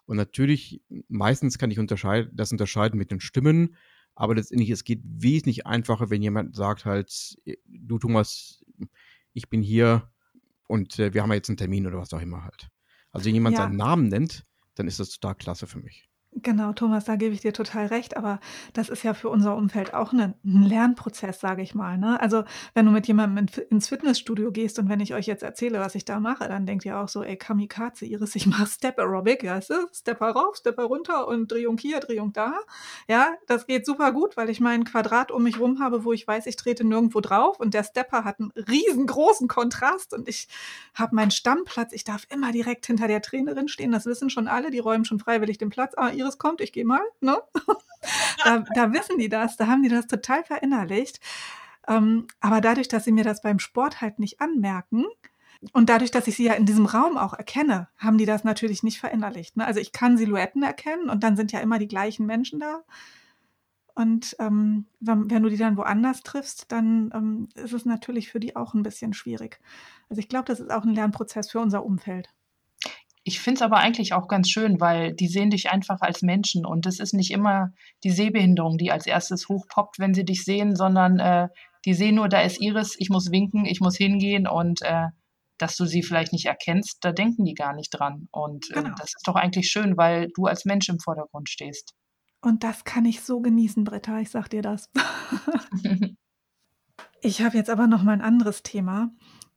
Und 0.05 0.17
natürlich, 0.17 0.81
meistens 1.07 1.57
kann 1.57 1.71
ich 1.71 1.79
unterscheiden, 1.79 2.31
das 2.33 2.51
unterscheiden 2.51 2.97
mit 2.97 3.11
den 3.11 3.19
Stimmen, 3.19 3.75
aber 4.15 4.35
letztendlich, 4.35 4.69
es 4.69 4.83
geht 4.83 5.01
wesentlich 5.03 5.65
einfacher, 5.65 6.09
wenn 6.09 6.21
jemand 6.21 6.55
sagt 6.55 6.85
halt, 6.85 7.37
du 7.65 7.99
Thomas, 7.99 8.65
ich 9.33 9.49
bin 9.49 9.61
hier 9.61 10.11
und 10.67 10.99
äh, 10.99 11.13
wir 11.13 11.23
haben 11.23 11.31
jetzt 11.31 11.49
einen 11.49 11.57
Termin 11.57 11.87
oder 11.87 11.99
was 11.99 12.13
auch 12.13 12.21
immer 12.21 12.43
halt. 12.43 12.69
Also 13.11 13.25
wenn 13.25 13.35
jemand 13.35 13.57
ja. 13.57 13.63
seinen 13.63 13.77
Namen 13.77 14.07
nennt, 14.09 14.45
dann 14.75 14.87
ist 14.87 14.99
das 14.99 15.11
total 15.11 15.35
klasse 15.35 15.67
für 15.67 15.79
mich. 15.79 16.08
Genau, 16.43 16.73
Thomas, 16.73 17.05
da 17.05 17.15
gebe 17.15 17.33
ich 17.33 17.41
dir 17.41 17.53
total 17.53 17.87
recht, 17.87 18.15
aber 18.15 18.39
das 18.73 18.89
ist 18.89 19.01
ja 19.03 19.15
für 19.15 19.29
unser 19.29 19.55
Umfeld 19.55 19.95
auch 19.95 20.13
'nen 20.13 20.35
'n 20.45 20.61
Lernprozess, 20.63 21.39
sage 21.39 21.63
ich 21.63 21.73
mal, 21.73 21.97
ne? 21.97 22.19
Also, 22.21 22.43
wenn 22.75 22.85
du 22.85 22.91
mit 22.91 23.07
jemandem 23.07 23.47
in 23.57 23.63
ins 23.79 23.87
Fitnessstudio 23.87 24.51
gehst 24.51 24.77
und 24.77 24.89
wenn 24.89 24.99
ich 24.99 25.15
euch 25.15 25.25
jetzt 25.25 25.41
erzähle, 25.41 25.79
was 25.79 25.95
ich 25.95 26.05
da 26.05 26.19
mache, 26.19 26.47
dann 26.47 26.67
denkt 26.67 26.85
ihr 26.85 26.99
auch 26.99 27.07
so: 27.09 27.23
„Ey, 27.23 27.35
Kamikaze, 27.35 28.05
Iris, 28.05 28.35
ich 28.35 28.45
mache 28.45 28.67
Step 28.67 28.99
Aerobic“, 28.99 29.43
weißt 29.43 29.71
du? 29.71 29.87
Stepper 29.91 30.29
rauf, 30.31 30.55
Stepper 30.57 30.83
runter 30.83 31.27
und 31.27 31.51
Drehung 31.51 31.77
hier, 31.79 31.99
Drehung 31.99 32.31
da. 32.31 32.53
Ja, 33.07 33.33
das 33.47 33.65
geht 33.65 33.85
super 33.85 34.11
gut, 34.11 34.37
weil 34.37 34.49
ich 34.49 34.59
mein 34.59 34.83
Quadrat 34.83 35.31
um 35.31 35.43
mich 35.43 35.59
rum 35.59 35.79
habe, 35.79 36.03
wo 36.05 36.13
ich 36.13 36.27
weiß, 36.27 36.45
ich 36.45 36.55
trete 36.57 36.83
nirgendwo 36.85 37.21
drauf 37.21 37.59
und 37.59 37.73
der 37.73 37.83
Stepper 37.83 38.23
hat 38.23 38.39
einen 38.39 38.51
riesengroßen 38.51 39.47
Kontrast 39.47 40.13
und 40.13 40.27
ich 40.27 40.47
habe 40.93 41.15
meinen 41.15 41.31
Stammplatz. 41.31 41.91
Ich 41.93 42.03
darf 42.03 42.25
immer 42.29 42.51
direkt 42.51 42.85
hinter 42.85 43.07
der 43.07 43.21
Trainerin 43.21 43.67
stehen. 43.67 43.91
Das 43.91 44.05
wissen 44.05 44.29
schon 44.29 44.47
alle, 44.47 44.69
die 44.71 44.79
räumen 44.79 45.05
schon 45.05 45.19
freiwillig 45.19 45.57
den 45.57 45.69
Platz. 45.69 45.93
Ah, 45.97 46.09
Iris 46.11 46.28
kommt, 46.37 46.61
ich 46.61 46.71
gehe 46.71 46.85
mal. 46.85 47.01
Ne? 47.21 47.37
da, 48.43 48.63
da, 48.75 48.93
wissen 48.93 49.17
die 49.17 49.29
das, 49.29 49.57
da 49.57 49.67
haben 49.67 49.83
die 49.83 49.89
das 49.89 50.07
total 50.07 50.43
verinnerlicht. 50.43 51.19
Ähm, 51.87 52.27
aber 52.39 52.61
dadurch, 52.61 52.87
dass 52.87 53.05
sie 53.05 53.11
mir 53.11 53.23
das 53.23 53.41
beim 53.41 53.59
Sport 53.59 54.01
halt 54.01 54.19
nicht 54.19 54.41
anmerken, 54.41 55.05
Und 55.73 55.89
dadurch, 55.89 56.11
dass 56.11 56.27
ich 56.27 56.35
sie 56.37 56.45
ja 56.45 56.53
in 56.53 56.65
diesem 56.65 56.85
Raum 56.85 57.17
auch 57.17 57.33
erkenne, 57.33 57.89
haben 57.97 58.17
die 58.17 58.25
das 58.25 58.43
natürlich 58.45 58.83
nicht 58.83 58.99
verinnerlicht. 58.99 59.57
Ne? 59.57 59.65
Also 59.65 59.79
ich 59.81 59.91
kann 59.91 60.17
Silhouetten 60.17 60.63
erkennen 60.63 61.09
und 61.09 61.23
dann 61.23 61.35
sind 61.35 61.51
ja 61.51 61.59
immer 61.59 61.79
die 61.79 61.87
gleichen 61.87 62.25
Menschen 62.25 62.59
da. 62.59 62.83
Und 63.93 64.37
ähm, 64.39 64.85
wenn, 65.01 65.29
wenn, 65.29 65.43
du 65.43 65.49
die 65.49 65.57
dann 65.57 65.75
woanders 65.75 66.23
triffst, 66.23 66.71
dann 66.71 67.11
ähm, 67.13 67.49
ist 67.55 67.73
es 67.73 67.83
natürlich 67.83 68.31
für 68.31 68.39
die 68.39 68.55
auch 68.55 68.73
ein 68.73 68.83
bisschen 68.83 69.13
schwierig. 69.13 69.59
Also 70.09 70.21
ich 70.21 70.29
glaube, 70.29 70.45
das 70.45 70.61
ist 70.61 70.71
auch 70.71 70.83
ein 70.83 70.93
Lernprozess 70.93 71.51
für 71.51 71.59
unser 71.59 71.83
Umfeld. 71.83 72.29
Ich 73.23 73.39
finde 73.39 73.59
es 73.59 73.61
aber 73.61 73.77
eigentlich 73.77 74.13
auch 74.13 74.27
ganz 74.27 74.49
schön, 74.49 74.79
weil 74.79 75.13
die 75.13 75.27
sehen 75.27 75.49
dich 75.49 75.69
einfach 75.69 76.01
als 76.01 76.21
Menschen 76.21 76.65
und 76.65 76.85
es 76.85 76.99
ist 76.99 77.13
nicht 77.13 77.31
immer 77.31 77.73
die 78.03 78.11
Sehbehinderung, 78.11 78.77
die 78.77 78.91
als 78.91 79.05
erstes 79.05 79.49
hochpoppt, 79.49 79.99
wenn 79.99 80.13
sie 80.13 80.25
dich 80.25 80.43
sehen, 80.43 80.75
sondern 80.75 81.19
äh, 81.19 81.49
die 81.85 81.93
sehen 81.93 82.15
nur, 82.15 82.29
da 82.29 82.41
ist 82.41 82.61
Iris, 82.61 82.95
ich 82.97 83.09
muss 83.09 83.31
winken, 83.31 83.65
ich 83.65 83.81
muss 83.81 83.97
hingehen 83.97 84.47
und 84.47 84.81
äh, 84.81 85.07
dass 85.57 85.75
du 85.75 85.85
sie 85.85 86.03
vielleicht 86.03 86.33
nicht 86.33 86.45
erkennst, 86.45 86.99
da 87.01 87.11
denken 87.11 87.43
die 87.43 87.53
gar 87.53 87.73
nicht 87.73 87.91
dran. 87.91 88.27
Und 88.31 88.71
äh, 88.71 88.75
genau. 88.75 88.95
das 88.97 89.13
ist 89.15 89.27
doch 89.27 89.35
eigentlich 89.35 89.69
schön, 89.69 89.97
weil 89.97 90.29
du 90.35 90.45
als 90.45 90.65
Mensch 90.65 90.89
im 90.89 90.99
Vordergrund 90.99 91.49
stehst. 91.49 91.93
Und 92.41 92.63
das 92.63 92.85
kann 92.85 93.05
ich 93.05 93.21
so 93.21 93.41
genießen, 93.41 93.83
Britta, 93.83 94.19
ich 94.19 94.29
sag 94.29 94.47
dir 94.47 94.61
das. 94.61 94.89
ich 97.21 97.41
habe 97.41 97.57
jetzt 97.57 97.69
aber 97.69 97.87
noch 97.87 98.03
mal 98.03 98.13
ein 98.13 98.21
anderes 98.21 98.63
Thema. 98.63 99.11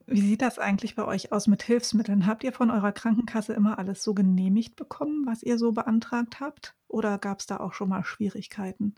Wie 0.07 0.21
sieht 0.21 0.43
das 0.43 0.59
eigentlich 0.59 0.95
bei 0.95 1.05
euch 1.05 1.33
aus 1.33 1.47
mit 1.47 1.63
Hilfsmitteln? 1.63 2.27
Habt 2.27 2.45
ihr 2.45 2.53
von 2.53 2.71
eurer 2.71 2.93
Krankenkasse 2.93 3.53
immer 3.53 3.79
alles 3.79 4.03
so 4.03 4.15
genehmigt 4.15 4.77
bekommen, 4.77 5.25
was 5.27 5.43
ihr 5.43 5.59
so 5.59 5.73
beantragt 5.73 6.41
habt? 6.41 6.75
Oder 6.89 7.19
gab 7.19 7.41
es 7.41 7.47
da 7.47 7.59
auch 7.59 7.73
schon 7.73 7.89
mal 7.89 8.05
Schwierigkeiten? 8.05 8.95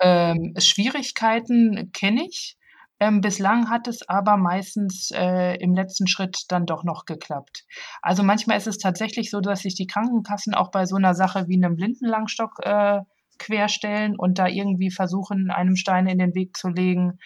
Ähm, 0.00 0.54
Schwierigkeiten 0.58 1.90
kenne 1.92 2.26
ich. 2.26 2.56
Ähm, 2.98 3.20
bislang 3.20 3.68
hat 3.68 3.88
es 3.88 4.08
aber 4.08 4.36
meistens 4.38 5.10
äh, 5.10 5.56
im 5.56 5.74
letzten 5.74 6.06
Schritt 6.06 6.44
dann 6.48 6.64
doch 6.64 6.82
noch 6.82 7.04
geklappt. 7.04 7.64
Also 8.00 8.22
manchmal 8.22 8.56
ist 8.56 8.66
es 8.66 8.78
tatsächlich 8.78 9.30
so, 9.30 9.40
dass 9.40 9.60
sich 9.60 9.74
die 9.74 9.86
Krankenkassen 9.86 10.54
auch 10.54 10.70
bei 10.70 10.86
so 10.86 10.96
einer 10.96 11.14
Sache 11.14 11.46
wie 11.46 11.56
einem 11.56 11.76
Blindenlangstock 11.76 12.60
äh, 12.62 13.00
querstellen 13.38 14.16
und 14.16 14.38
da 14.38 14.46
irgendwie 14.46 14.90
versuchen, 14.90 15.50
einem 15.50 15.76
Stein 15.76 16.06
in 16.06 16.18
den 16.18 16.34
Weg 16.34 16.56
zu 16.56 16.68
legen. 16.68 17.18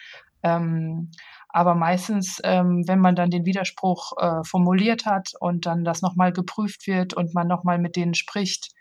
Ähm, 0.43 1.13
aber 1.53 1.75
meistens, 1.75 2.41
ähm, 2.45 2.85
wenn 2.87 3.01
man 3.01 3.17
dann 3.17 3.31
den 3.31 3.45
Widerspruch 3.45 4.13
äh, 4.19 4.45
formuliert 4.45 5.07
hat 5.07 5.33
und 5.41 5.67
dann 5.67 5.85
das 5.85 6.03
nochmal 6.03 6.33
geprüft 6.33 6.87
wird 6.87 7.15
und 7.15 7.35
man 7.35 7.49
nochmal 7.49 7.79
mit 7.79 7.97
denen 7.97 8.15
spricht, 8.15 8.73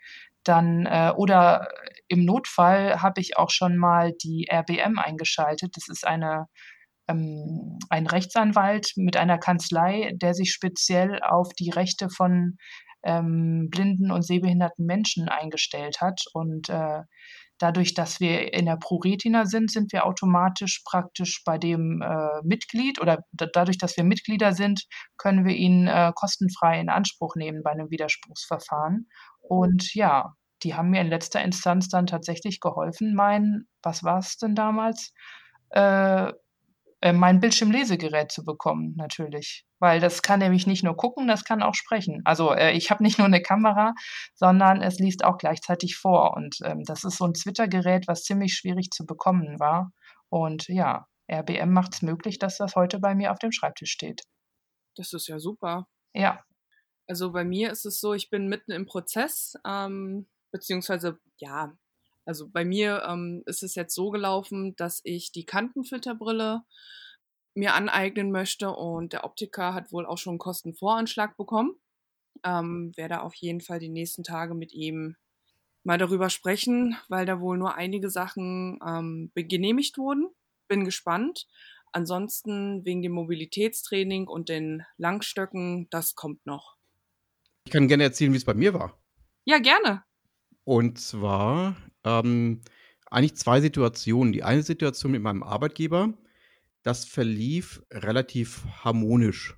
dann 0.44 0.86
äh, 0.86 1.12
oder 1.16 1.68
im 2.08 2.24
Notfall 2.24 3.02
habe 3.02 3.20
ich 3.20 3.36
auch 3.36 3.50
schon 3.50 3.76
mal 3.76 4.12
die 4.12 4.48
RBM 4.50 4.98
eingeschaltet. 4.98 5.76
Das 5.76 5.88
ist 5.88 6.06
eine 6.06 6.46
ähm, 7.08 7.78
ein 7.88 8.06
Rechtsanwalt 8.06 8.92
mit 8.96 9.16
einer 9.16 9.38
Kanzlei, 9.38 10.12
der 10.14 10.34
sich 10.34 10.52
speziell 10.52 11.20
auf 11.22 11.52
die 11.52 11.70
Rechte 11.70 12.08
von 12.08 12.56
ähm, 13.02 13.68
blinden 13.70 14.10
und 14.10 14.22
sehbehinderten 14.22 14.86
Menschen 14.86 15.28
eingestellt 15.28 16.00
hat. 16.00 16.22
Und 16.32 16.68
äh, 16.68 17.02
dadurch, 17.60 17.94
dass 17.94 18.20
wir 18.20 18.52
in 18.52 18.66
der 18.66 18.76
ProRetina 18.76 19.44
sind, 19.46 19.70
sind 19.70 19.92
wir 19.92 20.06
automatisch 20.06 20.82
praktisch 20.84 21.42
bei 21.44 21.58
dem 21.58 22.02
äh, 22.02 22.42
Mitglied 22.42 23.00
oder 23.00 23.22
dadurch, 23.32 23.78
dass 23.78 23.96
wir 23.96 24.04
Mitglieder 24.04 24.52
sind, 24.52 24.86
können 25.18 25.44
wir 25.44 25.54
ihn 25.54 25.86
äh, 25.86 26.12
kostenfrei 26.14 26.80
in 26.80 26.88
Anspruch 26.88 27.36
nehmen 27.36 27.62
bei 27.62 27.70
einem 27.70 27.90
Widerspruchsverfahren. 27.90 29.08
Und 29.40 29.94
ja, 29.94 30.34
die 30.62 30.74
haben 30.74 30.90
mir 30.90 31.00
in 31.00 31.08
letzter 31.08 31.42
Instanz 31.42 31.88
dann 31.88 32.06
tatsächlich 32.06 32.60
geholfen, 32.60 33.14
mein, 33.14 33.66
was 33.82 34.04
war 34.04 34.18
es 34.18 34.36
denn 34.36 34.54
damals? 34.54 35.12
Äh, 35.70 36.32
äh, 37.00 37.12
mein 37.12 37.40
Bildschirmlesegerät 37.40 38.30
zu 38.30 38.44
bekommen, 38.44 38.94
natürlich. 38.96 39.64
Weil 39.78 40.00
das 40.00 40.22
kann 40.22 40.40
nämlich 40.40 40.66
nicht 40.66 40.84
nur 40.84 40.96
gucken, 40.96 41.26
das 41.26 41.44
kann 41.44 41.62
auch 41.62 41.74
sprechen. 41.74 42.20
Also 42.24 42.52
äh, 42.52 42.72
ich 42.72 42.90
habe 42.90 43.02
nicht 43.02 43.18
nur 43.18 43.26
eine 43.26 43.40
Kamera, 43.40 43.94
sondern 44.34 44.82
es 44.82 44.98
liest 44.98 45.24
auch 45.24 45.38
gleichzeitig 45.38 45.96
vor. 45.96 46.36
Und 46.36 46.58
ähm, 46.64 46.82
das 46.84 47.04
ist 47.04 47.16
so 47.16 47.24
ein 47.24 47.34
Twitter-Gerät, 47.34 48.06
was 48.06 48.24
ziemlich 48.24 48.54
schwierig 48.54 48.90
zu 48.90 49.06
bekommen 49.06 49.58
war. 49.58 49.92
Und 50.28 50.68
ja, 50.68 51.06
RBM 51.30 51.72
macht 51.72 51.94
es 51.94 52.02
möglich, 52.02 52.38
dass 52.38 52.58
das 52.58 52.76
heute 52.76 52.98
bei 52.98 53.14
mir 53.14 53.32
auf 53.32 53.38
dem 53.38 53.52
Schreibtisch 53.52 53.92
steht. 53.92 54.22
Das 54.96 55.12
ist 55.12 55.28
ja 55.28 55.38
super. 55.38 55.86
Ja. 56.12 56.44
Also 57.06 57.32
bei 57.32 57.44
mir 57.44 57.70
ist 57.70 57.86
es 57.86 57.98
so, 58.00 58.14
ich 58.14 58.30
bin 58.30 58.48
mitten 58.48 58.72
im 58.72 58.86
Prozess, 58.86 59.54
ähm, 59.66 60.28
beziehungsweise 60.52 61.18
ja, 61.38 61.72
also 62.24 62.48
bei 62.48 62.64
mir 62.64 63.02
ähm, 63.08 63.42
ist 63.46 63.62
es 63.62 63.74
jetzt 63.74 63.94
so 63.94 64.10
gelaufen, 64.10 64.76
dass 64.76 65.00
ich 65.04 65.32
die 65.32 65.44
Kantenfilterbrille 65.44 66.62
mir 67.54 67.74
aneignen 67.74 68.30
möchte 68.30 68.70
und 68.70 69.12
der 69.12 69.24
Optiker 69.24 69.74
hat 69.74 69.92
wohl 69.92 70.06
auch 70.06 70.18
schon 70.18 70.32
einen 70.32 70.38
Kostenvoranschlag 70.38 71.36
bekommen. 71.36 71.74
Ähm, 72.44 72.92
werde 72.96 73.22
auf 73.22 73.34
jeden 73.34 73.60
Fall 73.60 73.80
die 73.80 73.88
nächsten 73.88 74.22
Tage 74.22 74.54
mit 74.54 74.72
ihm 74.72 75.16
mal 75.82 75.98
darüber 75.98 76.30
sprechen, 76.30 76.96
weil 77.08 77.26
da 77.26 77.40
wohl 77.40 77.58
nur 77.58 77.74
einige 77.74 78.10
Sachen 78.10 78.78
ähm, 78.86 79.32
genehmigt 79.34 79.98
wurden. 79.98 80.28
Bin 80.68 80.84
gespannt. 80.84 81.48
Ansonsten 81.92 82.84
wegen 82.84 83.02
dem 83.02 83.12
Mobilitätstraining 83.12 84.28
und 84.28 84.48
den 84.48 84.84
Langstöcken, 84.96 85.88
das 85.90 86.14
kommt 86.14 86.46
noch. 86.46 86.76
Ich 87.66 87.72
kann 87.72 87.88
gerne 87.88 88.04
erzählen, 88.04 88.32
wie 88.32 88.36
es 88.36 88.44
bei 88.44 88.54
mir 88.54 88.74
war. 88.74 89.02
Ja, 89.44 89.58
gerne. 89.58 90.04
Und 90.64 91.00
zwar 91.00 91.76
ähm, 92.04 92.62
eigentlich 93.06 93.36
zwei 93.36 93.60
Situationen. 93.60 94.32
Die 94.32 94.42
eine 94.42 94.62
Situation 94.62 95.12
mit 95.12 95.22
meinem 95.22 95.42
Arbeitgeber, 95.42 96.14
das 96.82 97.04
verlief 97.04 97.82
relativ 97.90 98.64
harmonisch, 98.84 99.56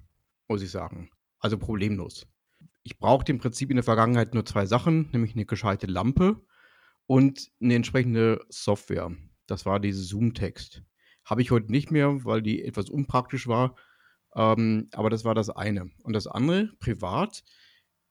muss 0.49 0.63
ich 0.63 0.71
sagen. 0.71 1.11
Also 1.39 1.59
problemlos. 1.59 2.27
Ich 2.83 2.99
brauchte 2.99 3.33
im 3.33 3.39
Prinzip 3.39 3.71
in 3.71 3.77
der 3.77 3.85
Vergangenheit 3.85 4.35
nur 4.35 4.45
zwei 4.45 4.67
Sachen, 4.67 5.11
nämlich 5.13 5.35
eine 5.35 5.45
gescheite 5.45 5.87
Lampe 5.87 6.41
und 7.07 7.51
eine 7.61 7.75
entsprechende 7.75 8.45
Software. 8.49 9.13
Das 9.47 9.67
war 9.67 9.79
diese 9.79 10.03
Zoom-Text. 10.03 10.83
Habe 11.25 11.43
ich 11.43 11.51
heute 11.51 11.71
nicht 11.71 11.91
mehr, 11.91 12.25
weil 12.25 12.43
die 12.43 12.65
etwas 12.65 12.91
unpraktisch 12.91 13.47
war. 13.47 13.77
Ähm, 14.35 14.89
aber 14.93 15.11
das 15.11 15.25
war 15.25 15.35
das 15.35 15.51
eine. 15.51 15.91
Und 16.03 16.15
das 16.15 16.27
andere, 16.27 16.71
privat, 16.81 17.45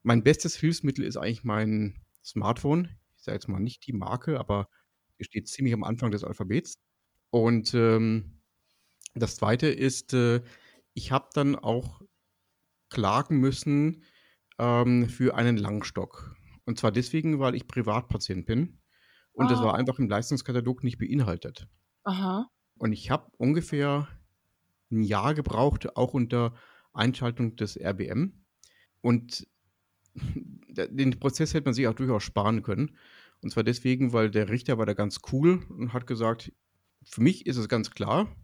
mein 0.03 0.23
bestes 0.23 0.55
Hilfsmittel 0.55 1.03
ist 1.03 1.17
eigentlich 1.17 1.43
mein 1.43 2.01
Smartphone. 2.23 2.89
Ich 3.21 3.25
sage 3.25 3.35
jetzt 3.35 3.47
mal 3.47 3.59
nicht 3.59 3.85
die 3.85 3.93
Marke, 3.93 4.39
aber 4.39 4.67
die 5.19 5.25
steht 5.25 5.47
ziemlich 5.47 5.75
am 5.75 5.83
Anfang 5.83 6.09
des 6.09 6.23
Alphabets. 6.23 6.79
Und 7.29 7.71
ähm, 7.75 8.41
das 9.13 9.35
zweite 9.35 9.67
ist, 9.67 10.15
äh, 10.15 10.41
ich 10.95 11.11
habe 11.11 11.29
dann 11.35 11.55
auch 11.55 12.01
klagen 12.89 13.37
müssen 13.37 14.03
ähm, 14.57 15.07
für 15.07 15.35
einen 15.35 15.55
Langstock. 15.55 16.35
Und 16.65 16.79
zwar 16.79 16.91
deswegen, 16.91 17.37
weil 17.37 17.53
ich 17.53 17.67
Privatpatient 17.67 18.47
bin. 18.47 18.79
Und 19.33 19.51
das 19.51 19.59
war 19.59 19.75
ah. 19.75 19.77
einfach 19.77 19.99
im 19.99 20.09
Leistungskatalog 20.09 20.83
nicht 20.83 20.97
beinhaltet. 20.97 21.67
Aha. 22.03 22.49
Und 22.79 22.91
ich 22.91 23.11
habe 23.11 23.29
ungefähr 23.37 24.07
ein 24.89 25.03
Jahr 25.03 25.35
gebraucht, 25.35 25.95
auch 25.95 26.15
unter 26.15 26.55
Einschaltung 26.91 27.55
des 27.55 27.79
RBM. 27.79 28.43
Und 29.01 29.45
den 30.71 31.19
Prozess 31.19 31.53
hätte 31.53 31.65
man 31.65 31.73
sich 31.73 31.87
auch 31.87 31.93
durchaus 31.93 32.23
sparen 32.23 32.61
können. 32.63 32.97
Und 33.41 33.51
zwar 33.51 33.63
deswegen, 33.63 34.13
weil 34.13 34.29
der 34.29 34.49
Richter 34.49 34.77
war 34.77 34.85
da 34.85 34.93
ganz 34.93 35.19
cool 35.31 35.63
und 35.69 35.93
hat 35.93 36.07
gesagt, 36.07 36.51
für 37.03 37.21
mich 37.21 37.45
ist 37.47 37.57
es 37.57 37.67
ganz 37.67 37.91
klar, 37.91 38.35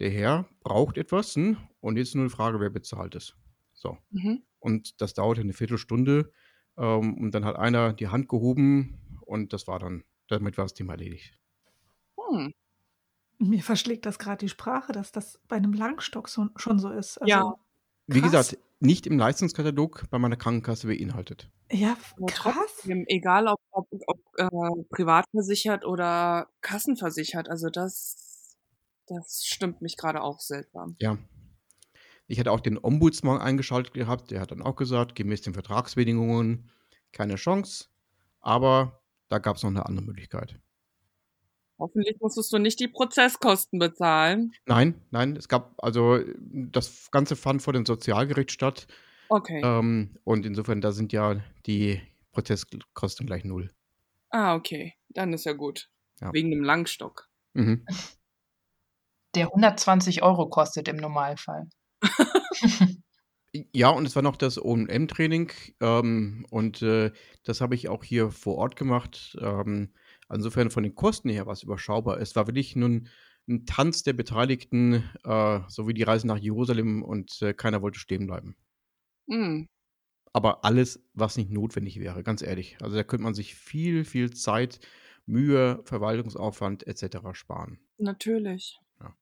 der 0.00 0.10
Herr 0.10 0.48
braucht 0.60 0.98
etwas 0.98 1.34
hm? 1.36 1.56
und 1.80 1.96
jetzt 1.96 2.14
nur 2.14 2.24
eine 2.24 2.30
Frage, 2.30 2.60
wer 2.60 2.70
bezahlt 2.70 3.14
es. 3.14 3.34
So. 3.74 3.98
Mhm. 4.10 4.42
Und 4.58 5.00
das 5.00 5.14
dauerte 5.14 5.40
eine 5.40 5.52
Viertelstunde 5.52 6.32
ähm, 6.76 7.14
und 7.18 7.32
dann 7.32 7.44
hat 7.44 7.56
einer 7.56 7.92
die 7.92 8.08
Hand 8.08 8.28
gehoben 8.28 8.98
und 9.20 9.52
das 9.52 9.66
war 9.66 9.78
dann, 9.78 10.04
damit 10.28 10.58
war 10.58 10.64
das 10.64 10.74
Thema 10.74 10.94
erledigt. 10.94 11.38
Hm. 12.18 12.52
Mir 13.38 13.62
verschlägt 13.62 14.06
das 14.06 14.18
gerade 14.18 14.38
die 14.38 14.48
Sprache, 14.48 14.92
dass 14.92 15.12
das 15.12 15.40
bei 15.48 15.56
einem 15.56 15.72
Langstock 15.72 16.28
so, 16.28 16.48
schon 16.56 16.78
so 16.78 16.90
ist. 16.90 17.18
Also, 17.18 17.30
ja. 17.30 17.54
Wie 18.06 18.20
gesagt, 18.20 18.58
nicht 18.84 19.06
im 19.06 19.18
Leistungskatalog 19.18 20.04
bei 20.10 20.18
meiner 20.18 20.36
Krankenkasse 20.36 20.86
beinhaltet. 20.86 21.50
Ja, 21.70 21.96
krass. 22.26 22.54
Trotzdem, 22.54 23.04
egal 23.08 23.48
ob, 23.48 23.58
ob, 23.70 23.88
ob 24.06 24.20
äh, 24.36 24.48
privat 24.90 25.24
versichert 25.30 25.84
oder 25.84 26.48
kassenversichert, 26.60 27.48
also 27.48 27.68
das, 27.70 28.56
das 29.06 29.44
stimmt 29.44 29.82
mich 29.82 29.96
gerade 29.96 30.22
auch 30.22 30.40
seltsam. 30.40 30.96
Ja. 31.00 31.18
Ich 32.26 32.40
hatte 32.40 32.52
auch 32.52 32.60
den 32.60 32.78
Ombudsmann 32.78 33.40
eingeschaltet 33.40 33.92
gehabt, 33.92 34.30
der 34.30 34.40
hat 34.40 34.50
dann 34.50 34.62
auch 34.62 34.76
gesagt, 34.76 35.14
gemäß 35.14 35.42
den 35.42 35.52
Vertragsbedingungen 35.52 36.70
keine 37.12 37.36
Chance, 37.36 37.86
aber 38.40 39.02
da 39.28 39.38
gab 39.38 39.56
es 39.56 39.62
noch 39.62 39.70
eine 39.70 39.86
andere 39.86 40.06
Möglichkeit. 40.06 40.58
Hoffentlich 41.78 42.20
musstest 42.20 42.52
du 42.52 42.58
nicht 42.58 42.78
die 42.80 42.88
Prozesskosten 42.88 43.78
bezahlen. 43.78 44.52
Nein, 44.66 44.94
nein, 45.10 45.36
es 45.36 45.48
gab, 45.48 45.74
also 45.78 46.20
das 46.38 47.10
Ganze 47.10 47.36
fand 47.36 47.62
vor 47.62 47.72
dem 47.72 47.84
Sozialgericht 47.84 48.52
statt. 48.52 48.86
Okay. 49.28 49.60
Ähm, 49.64 50.16
und 50.24 50.46
insofern, 50.46 50.80
da 50.80 50.92
sind 50.92 51.12
ja 51.12 51.40
die 51.66 52.00
Prozesskosten 52.32 53.26
gleich 53.26 53.44
null. 53.44 53.72
Ah, 54.30 54.54
okay. 54.54 54.94
Dann 55.08 55.32
ist 55.32 55.44
ja 55.44 55.52
gut. 55.52 55.88
Ja. 56.20 56.32
Wegen 56.32 56.50
dem 56.50 56.62
Langstock. 56.62 57.28
Mhm. 57.54 57.84
Der 59.34 59.46
120 59.46 60.22
Euro 60.22 60.48
kostet 60.48 60.88
im 60.88 60.96
Normalfall. 60.96 61.68
Ja, 63.72 63.90
und 63.90 64.04
es 64.04 64.16
war 64.16 64.22
noch 64.24 64.34
das 64.34 64.60
O&M-Training, 64.60 65.52
ähm, 65.80 66.44
und, 66.50 66.82
äh, 66.82 67.12
das 67.44 67.60
habe 67.60 67.76
ich 67.76 67.88
auch 67.88 68.02
hier 68.02 68.32
vor 68.32 68.56
Ort 68.56 68.74
gemacht. 68.74 69.36
Ähm, 69.40 69.92
insofern 70.34 70.70
von 70.70 70.82
den 70.84 70.94
Kosten 70.94 71.28
her 71.30 71.46
war's 71.46 71.62
überschaubar. 71.62 72.20
Es 72.20 72.36
war 72.36 72.46
wirklich 72.48 72.76
nun 72.76 73.08
'n 73.48 73.66
Tanz 73.66 74.02
der 74.04 74.14
Beteiligten, 74.14 75.04
äh, 75.24 75.60
so 75.68 75.88
wie 75.88 75.94
die 75.94 76.02
Reise 76.04 76.26
nach 76.26 76.38
Jerusalem 76.38 77.02
und, 77.02 77.42
äh, 77.42 77.54
keiner 77.54 77.82
wollte 77.82 77.98
stehen 78.00 78.26
bleiben. 78.26 78.56
Mhm. 79.28 79.66
Aber 80.36 80.64
alles, 80.64 81.00
was 81.14 81.36
nicht 81.36 81.50
notwendig 81.52 82.00
wäre, 82.00 82.24
ganz 82.24 82.42
ehrlich. 82.42 82.76
Also, 82.82 82.96
da 82.96 83.04
könnte 83.04 83.22
man 83.22 83.34
sich 83.34 83.54
viel, 83.54 84.04
viel 84.04 84.32
Zeit, 84.32 84.80
Mühe, 85.26 85.80
Verwaltungsaufwand 85.84 86.84
et 86.88 86.98
cetera 86.98 87.34
sparen. 87.36 87.78
Natürlich. 88.00 88.78
Ja. 89.00 89.14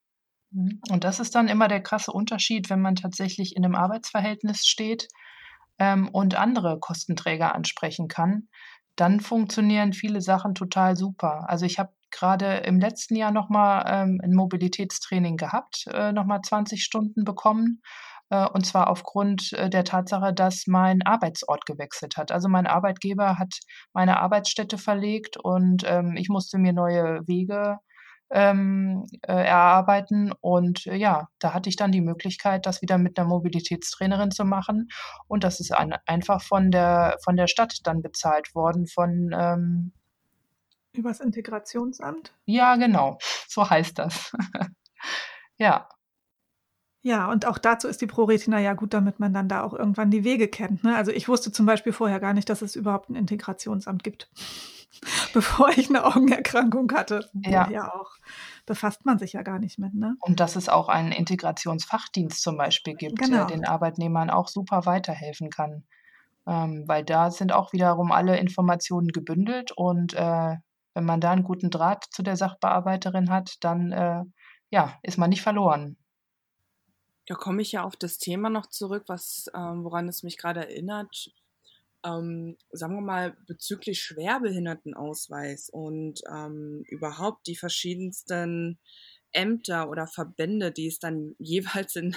Mhm. 0.52 0.80
Und 0.90 1.04
das 1.04 1.20
ist 1.20 1.34
dann 1.34 1.48
immer 1.48 1.68
der 1.68 1.82
krasse 1.82 2.12
Unterschied, 2.12 2.70
wenn 2.70 2.80
man 2.82 2.96
tatsächlich 2.96 3.56
in 3.56 3.62
'nem 3.62 3.74
Arbeitsverhältnis 3.74 4.66
steht, 4.66 5.08
ähm, 5.78 6.08
und 6.10 6.36
andere 6.36 6.78
Kostenträger 6.80 7.54
ansprechen 7.54 8.08
kann, 8.08 8.48
dann 8.96 9.20
funktionieren 9.20 9.92
viele 9.92 10.20
Sachen 10.20 10.54
total 10.54 10.96
super. 10.96 11.48
Also, 11.48 11.66
ich 11.66 11.78
habe 11.78 11.92
grade 12.10 12.58
im 12.66 12.78
letzten 12.80 13.16
Jahr 13.16 13.30
noch 13.32 13.48
mal, 13.48 13.84
ähm, 13.88 14.20
'n 14.22 14.34
Mobilitätstraining 14.34 15.36
gehabt, 15.36 15.86
äh, 15.92 16.12
noch 16.12 16.26
mal 16.26 16.42
20 16.42 16.84
Stunden 16.84 17.24
bekommen, 17.24 17.80
äh, 18.30 18.46
und 18.46 18.66
zwar 18.66 18.88
aufgrund, 18.90 19.52
äh, 19.54 19.70
der 19.70 19.84
Tatsache, 19.84 20.32
dass 20.34 20.66
mein 20.66 21.02
Arbeitsort 21.02 21.66
gewechselt 21.66 22.16
hat. 22.18 22.32
Also, 22.32 22.48
mein 22.48 22.66
Arbeitgeber 22.66 23.38
hat 23.38 23.54
meine 23.94 24.20
Arbeitsstätte 24.20 24.78
verlegt 24.78 25.36
und, 25.38 25.84
ähm, 25.86 26.16
ich 26.16 26.28
musste 26.28 26.58
mir 26.58 26.72
neue 26.74 27.26
Wege, 27.26 27.78
ähm, 28.32 29.06
äh, 29.22 29.32
erarbeiten 29.46 30.32
und, 30.40 30.86
äh, 30.86 30.96
ja, 30.96 31.28
da 31.40 31.54
hatte 31.54 31.68
ich 31.70 31.76
dann 31.76 31.92
die 31.92 32.00
Möglichkeit, 32.02 32.66
das 32.66 32.82
wieder 32.82 32.98
mit 32.98 33.16
'ner 33.18 33.24
Mobilitätstrainerin 33.26 34.30
zu 34.32 34.44
machen 34.44 34.88
und 35.28 35.44
das 35.44 35.60
ist 35.60 35.72
ein 35.72 35.94
einfach 36.06 36.42
von 36.42 36.70
der 36.72 37.18
von 37.24 37.36
der 37.36 37.48
Stadt 37.48 37.78
dann 37.84 38.02
bezahlt 38.02 38.54
worden 38.54 38.86
von, 38.88 39.30
ähm 39.38 39.92
Übers 40.94 41.20
Integrationsamt? 41.20 42.32
Ja, 42.46 42.76
genau, 42.76 43.18
so 43.48 43.68
heißt 43.68 43.98
das. 43.98 44.32
Ja. 45.58 45.88
Ja, 47.04 47.28
und 47.32 47.46
auch 47.46 47.58
dazu 47.58 47.88
ist 47.88 48.00
die 48.00 48.06
ProRetina 48.06 48.60
ja 48.60 48.74
gut, 48.74 48.94
damit 48.94 49.18
man 49.18 49.34
dann 49.34 49.48
da 49.48 49.62
auch 49.64 49.74
irgendwann 49.74 50.12
die 50.12 50.22
Wege 50.22 50.46
kennt, 50.46 50.84
ne? 50.84 50.94
Also, 50.96 51.10
ich 51.10 51.28
wusste 51.28 51.50
zum 51.50 51.66
Beispiel 51.66 51.92
vorher 51.92 52.20
gar 52.20 52.32
nicht, 52.32 52.48
dass 52.48 52.62
es 52.62 52.76
überhaupt 52.76 53.10
'n 53.10 53.16
Integrationsamt 53.16 54.04
gibt, 54.04 54.28
bevor 55.32 55.70
ich 55.70 55.90
'ne 55.90 56.04
Augenerkrankung 56.04 56.92
hatte. 56.92 57.30
Ja. 57.44 57.72
Woher 57.72 57.94
auch? 57.94 58.12
Befasst 58.66 59.04
man 59.04 59.18
sich 59.18 59.32
ja 59.34 59.42
gar 59.42 59.58
nicht 59.58 59.78
mit, 59.78 59.94
ne? 59.94 60.16
Und 60.24 60.38
dass 60.40 60.54
es 60.56 60.68
auch 60.68 60.88
einen 60.88 61.10
Integrationsfachdienst 61.12 62.42
zum 62.42 62.56
Beispiel 62.56 62.94
gibt, 62.94 63.18
Genau. 63.18 63.30
der 63.32 63.44
den 63.44 63.64
Arbeitnehmern 63.64 64.30
auch 64.30 64.46
super 64.48 64.86
weiterhelfen 64.86 65.50
kann. 65.50 65.84
Ähm, 66.46 66.84
weil 66.88 67.04
da 67.04 67.30
sind 67.30 67.52
auch 67.52 67.72
wiederum 67.72 68.12
alle 68.12 68.38
Informationen 68.38 69.08
gebündelt 69.08 69.72
und, 69.72 70.14
äh, 70.14 70.56
wenn 70.94 71.04
man 71.06 71.20
da 71.20 71.32
'n 71.32 71.44
guten 71.44 71.70
Draht 71.70 72.06
zu 72.12 72.22
der 72.22 72.36
Sachbearbeiterin 72.36 73.30
hat, 73.30 73.56
dann, 73.62 73.92
äh, 73.92 74.22
ja, 74.70 74.98
ist 75.02 75.18
man 75.18 75.30
nicht 75.30 75.42
verloren. 75.42 75.96
Da 77.28 77.34
komme 77.36 77.62
ich 77.62 77.70
ja 77.72 77.84
auf 77.84 77.94
das 77.96 78.18
Thema 78.18 78.50
noch 78.50 78.66
zurück, 78.66 79.04
was 79.06 79.46
ähm, 79.54 79.84
woran 79.84 80.08
es 80.08 80.24
mich 80.24 80.38
grade 80.38 80.60
erinnert. 80.68 81.32
Ähm, 82.04 82.56
sagen 82.72 82.94
wir 82.94 83.00
mal, 83.00 83.36
bezüglich 83.46 84.00
Schwerbehindertenausweis 84.02 85.68
und, 85.70 86.20
ähm, 86.32 86.82
überhaupt 86.88 87.46
die 87.46 87.56
verschiedensten 87.56 88.78
Ämter 89.32 89.88
oder 89.88 90.06
Verbände, 90.06 90.72
die 90.72 90.86
es 90.86 90.98
dann 90.98 91.34
jeweils 91.38 91.96
in 91.96 92.16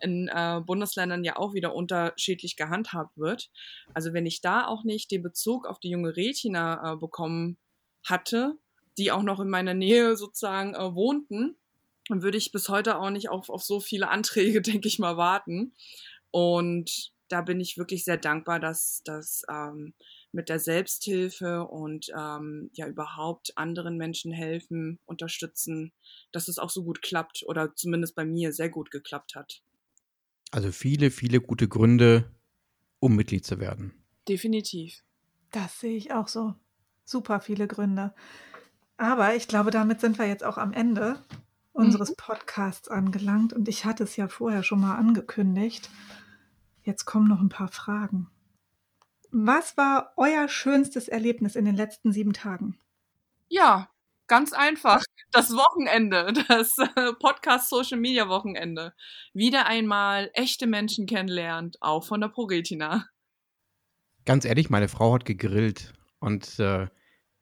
in, 0.00 0.28
äh, 0.28 0.60
Bundesländern 0.64 1.24
ja 1.24 1.36
auch 1.36 1.54
wieder 1.54 1.74
unterschiedlich 1.74 2.56
gehandhabt 2.56 3.16
wird. 3.16 3.50
Also, 3.94 4.12
wenn 4.12 4.26
ich 4.26 4.40
da 4.40 4.66
auch 4.66 4.84
nicht 4.84 5.10
den 5.10 5.22
Bezug 5.22 5.66
auf 5.66 5.78
die 5.80 5.90
junge 5.90 6.16
Retina, 6.16 6.94
äh, 6.94 6.96
bekommen 6.96 7.58
hatte, 8.04 8.56
die 8.98 9.12
auch 9.12 9.22
noch 9.22 9.40
in 9.40 9.48
meiner 9.48 9.74
Nähe 9.74 10.16
sozusagen, 10.16 10.74
äh, 10.74 10.94
wohnten, 10.94 11.56
dann 12.08 12.22
würde 12.22 12.38
ich 12.38 12.52
bis 12.52 12.68
heute 12.68 12.98
auch 12.98 13.10
nicht 13.10 13.30
auf 13.30 13.48
auf 13.48 13.62
so 13.62 13.80
viele 13.80 14.08
Anträge, 14.08 14.62
denke 14.82 14.88
ich 14.88 14.98
mal, 14.98 15.16
warten. 15.16 15.74
Und 16.30 17.11
da 17.32 17.42
bin 17.42 17.60
ich 17.60 17.78
wirklich 17.78 18.04
sehr 18.04 18.18
dankbar, 18.18 18.60
dass 18.60 19.02
dass, 19.04 19.42
ähm, 19.50 19.94
mit 20.32 20.48
der 20.48 20.58
Selbsthilfe 20.60 21.64
und, 21.64 22.08
ähm, 22.16 22.70
ja, 22.74 22.86
überhaupt 22.88 23.56
anderen 23.56 23.96
Menschen 23.96 24.32
helfen, 24.32 24.98
unterstützen, 25.06 25.92
dass 26.32 26.48
es 26.48 26.58
auch 26.58 26.70
so 26.70 26.84
gut 26.84 27.02
klappt 27.02 27.42
oder 27.46 27.74
zumindest 27.74 28.14
bei 28.14 28.24
mir 28.24 28.52
sehr 28.52 28.70
gut 28.70 28.90
geklappt 28.90 29.34
hat. 29.34 29.62
Also, 30.50 30.70
viele, 30.72 31.10
viele 31.10 31.40
gute 31.40 31.68
Gründe, 31.68 32.30
um 33.00 33.16
Mitglied 33.16 33.44
zu 33.46 33.60
werden. 33.60 33.92
Definitiv. 34.28 35.02
Das 35.50 35.80
sehe 35.80 35.96
ich 35.96 36.12
auch 36.12 36.28
so. 36.28 36.54
Super 37.04 37.40
viele 37.40 37.66
Gründe. 37.66 38.14
Aber 38.98 39.34
ich 39.36 39.48
glaube, 39.48 39.70
damit 39.70 40.00
sind 40.00 40.18
wir 40.18 40.28
jetzt 40.28 40.44
auch 40.44 40.58
am 40.58 40.72
Ende 40.72 41.24
unseres 41.72 42.12
Mhm. 42.12 42.16
Podcasts 42.16 42.88
angelangt 42.88 43.52
und 43.52 43.68
ich 43.68 43.84
hatte 43.84 44.04
es 44.04 44.16
ja 44.16 44.28
vorher 44.28 44.62
schon 44.62 44.80
mal 44.80 44.96
angekündigt. 44.96 45.90
Jetzt 46.84 47.04
kommen 47.04 47.28
noch 47.28 47.40
'n 47.40 47.48
paar 47.48 47.68
Fragen. 47.68 48.28
Was 49.30 49.76
war 49.76 50.12
euer 50.16 50.48
schönstes 50.48 51.08
Erlebnis 51.08 51.56
in 51.56 51.64
den 51.64 51.76
letzten 51.76 52.12
7 52.12 52.32
Tagen? 52.32 52.78
Ja, 53.48 53.88
ganz 54.26 54.52
einfach. 54.52 55.02
Das 55.30 55.52
Wochenende, 55.52 56.32
das, 56.48 56.76
äh, 56.78 57.12
Podcast-Social-Media-Wochenende. 57.18 58.94
Wieder 59.32 59.66
einmal 59.66 60.30
echte 60.34 60.66
Menschen 60.66 61.06
kennenlernt, 61.06 61.76
auch 61.80 62.04
von 62.04 62.20
der 62.20 62.28
ProRetina. 62.28 63.06
Ganz 64.26 64.44
ehrlich, 64.44 64.70
meine 64.70 64.88
Frau 64.88 65.14
hat 65.14 65.24
gegrillt 65.24 65.92
und, 66.20 66.58
äh, 66.60 66.86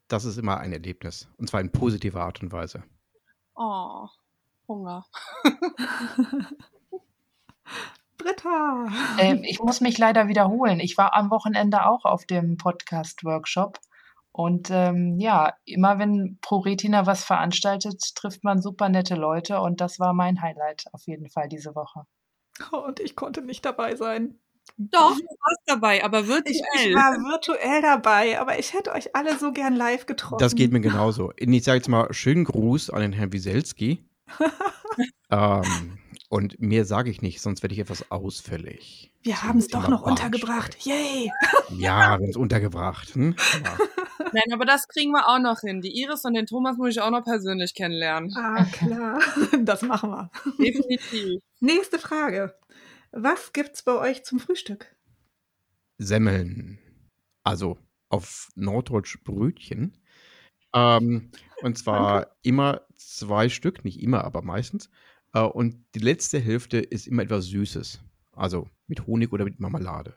das 0.09 0.25
ist 0.25 0.39
immer 0.39 0.59
ein 0.59 0.73
Erlebnis, 0.73 1.29
und 1.39 1.49
zwar 1.49 1.61
in 1.61 1.73
positiver 1.73 2.23
Art 2.23 2.43
und 2.43 2.53
Weise. 2.53 2.83
Oh, 3.57 4.09
Hunger. 4.69 5.05
Britta. 8.23 8.87
Ähm, 9.19 9.43
ich 9.45 9.61
muss 9.61 9.81
mich 9.81 9.99
leider 9.99 10.29
wiederholen. 10.29 10.81
Ich 10.81 10.97
war 10.99 11.15
am 11.15 11.31
Wochenende 11.31 11.87
auch 11.87 12.05
auf 12.05 12.25
dem 12.27 12.57
Podcast-Workshop 12.57 13.79
und, 14.33 14.69
ähm, 14.71 15.19
ja, 15.19 15.55
immer 15.65 15.99
wenn 15.99 16.39
ProRetina 16.41 17.07
was 17.07 17.25
veranstaltet, 17.25 18.15
trifft 18.15 18.45
man 18.45 18.63
super 18.63 18.89
nette 18.89 19.17
Leute 19.17 19.61
und 19.61 19.81
das 19.81 19.99
war 19.99 20.13
mein 20.15 20.41
Highlight 20.41 20.85
auf 20.93 21.03
jeden 21.07 21.29
Fall 21.29 21.49
diese 21.49 21.75
Woche. 21.75 22.05
Oh, 22.73 22.79
und 22.79 23.01
ich 23.01 23.17
konnte 23.17 23.43
nicht 23.43 23.65
dabei 23.65 23.97
sein. 23.97 24.39
Doch, 24.77 25.17
du 25.17 25.25
warst 25.25 25.61
dabei, 25.67 26.05
aber 26.05 26.21
Ich 26.21 26.29
virtuell. 26.29 26.63
ich 26.75 26.95
war 26.95 27.13
virtuell 27.13 27.83
dabei, 27.83 28.41
aber 28.41 28.59
ich 28.59 28.73
hätte 28.73 28.93
euch 28.93 29.15
alle 29.17 29.37
so 29.37 29.53
gern 29.53 29.75
live 29.75 30.07
getroffen. 30.07 30.39
Das 30.39 30.55
geht 30.55 30.71
mir 30.71 30.81
genauso. 30.81 31.33
Ich 31.37 31.65
sage 31.65 31.79
jetzt 31.79 31.89
mal 31.89 32.13
schönen 32.13 32.45
Gruß 32.45 32.91
an 32.91 33.01
den 33.01 33.13
Herrn 33.13 33.33
Wieselski. 33.33 34.05
Ähm, 35.31 35.99
und 36.31 36.61
mehr 36.61 36.85
sage 36.85 37.11
ich 37.11 37.23
nicht, 37.23 37.41
sonst 37.41 37.63
werde 37.63 37.75
ich 37.75 37.81
etwas 37.81 38.13
ausfällig 38.13 39.13
Wir 39.23 39.37
zum 39.37 39.43
haben's 39.43 39.67
doch 39.67 39.89
noch 39.89 40.03
untergebracht. 40.03 40.77
Yay! 40.87 41.31
Ja, 41.71 41.99
wir 41.99 42.07
haben's 42.07 42.37
untergebracht, 42.37 43.15
hm? 43.17 43.35
Ja. 43.65 43.79
Nein, 44.33 44.53
aber 44.53 44.65
das 44.65 44.87
kriegen 44.87 45.11
wir 45.11 45.29
auch 45.29 45.41
noch 45.41 45.61
hin. 45.61 45.81
Die 45.81 46.01
Iris 46.01 46.25
und 46.25 46.35
den 46.35 46.47
Thomas 46.47 46.77
muss 46.77 46.91
ich 46.91 47.01
auch 47.01 47.11
noch 47.11 47.25
persönlich 47.25 47.75
kennenlernen. 47.75 48.33
Ah, 48.37 48.65
klar. 48.65 49.19
Das 49.65 49.83
machen 49.83 50.11
wir. 50.11 50.31
Definitiv. 50.59 51.43
Nächste 51.59 51.99
Frage. 51.99 52.55
Was 53.11 53.53
gibt's 53.53 53.83
bei 53.83 53.99
euch 53.99 54.25
zum 54.25 54.39
Frühstück? 54.39 54.95
Semmeln. 55.99 56.79
Also, 57.43 57.77
auf 58.09 58.51
Norddeutsch 58.55 59.19
Brötchen. 59.25 59.99
Ähm, 60.73 61.33
und 61.63 61.77
zwar 61.77 62.37
immer 62.43 62.83
2 62.97 63.49
Stück, 63.49 63.85
nicht 63.85 64.01
immer, 64.01 64.23
aber 64.25 64.43
meistens. 64.43 64.91
Äh, 65.33 65.43
und 65.43 65.85
die 65.95 66.01
letzte 66.01 66.39
Hälfte 66.39 66.79
ist 66.79 67.07
immer 67.07 67.23
etwas 67.23 67.47
Süßes. 67.47 68.01
Also, 68.33 68.69
mit 68.87 69.07
Honig 69.07 69.33
oder 69.33 69.45
mit 69.45 69.61
Marmelade. 69.61 70.17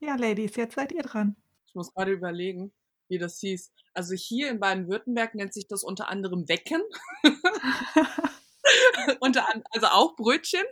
Ja, 0.00 0.16
Ladies, 0.16 0.56
jetzt 0.56 0.74
seid 0.74 0.92
ihr 0.92 1.02
dran. 1.02 1.36
Ich 1.66 1.74
muss 1.74 1.92
grade 1.92 2.12
überlegen, 2.12 2.72
wie 3.08 3.18
das 3.18 3.38
hieß. 3.40 3.72
Also, 3.94 4.14
hier 4.14 4.50
in 4.50 4.60
Baden-Württemberg 4.60 5.34
nennt 5.34 5.52
sich 5.52 5.66
das 5.68 5.84
unter 5.84 6.08
anderem 6.08 6.48
Wecken. 6.48 6.82
Unter 9.20 9.48
an 9.48 9.62
also 9.70 9.86
auch 9.86 10.16
Brötchen 10.16 10.64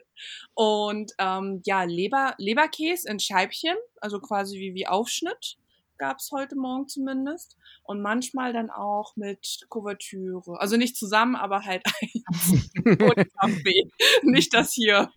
und, 0.55 1.13
ähm, 1.19 1.63
ja, 1.65 1.85
Leber 1.85 2.35
Leberkäse 2.39 3.09
in 3.09 3.19
Scheibchen, 3.19 3.77
also 4.01 4.21
quasi 4.21 4.59
wie 4.59 4.75
wie 4.75 4.87
Aufschnitt 4.87 5.57
gab's 5.99 6.31
heute 6.33 6.57
Morgen 6.57 6.89
zumindest 6.89 7.57
und 7.83 8.01
manchmal 8.01 8.53
dann 8.53 8.71
auch 8.71 9.17
mit 9.17 9.61
Kuvertüre. 9.69 10.61
Also, 10.61 10.77
nicht 10.77 10.97
zusammen, 10.97 11.37
aber 11.37 11.63
halt 11.65 11.83
eins 12.01 12.51
und 12.85 13.35
Kaffee. 13.41 13.91
Nicht 14.23 14.55
das 14.55 14.73
hier. 14.73 15.11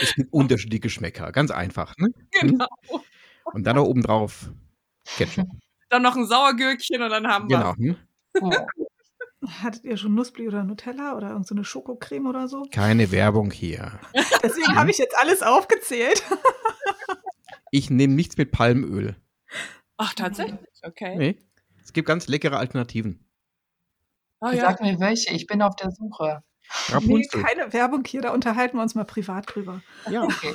Es 0.00 0.14
gibt 0.14 0.32
unterschiedliche 0.32 0.80
Geschmäcker, 0.80 1.32
ganz 1.32 1.50
einfach, 1.50 1.94
ne? 1.98 2.08
Hm? 2.40 2.50
Genau. 2.50 2.68
Und 3.44 3.64
dann 3.64 3.76
noch 3.76 3.86
obendrauf 3.86 4.50
Ketchup. 5.16 5.48
Dann 5.88 6.02
noch 6.02 6.16
'n 6.16 6.26
Sauergurkchen 6.26 7.00
und 7.00 7.10
dann 7.10 7.26
haben 7.28 7.48
Genau, 7.48 7.74
wir's. 7.78 7.96
hm? 7.96 7.96
Oh. 8.42 8.52
Hattet 9.62 9.84
ihr 9.84 9.96
schon 9.96 10.14
Nussbli 10.14 10.48
oder 10.48 10.64
Nutella 10.64 11.16
oder 11.16 11.28
irgendeine 11.30 11.60
so 11.60 11.64
Schokocreme 11.64 12.26
oder 12.26 12.48
so? 12.48 12.64
Keine 12.72 13.10
Werbung 13.12 13.50
hier. 13.50 13.98
Deswegen 14.42 14.74
habe 14.76 14.90
ich 14.90 14.98
jetzt 14.98 15.16
alles 15.16 15.42
aufgezählt. 15.42 16.22
Ich 17.70 17.88
nehme 17.88 18.14
nichts 18.14 18.36
mit 18.36 18.50
Palmöl. 18.50 19.16
Ach, 19.98 20.14
tatsächlich? 20.14 20.58
Okay. 20.82 21.16
Nee. 21.16 21.42
Es 21.82 21.92
gibt 21.92 22.06
ganz 22.08 22.26
leckere 22.28 22.56
Alternativen. 22.58 23.24
Oh, 24.40 24.48
ja. 24.48 24.60
Sag 24.60 24.80
mir 24.80 24.98
welche, 25.00 25.34
ich 25.34 25.46
bin 25.46 25.62
auf 25.62 25.74
der 25.76 25.90
Suche. 25.90 26.42
Nee, 26.88 26.94
Rapunzel. 26.94 27.42
keine 27.42 27.72
Werbung 27.72 28.04
hier, 28.04 28.20
da 28.20 28.32
unterhalten 28.32 28.76
wir 28.76 28.82
uns 28.82 28.94
mal 28.94 29.04
privat 29.04 29.46
drüber. 29.54 29.82
Ja, 30.10 30.22
Okay. 30.24 30.54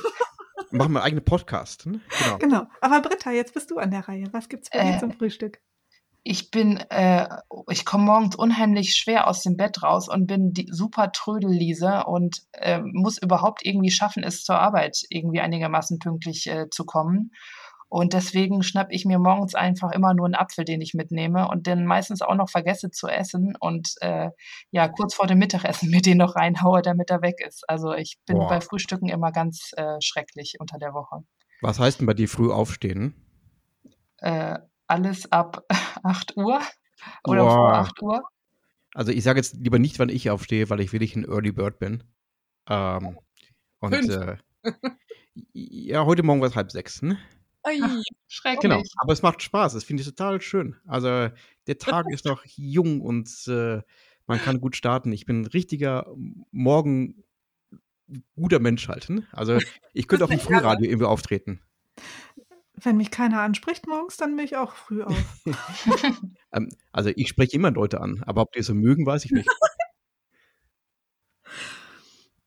machen 0.70 0.92
wir 0.92 1.00
einen 1.00 1.06
eigenen 1.06 1.24
Podcast. 1.24 1.86
Ne? 1.86 2.00
Genau. 2.22 2.38
Genau. 2.38 2.66
Aber 2.80 3.00
Britta, 3.02 3.30
jetzt 3.32 3.52
bist 3.54 3.70
du 3.70 3.78
an 3.78 3.90
der 3.90 4.08
Reihe. 4.08 4.26
Was 4.32 4.48
gibt's 4.48 4.70
bei 4.70 4.82
dir 4.82 4.96
Äh, 4.96 4.98
zum 5.00 5.12
Frühstück? 5.12 5.60
Ich 6.22 6.50
bin, 6.50 6.78
äh, 6.88 7.28
ich 7.68 7.84
komme 7.84 8.04
morgens 8.04 8.36
unheimlich 8.36 8.96
schwer 8.96 9.26
aus 9.28 9.42
dem 9.42 9.58
Bett 9.58 9.82
raus 9.82 10.08
und 10.08 10.26
bin 10.26 10.52
die 10.54 10.68
super 10.70 11.12
Trödellise 11.12 12.04
und 12.06 12.38
äh, 12.52 12.80
muss 12.80 13.18
überhaupt 13.20 13.66
irgendwie 13.66 13.90
schaffen, 13.90 14.22
es 14.22 14.42
zur 14.42 14.58
Arbeit 14.58 15.02
irgendwie 15.10 15.40
einigermaßen 15.40 15.98
pünktlich 15.98 16.46
äh, 16.46 16.70
zu 16.70 16.86
kommen. 16.86 17.32
Und 17.94 18.12
deswegen 18.12 18.64
schnapp 18.64 18.88
ich 18.90 19.04
mir 19.04 19.20
morgens 19.20 19.54
einfach 19.54 19.92
immer 19.92 20.14
nur 20.14 20.26
einen 20.26 20.34
Apfel, 20.34 20.64
den 20.64 20.80
ich 20.80 20.94
mitnehme 20.94 21.46
und 21.46 21.68
den 21.68 21.86
meistens 21.86 22.22
auch 22.22 22.34
noch 22.34 22.50
vergesse 22.50 22.90
zu 22.90 23.06
essen 23.06 23.54
und 23.60 23.94
äh, 24.00 24.30
ja, 24.72 24.88
kurz 24.88 25.14
vor 25.14 25.28
dem 25.28 25.38
Mittagessen 25.38 25.90
mir 25.92 26.02
den 26.02 26.18
noch 26.18 26.34
reinhaue, 26.34 26.82
damit 26.82 27.10
er 27.10 27.22
weg 27.22 27.36
ist. 27.46 27.62
Also 27.68 27.94
ich 27.94 28.18
bin 28.26 28.38
Boah. 28.38 28.48
bei 28.48 28.60
Frühstücken 28.60 29.08
immer 29.08 29.30
ganz 29.30 29.70
äh, 29.76 30.00
schrecklich 30.00 30.56
unter 30.58 30.78
der 30.78 30.92
Woche. 30.92 31.22
Was 31.60 31.78
heißt 31.78 32.00
denn 32.00 32.08
bei 32.08 32.14
dir 32.14 32.28
früh 32.28 32.50
aufstehen? 32.50 33.14
Äh, 34.18 34.58
alles 34.88 35.30
ab 35.30 35.64
8 36.02 36.36
Uhr 36.36 36.58
oder 37.24 37.44
Boah. 37.44 37.54
vor 37.54 37.74
8 37.74 38.02
Uhr. 38.02 38.22
Also 38.92 39.12
ich 39.12 39.22
sage 39.22 39.38
jetzt 39.38 39.54
lieber 39.54 39.78
nicht, 39.78 40.00
wann 40.00 40.08
ich 40.08 40.30
aufstehe, 40.30 40.68
weil 40.68 40.80
ich 40.80 40.92
wirklich 40.92 41.14
ein 41.14 41.26
Early 41.26 41.52
Bird 41.52 41.78
bin. 41.78 42.02
Ähm, 42.68 43.20
und 43.78 43.94
Fünf. 43.94 44.10
äh, 44.10 44.36
ja, 45.52 46.04
heute 46.04 46.24
Morgen 46.24 46.40
war 46.40 46.48
es 46.48 46.56
halb 46.56 46.72
sechs. 46.72 47.00
Ne? 47.00 47.18
Ei. 47.64 47.78
Schrecklich. 48.28 48.60
Genau. 48.60 48.82
Aber 48.98 49.12
es 49.12 49.22
macht 49.22 49.42
Spaß. 49.42 49.72
Das 49.72 49.84
finde 49.84 50.02
ich 50.02 50.08
total 50.08 50.40
schön. 50.40 50.76
Also 50.86 51.28
der 51.66 51.78
Tag 51.78 52.06
ist 52.10 52.24
noch 52.24 52.44
jung 52.44 53.00
und 53.00 53.28
äh, 53.48 53.80
man 54.26 54.38
kann 54.38 54.60
gut 54.60 54.76
starten. 54.76 55.12
Ich 55.12 55.26
bin 55.26 55.42
ein 55.42 55.46
richtiger 55.46 56.06
morgen 56.50 57.24
guter 58.36 58.58
Mensch 58.58 58.88
halt. 58.88 59.08
Ne? 59.10 59.26
Also 59.32 59.58
ich 59.92 60.08
könnte 60.08 60.24
auch 60.24 60.30
im 60.30 60.40
Frühradio 60.40 60.88
irgendwie 60.88 61.06
auftreten. 61.06 61.60
Wenn 62.76 62.96
mich 62.96 63.10
keiner 63.10 63.40
anspricht 63.40 63.86
morgens, 63.86 64.16
dann 64.16 64.36
bin 64.36 64.44
ich 64.44 64.56
auch 64.56 64.72
früh 64.74 65.02
auf. 65.02 65.44
Ähm, 66.56 66.68
also 66.92 67.10
ich 67.16 67.28
spreche 67.28 67.56
immer 67.56 67.72
Leute 67.72 68.00
an, 68.00 68.22
aber 68.26 68.42
ob 68.42 68.52
die 68.52 68.60
es 68.60 68.66
so 68.66 68.74
mögen, 68.74 69.04
weiß 69.06 69.24
ich 69.24 69.32
nicht. 69.32 69.48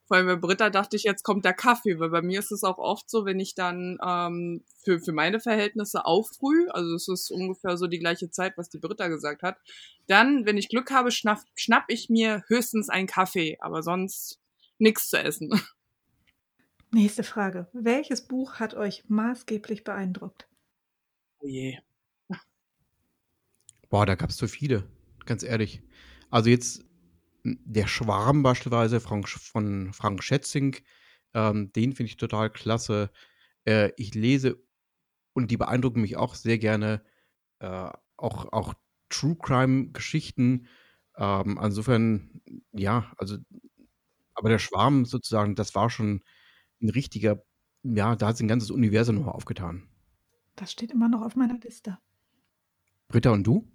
Vor 0.08 0.16
allem 0.16 0.28
bei 0.28 0.36
Britta 0.38 0.70
dachte 0.70 0.96
ich, 0.96 1.04
jetzt 1.04 1.24
kommt 1.24 1.44
der 1.44 1.54
Kaffee, 1.54 2.00
weil 2.00 2.10
bei 2.10 2.22
mir 2.22 2.40
ist 2.40 2.52
es 2.52 2.64
auch 2.64 2.78
oft 2.78 3.10
so, 3.10 3.26
wenn 3.26 3.42
ich 3.42 3.56
dann 3.56 3.98
ähm, 4.02 4.64
für, 4.84 5.02
für 5.02 5.12
meine 5.12 5.42
Verhältnisse 5.42 6.06
auch 6.06 6.26
früh, 6.28 6.70
also 6.70 6.96
es 6.96 7.10
ist 7.10 7.30
ungefähr 7.30 7.78
so 7.78 7.88
die 7.88 8.00
gleiche 8.00 8.32
Zeit, 8.32 8.58
was 8.58 8.70
die 8.70 8.80
Britta 8.80 9.10
gesagt 9.10 9.44
hat, 9.44 9.58
dann, 10.08 10.46
wenn 10.46 10.58
ich 10.58 10.70
Glück 10.70 10.92
habe, 10.92 11.12
schnapp, 11.12 11.40
schnapp 11.56 11.86
ich 11.90 12.10
mir 12.10 12.44
höchstens 12.48 12.88
einen 12.88 13.08
Kaffee, 13.08 13.58
aber 13.60 13.84
sonst 13.84 14.40
nichts 14.78 15.10
zu 15.10 15.20
essen. 15.20 15.50
Nächste 16.92 17.24
Frage. 17.24 17.68
Welches 17.74 18.26
Buch 18.26 18.56
hat 18.56 18.74
euch 18.76 19.04
maßgeblich 19.10 19.84
beeindruckt? 19.84 20.48
Oh 21.40 21.48
je. 21.48 21.78
Boah, 23.90 24.06
da 24.06 24.16
gab 24.16 24.30
es 24.30 24.38
so 24.38 24.48
viele, 24.48 24.84
ganz 25.26 25.44
ehrlich. 25.44 25.82
Also 26.30 26.50
jetzt 26.50 26.87
der 27.66 27.88
Schwarm 27.88 28.44
beispielsweise 28.44 29.00
Frank, 29.00 29.30
von 29.30 29.94
Frank 29.94 30.24
Schätzing, 30.24 30.78
ähm, 31.34 31.72
den 31.74 31.94
finde 31.94 32.10
ich 32.10 32.18
total 32.18 32.50
klasse. 32.50 33.12
Äh, 33.66 33.92
ich 33.98 34.14
lese 34.16 34.62
und 35.34 35.52
die 35.52 35.58
beeindrucken 35.58 36.02
mich 36.02 36.18
auch 36.18 36.36
sehr 36.36 36.58
gerne, 36.58 37.04
äh, 37.60 37.90
auch, 38.18 38.52
auch 38.52 38.74
True 39.10 39.38
Crime-Geschichten. 39.42 40.68
Ähm, 41.16 41.60
insofern, 41.62 42.42
ja, 42.72 43.12
also, 43.18 43.38
aber 44.34 44.50
der 44.50 44.60
Schwarm 44.60 45.06
sozusagen, 45.06 45.56
das 45.56 45.76
war 45.76 45.90
schon 45.90 46.24
ein 46.82 46.90
richtiger, 46.90 47.44
ja, 47.84 48.16
da 48.16 48.28
hat 48.28 48.38
sich 48.38 48.46
ein 48.46 48.50
ganzes 48.50 48.72
Universum 48.72 49.16
nochmal 49.16 49.36
aufgetan. 49.36 49.88
Das 50.56 50.72
steht 50.72 50.92
immer 50.92 51.08
noch 51.08 51.22
auf 51.22 51.36
meiner 51.36 51.60
Liste. 51.60 51.98
Britta 53.08 53.30
und 53.30 53.44
du? 53.46 53.72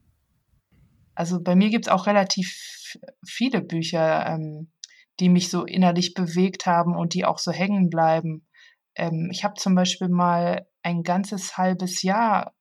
Also 1.15 1.41
bei 1.41 1.55
mir 1.55 1.71
gibt 1.71 1.87
es 1.87 1.93
auch 1.93 2.07
relativ 2.07 2.82
viele 3.27 3.61
Bücher, 3.61 4.27
ähm, 4.27 4.71
die 5.21 5.29
mich 5.29 5.51
so 5.51 5.65
innerlich 5.65 6.15
bewegt 6.15 6.67
haben 6.67 6.97
und 6.97 7.15
die 7.15 7.25
auch 7.25 7.39
so 7.39 7.53
hängen 7.53 7.91
bleiben. 7.91 8.47
Ähm, 8.95 9.29
ich 9.31 9.45
habe 9.45 9.55
zum 9.55 9.75
Beispiel 9.75 10.09
mal 10.09 10.67
ein 10.83 11.03
ganzes 11.03 11.57
halbes 11.57 12.03
Jahr 12.03 12.55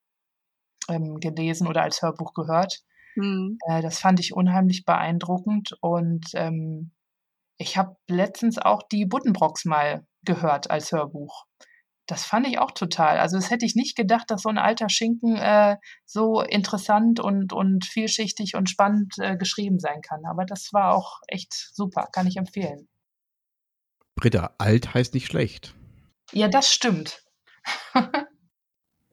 ähm, 0.89 1.19
gelesen 1.19 1.67
oder 1.67 1.83
als 1.83 2.01
Hörbuch 2.01 2.33
gehört. 2.33 2.81
Hm. 3.15 3.57
Äh, 3.67 3.81
das 3.81 3.99
fand 3.99 4.19
ich 4.19 4.33
unheimlich 4.33 4.85
beeindruckend 4.85 5.75
und 5.81 6.27
ähm, 6.33 6.91
ich 7.57 7.77
habe 7.77 7.95
letztens 8.07 8.57
auch 8.57 8.81
die 8.83 9.05
Buddenbrocks 9.05 9.65
mal 9.65 10.05
gehört 10.23 10.71
als 10.71 10.91
Hörbuch. 10.91 11.45
Das 12.07 12.25
fand 12.25 12.47
ich 12.47 12.59
auch 12.59 12.71
total. 12.71 13.19
Also 13.19 13.37
das 13.37 13.49
hätte 13.49 13.65
ich 13.65 13.75
nicht 13.75 13.95
gedacht, 13.95 14.31
dass 14.31 14.41
so 14.41 14.49
ein 14.49 14.57
alter 14.57 14.89
Schinken 14.89 15.35
äh, 15.37 15.77
so 16.05 16.41
interessant 16.41 17.19
und, 17.19 17.53
und 17.53 17.85
vielschichtig 17.85 18.55
und 18.55 18.69
spannend 18.69 19.13
äh, 19.19 19.37
geschrieben 19.37 19.79
sein 19.79 20.01
kann. 20.01 20.25
Aber 20.25 20.45
das 20.45 20.73
war 20.73 20.95
auch 20.95 21.19
echt 21.27 21.53
super, 21.53 22.09
kann 22.11 22.27
ich 22.27 22.37
empfehlen. 22.37 22.89
Britta, 24.15 24.55
alt 24.57 24.93
heißt 24.93 25.13
nicht 25.13 25.27
schlecht. 25.27 25.73
Ja, 26.33 26.47
das 26.47 26.73
stimmt. 26.73 27.23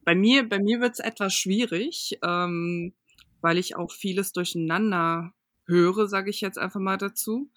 Bei 0.09 0.15
mir, 0.15 0.49
bei 0.49 0.59
mir 0.59 0.81
wird 0.81 0.95
es 0.95 1.01
etwas 1.01 1.35
schwierig, 1.35 2.19
ähm, 2.25 2.95
weil 3.43 3.59
ich 3.59 3.77
auch 3.77 3.93
vieles 3.93 4.33
durcheinander 4.33 5.35
höre, 5.67 6.09
sage 6.09 6.31
ich 6.31 6.41
jetzt 6.41 6.57
einfach 6.57 6.81
mal 6.81 6.97
dazu. 6.97 7.51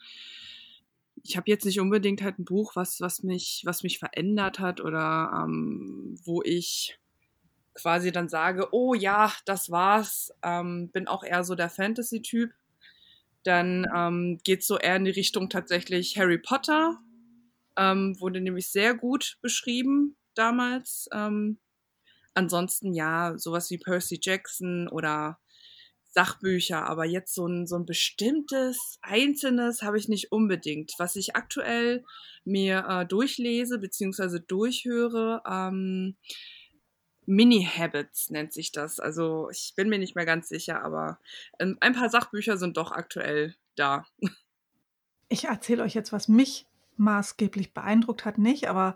Ich 1.24 1.38
habe 1.38 1.50
jetzt 1.50 1.66
nicht 1.66 1.80
unbedingt 1.80 2.22
halt 2.22 2.40
ein 2.40 2.46
Buch, 2.46 2.76
was, 2.76 3.02
was 3.02 3.24
mich, 3.24 3.62
was 3.66 3.84
mich 3.84 4.00
verändert 4.00 4.60
hat 4.60 4.82
oder 4.82 5.44
ähm, 5.44 6.20
wo 6.24 6.42
ich 6.44 6.98
quasi 7.74 8.12
dann 8.12 8.30
sage, 8.30 8.70
oh 8.72 8.94
ja, 8.94 9.32
das 9.46 9.70
war's. 9.70 10.34
Ähm, 10.44 10.90
bin 10.92 11.08
auch 11.08 11.24
eher 11.24 11.44
so 11.44 11.56
der 11.56 11.70
Fantasy-Typ. 11.70 12.52
Dann 13.44 13.88
ähm, 13.96 14.40
geht 14.44 14.64
so 14.64 14.78
eher 14.78 14.98
in 14.98 15.06
die 15.06 15.12
Richtung 15.12 15.50
tatsächlich 15.50 16.18
Harry 16.18 16.38
Potter. 16.38 17.00
Ähm, 17.78 18.20
wurde 18.20 18.42
nämlich 18.42 18.70
sehr 18.70 18.94
gut 18.94 19.38
beschrieben 19.42 20.16
damals. 20.36 21.08
Ähm, 21.14 21.60
ansonsten 22.34 22.94
ja, 22.94 23.38
sowas 23.38 23.70
wie 23.72 23.78
Percy 23.78 24.20
Jackson 24.22 24.88
oder 24.88 25.40
Sachbücher, 26.12 26.86
aber 26.86 27.06
jetzt 27.06 27.34
so 27.34 27.48
ein, 27.48 27.68
so 27.68 27.78
ein 27.78 27.86
bestimmtes, 27.86 29.00
einzelnes 29.02 29.82
habe 29.82 29.98
ich 29.98 30.10
nicht 30.10 30.32
unbedingt. 30.32 30.94
Was 30.98 31.16
ich 31.16 31.36
aktuell 31.36 32.04
mir 32.44 32.86
äh, 32.88 33.06
durchlese 33.06 33.80
beziehungsweise 33.80 34.42
durchhöre, 34.42 35.42
ähm, 35.50 36.16
Mini-Habits 37.26 38.30
nennt 38.30 38.52
sich 38.52 38.72
das. 38.72 39.00
Also 39.00 39.50
ich 39.52 39.74
bin 39.76 39.90
mir 39.90 40.00
nicht 40.00 40.16
mehr 40.16 40.26
ganz 40.26 40.50
sicher, 40.50 40.84
aber 40.84 41.20
ähm, 41.60 41.78
ein 41.80 41.94
paar 41.94 42.10
Sachbücher 42.10 42.58
sind 42.58 42.78
doch 42.78 42.92
aktuell 42.92 43.56
da. 43.76 44.06
Ich 45.30 45.46
erzähle 45.46 45.84
euch 45.84 45.94
jetzt, 45.94 46.12
was 46.12 46.28
mich 46.28 46.66
maßgeblich 46.98 47.74
beeindruckt 47.74 48.26
hat, 48.26 48.38
nicht, 48.38 48.68
aber 48.68 48.96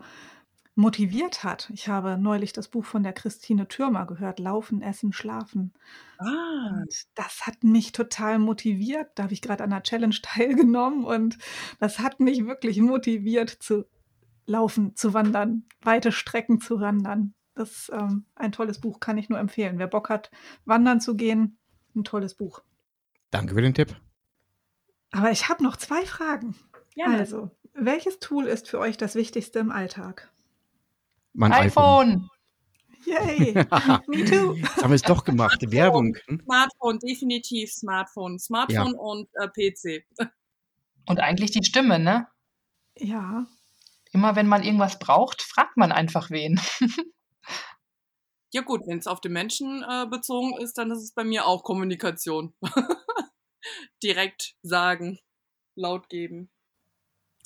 motiviert 0.76 1.42
hat. 1.42 1.70
Ich 1.72 1.88
habe 1.88 2.18
neulich 2.18 2.52
das 2.52 2.68
Buch 2.68 2.84
von 2.84 3.02
der 3.02 3.14
Christine 3.14 3.66
Türmer 3.66 4.06
gehört, 4.06 4.38
Laufen, 4.38 4.82
Essen, 4.82 5.12
Schlafen. 5.12 5.72
Ah, 6.18 6.82
Und 6.82 7.06
das 7.14 7.46
hat 7.46 7.64
mich 7.64 7.92
total 7.92 8.38
motiviert. 8.38 9.08
Da 9.14 9.24
habe 9.24 9.32
ich 9.32 9.42
gerade 9.42 9.64
an 9.64 9.72
einer 9.72 9.82
Challenge 9.82 10.14
teilgenommen 10.22 11.04
und 11.04 11.38
das 11.80 11.98
hat 11.98 12.20
mich 12.20 12.46
wirklich 12.46 12.78
motiviert 12.80 13.50
zu 13.50 13.86
laufen, 14.46 14.94
zu 14.94 15.14
wandern, 15.14 15.64
weite 15.80 16.12
Strecken 16.12 16.60
zu 16.60 16.78
wandern. 16.78 17.34
Das 17.54 17.70
ist 17.72 17.92
ähm, 17.92 18.26
ein 18.34 18.52
tolles 18.52 18.80
Buch, 18.80 19.00
kann 19.00 19.16
ich 19.16 19.30
nur 19.30 19.38
empfehlen. 19.38 19.78
Wer 19.78 19.86
Bock 19.88 20.10
hat, 20.10 20.30
wandern 20.66 21.00
zu 21.00 21.16
gehen, 21.16 21.58
ein 21.96 22.04
tolles 22.04 22.34
Buch. 22.34 22.62
Danke 23.30 23.54
für 23.54 23.62
den 23.62 23.72
Tipp. 23.74 23.96
Aber 25.10 25.30
ich 25.30 25.48
habe 25.48 25.64
noch 25.64 25.76
zwei 25.78 26.04
Fragen. 26.04 26.54
gerne. 26.94 27.16
Also, 27.18 27.50
welches 27.72 28.18
Tool 28.20 28.44
ist 28.44 28.68
für 28.68 28.78
euch 28.78 28.98
das 28.98 29.14
Wichtigste 29.14 29.58
im 29.58 29.70
Alltag? 29.70 30.30
Mein 31.36 31.52
iPhone. 31.52 32.28
Yay! 33.04 33.54
Me 34.08 34.24
too! 34.24 34.54
Jetzt 34.54 34.82
haben 34.82 34.90
wir 34.90 34.96
es 34.96 35.02
doch 35.02 35.24
gemacht. 35.24 35.60
Werbung. 35.70 36.16
Hm? 36.26 36.40
Smartphone, 36.42 36.98
definitiv 36.98 37.72
Smartphone. 37.72 38.38
Smartphone 38.38 38.94
und 38.94 39.28
äh, 39.34 39.48
PC. 39.48 40.04
Und 41.06 41.20
eigentlich 41.20 41.52
die 41.52 41.62
Stimme, 41.62 42.00
ne? 42.00 42.26
Ja, 42.96 43.46
Immer 44.16 44.34
wenn 44.34 44.48
man 44.48 44.62
irgendwas 44.62 44.98
braucht, 44.98 45.42
fragt 45.42 45.76
man 45.76 45.92
einfach 45.92 46.30
wen. 46.30 46.58
Ja 48.52 48.62
gut, 48.62 48.86
wenn 48.86 48.96
es 48.96 49.06
auf 49.06 49.20
den 49.20 49.34
Menschen 49.34 49.84
äh, 49.86 50.06
bezogen 50.06 50.56
ist, 50.58 50.78
dann 50.78 50.90
ist 50.90 51.02
es 51.02 51.12
bei 51.12 51.24
mir 51.24 51.46
auch 51.46 51.62
Kommunikation. 51.62 52.54
direkt 54.02 54.54
sagen, 54.62 55.18
laut 55.74 56.08
geben. 56.08 56.48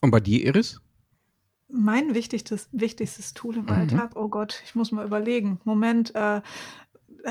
Und 0.02 0.12
bei 0.12 0.20
dir, 0.20 0.44
Iris? 0.44 0.80
Mein 1.72 2.14
wichtigstes, 2.14 2.68
wichtigstes 2.72 3.34
Tool 3.34 3.56
im 3.56 3.64
Mhm. 3.64 3.70
Alltag, 3.70 4.10
oh 4.16 4.28
Gott, 4.28 4.62
ich 4.64 4.74
muss 4.74 4.92
mal 4.92 5.04
überlegen. 5.04 5.60
Moment, 5.64 6.14
äh, 6.14 6.40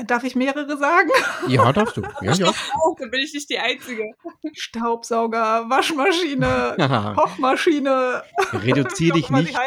darf 0.06 0.24
ich 0.24 0.34
mehrere 0.36 0.76
sagen? 0.78 1.10
Ja, 1.48 1.72
darfst 1.72 1.96
du. 1.96 2.02
Ja, 2.22 2.32
ja. 2.32 2.52
Oh, 2.84 2.94
dann 2.98 3.10
bin 3.10 3.20
ich 3.20 3.34
nicht 3.34 3.50
die 3.50 3.58
Einzige. 3.58 4.04
Staubsauger, 4.52 5.68
Waschmaschine. 5.68 6.76
Kochmaschine. 7.16 8.22
Reduzier 8.52 9.12
dich 9.14 9.24
auch 9.24 9.30
immer 9.30 9.38
sie 9.38 9.44
nicht. 9.46 9.58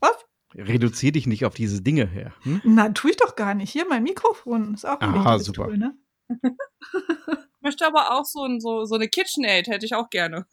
Was? 0.00 0.16
reduzier 0.56 1.10
dich 1.10 1.26
nicht 1.26 1.44
auf 1.44 1.54
diese 1.54 1.82
Dinge 1.82 2.06
her. 2.06 2.32
Hm? 2.42 2.60
Na, 2.64 2.88
tue 2.90 3.10
ich 3.10 3.16
doch 3.16 3.34
gar 3.34 3.54
nicht. 3.54 3.72
Hier, 3.72 3.86
mein 3.88 4.04
Mikrofon 4.04 4.74
ist 4.74 4.84
auch 4.86 5.00
ein 5.00 5.08
Aha, 5.10 5.32
wichtiges 5.32 5.46
super. 5.46 5.64
Tool, 5.64 5.78
ne? 5.78 5.98
Ich 6.28 7.60
möchte 7.60 7.84
aber 7.86 8.12
auch 8.12 8.24
so, 8.24 8.44
ein, 8.44 8.60
so, 8.60 8.84
so 8.84 8.94
eine 8.94 9.08
KitchenAid, 9.08 9.66
hätte 9.66 9.84
ich 9.84 9.94
auch 9.96 10.10
gerne. 10.10 10.46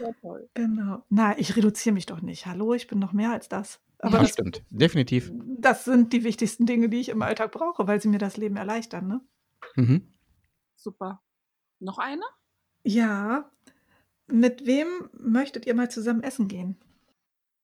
Ja, 0.00 0.12
toll. 0.20 0.48
Genau. 0.54 1.04
Na, 1.08 1.36
ich 1.38 1.56
reduziere 1.56 1.92
mich 1.92 2.06
doch 2.06 2.20
nicht. 2.20 2.46
Hallo, 2.46 2.74
ich 2.74 2.86
bin 2.86 2.98
noch 2.98 3.12
mehr 3.12 3.32
als 3.32 3.48
das. 3.48 3.80
Aber 3.98 4.18
Ja, 4.18 4.22
das, 4.22 4.30
stimmt. 4.32 4.62
Definitiv. 4.70 5.32
das 5.34 5.84
sind 5.84 6.12
die 6.12 6.22
wichtigsten 6.24 6.66
Dinge, 6.66 6.88
die 6.88 7.00
ich 7.00 7.08
im 7.08 7.22
Alltag 7.22 7.52
brauche, 7.52 7.86
weil 7.88 8.00
sie 8.00 8.08
mir 8.08 8.18
das 8.18 8.36
Leben 8.36 8.56
erleichtern, 8.56 9.08
ne? 9.08 9.20
Mhm. 9.74 10.12
Super. 10.76 11.22
Noch 11.80 11.98
eine? 11.98 12.22
Ja. 12.84 13.50
Mit 14.28 14.66
wem 14.66 14.86
möchtet 15.12 15.66
ihr 15.66 15.74
mal 15.74 15.90
zusammen 15.90 16.22
essen 16.22 16.46
gehen? 16.48 16.76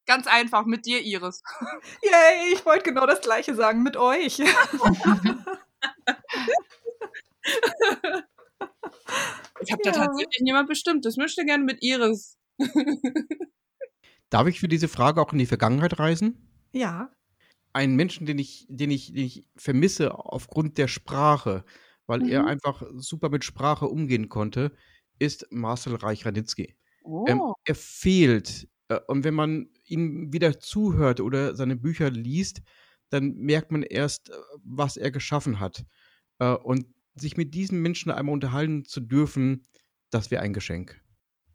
Ganz 0.06 0.26
einfach, 0.26 0.66
mit 0.66 0.86
dir, 0.86 1.00
Iris. 1.02 1.42
Yay, 2.02 2.52
ich 2.54 2.66
wollte 2.66 2.84
genau 2.84 3.06
das 3.06 3.20
gleiche 3.20 3.54
sagen, 3.54 3.82
mit 3.82 3.96
euch. 3.96 4.38
Ich 9.64 9.72
habe 9.72 9.82
da 9.82 9.90
Ja. 9.90 10.06
tatsächlich 10.06 10.40
niemand 10.42 10.68
bestimmt. 10.68 11.04
Das 11.04 11.16
möchte 11.16 11.44
gerne 11.44 11.64
mit 11.64 11.82
Iris. 11.82 12.38
Darf 14.28 14.46
ich 14.48 14.60
für 14.60 14.68
diese 14.68 14.88
Frage 14.88 15.20
auch 15.22 15.32
in 15.32 15.38
die 15.38 15.46
Vergangenheit 15.46 15.98
reisen? 15.98 16.50
ja. 16.72 17.14
Einen 17.72 17.96
Menschen, 17.96 18.24
den 18.26 18.38
ich, 18.38 18.66
den 18.68 18.90
ich, 18.92 19.08
den 19.12 19.24
ich 19.24 19.48
vermisse 19.56 20.14
aufgrund 20.14 20.78
der 20.78 20.86
Sprache, 20.86 21.64
weil 22.06 22.22
er 22.24 22.44
Mhm. 22.44 22.46
einfach 22.46 22.82
super 22.96 23.30
mit 23.30 23.44
Sprache 23.44 23.86
umgehen 23.88 24.28
konnte, 24.28 24.72
ist 25.18 25.46
Marcel 25.50 25.96
Reich-Ranitzky. 25.96 26.76
Oh. 27.04 27.24
Ähm, 27.26 27.54
er 27.64 27.74
fehlt. 27.74 28.68
Äh, 28.88 29.00
und 29.08 29.24
wenn 29.24 29.34
man 29.34 29.70
ihm 29.86 30.32
wieder 30.32 30.60
zuhört 30.60 31.20
oder 31.20 31.56
seine 31.56 31.74
Bücher 31.76 32.10
liest, 32.10 32.62
dann 33.10 33.34
merkt 33.34 33.72
man 33.72 33.82
erst, 33.82 34.30
äh, 34.30 34.34
was 34.62 34.96
er 34.96 35.10
geschaffen 35.10 35.58
hat. 35.58 35.84
Äh, 36.38 36.54
und 36.54 36.86
sich 37.14 37.36
mit 37.36 37.54
diesen 37.54 37.80
Menschen 37.80 38.10
einmal 38.10 38.32
unterhalten 38.32 38.84
zu 38.84 39.00
dürfen, 39.00 39.66
das 40.10 40.30
wäre 40.30 40.42
ein 40.42 40.52
Geschenk. 40.52 41.00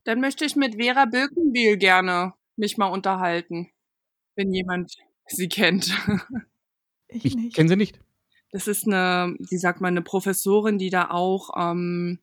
Dann 0.04 0.22
möchte 0.22 0.46
ich 0.46 0.56
mit 0.56 0.76
Vera 0.82 1.06
Birkenbiel 1.06 1.78
gerne 1.78 2.34
mich 2.56 2.78
mal 2.78 2.88
unterhalten, 2.88 3.70
wenn 4.36 4.54
jemand 4.54 4.96
sie 5.28 5.50
kennt. 5.50 5.92
Ich, 7.12 7.26
Ich 7.26 7.36
nicht. 7.36 7.56
kenne 7.56 7.70
sie 7.70 7.76
nicht. 7.76 8.00
Das 8.52 8.68
ist 8.68 8.86
eine, 8.88 9.36
wie 9.40 9.58
sagt 9.58 9.82
man, 9.82 9.94
eine 9.94 10.02
Professorin, 10.04 10.78
die 10.78 10.90
da 10.90 11.10
auch, 11.10 11.50
ähm, 11.58 12.20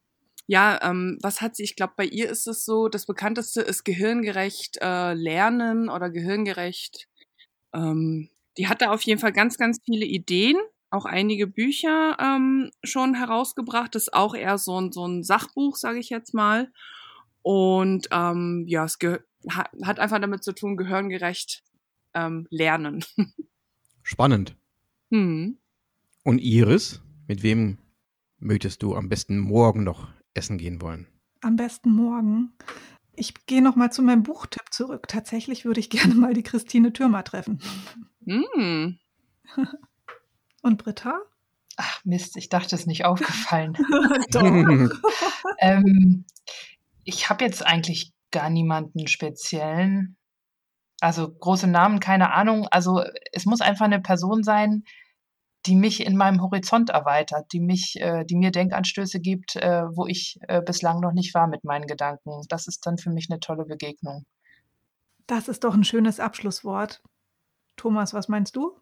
ja, 0.46 0.78
ähm, 0.88 1.18
was 1.22 1.40
hat 1.40 1.56
sie? 1.56 1.64
Ich 1.64 1.74
glaube, 1.76 1.94
bei 1.96 2.04
ihr 2.04 2.28
ist 2.30 2.46
es 2.46 2.64
so, 2.64 2.88
das 2.88 3.06
bekannteste 3.06 3.62
ist 3.62 3.84
gehirngerecht 3.84 4.78
äh, 4.80 5.14
lernen 5.14 5.88
oder 5.88 6.10
gehirngerecht. 6.10 7.08
Ähm, 7.74 8.30
die 8.58 8.68
hat 8.68 8.82
da 8.82 8.92
auf 8.92 9.02
jeden 9.02 9.20
Fall 9.20 9.32
ganz, 9.32 9.58
ganz 9.58 9.78
viele 9.84 10.06
Ideen, 10.06 10.56
auch 10.90 11.04
einige 11.04 11.46
Bücher 11.46 12.16
ähm, 12.20 12.70
schon 12.84 13.14
herausgebracht. 13.14 13.94
Das 13.94 14.04
ist 14.04 14.14
auch 14.14 14.34
eher 14.34 14.58
so 14.58 14.80
ein, 14.80 14.92
so 14.92 15.06
ein 15.06 15.22
Sachbuch, 15.22 15.76
sage 15.76 15.98
ich 15.98 16.10
jetzt 16.10 16.34
mal. 16.34 16.70
Und 17.42 18.08
ähm, 18.10 18.64
ja, 18.66 18.84
es 18.84 18.98
hat 19.48 19.98
einfach 19.98 20.20
damit 20.20 20.42
zu 20.42 20.52
tun, 20.52 20.76
gehirngerecht 20.76 21.62
ähm, 22.14 22.46
lernen. 22.50 23.04
Spannend. 24.02 24.56
hm. 25.10 25.58
Und 26.24 26.38
Iris, 26.38 27.02
mit 27.28 27.42
wem 27.42 27.78
möchtest 28.38 28.82
du 28.82 28.96
am 28.96 29.08
besten 29.08 29.38
morgen 29.38 29.84
noch 29.84 30.08
essen 30.34 30.58
gehen 30.58 30.80
wollen? 30.80 31.06
Am 31.40 31.56
besten 31.56 31.90
morgen. 31.90 32.52
Ich 33.14 33.46
gehe 33.46 33.62
noch 33.62 33.76
mal 33.76 33.90
zu 33.92 34.02
meinem 34.02 34.22
Buchtipp 34.22 34.72
zurück. 34.72 35.08
Tatsächlich 35.08 35.64
würde 35.64 35.80
ich 35.80 35.90
gerne 35.90 36.14
mal 36.14 36.34
die 36.34 36.42
Christine 36.42 36.92
Thürmer 36.92 37.24
treffen. 37.24 37.60
Hm. 38.24 38.98
Und 40.66 40.78
Britta? 40.78 41.20
Ach 41.76 42.04
Mist, 42.04 42.36
ich 42.36 42.48
dachte, 42.48 42.74
es 42.74 42.80
ist 42.80 42.86
nicht 42.88 43.04
aufgefallen. 43.04 43.74
Ähm, 45.58 46.24
ich 47.04 47.30
habe 47.30 47.44
jetzt 47.44 47.64
eigentlich 47.64 48.12
gar 48.32 48.50
niemanden 48.50 49.06
speziellen. 49.06 50.16
Also 51.00 51.32
große 51.32 51.68
Namen, 51.68 52.00
keine 52.00 52.32
Ahnung. 52.32 52.66
Also 52.72 53.02
es 53.32 53.46
muss 53.46 53.60
einfach 53.60 53.84
eine 53.84 54.00
Person 54.00 54.42
sein, 54.42 54.82
die 55.66 55.76
mich 55.76 56.04
in 56.04 56.16
meinem 56.16 56.42
Horizont 56.42 56.90
erweitert, 56.90 57.52
die 57.52 57.60
mich, 57.60 58.00
äh, 58.00 58.24
die 58.24 58.36
mir 58.36 58.50
Denkanstöße 58.50 59.20
gibt, 59.20 59.54
äh, 59.54 59.84
wo 59.94 60.06
ich 60.06 60.38
äh, 60.48 60.60
bislang 60.60 60.98
noch 60.98 61.12
nicht 61.12 61.32
war 61.32 61.46
mit 61.46 61.62
meinen 61.62 61.86
Gedanken. 61.86 62.42
Das 62.48 62.66
ist 62.66 62.84
dann 62.84 62.98
für 62.98 63.10
mich 63.10 63.28
eine 63.30 63.38
tolle 63.38 63.64
Begegnung. 63.64 64.26
Das 65.28 65.46
ist 65.46 65.62
doch 65.62 65.74
ein 65.74 65.84
schönes 65.84 66.18
Abschlusswort. 66.18 67.02
Thomas, 67.76 68.12
was 68.12 68.26
meinst 68.28 68.56
du? 68.56 68.76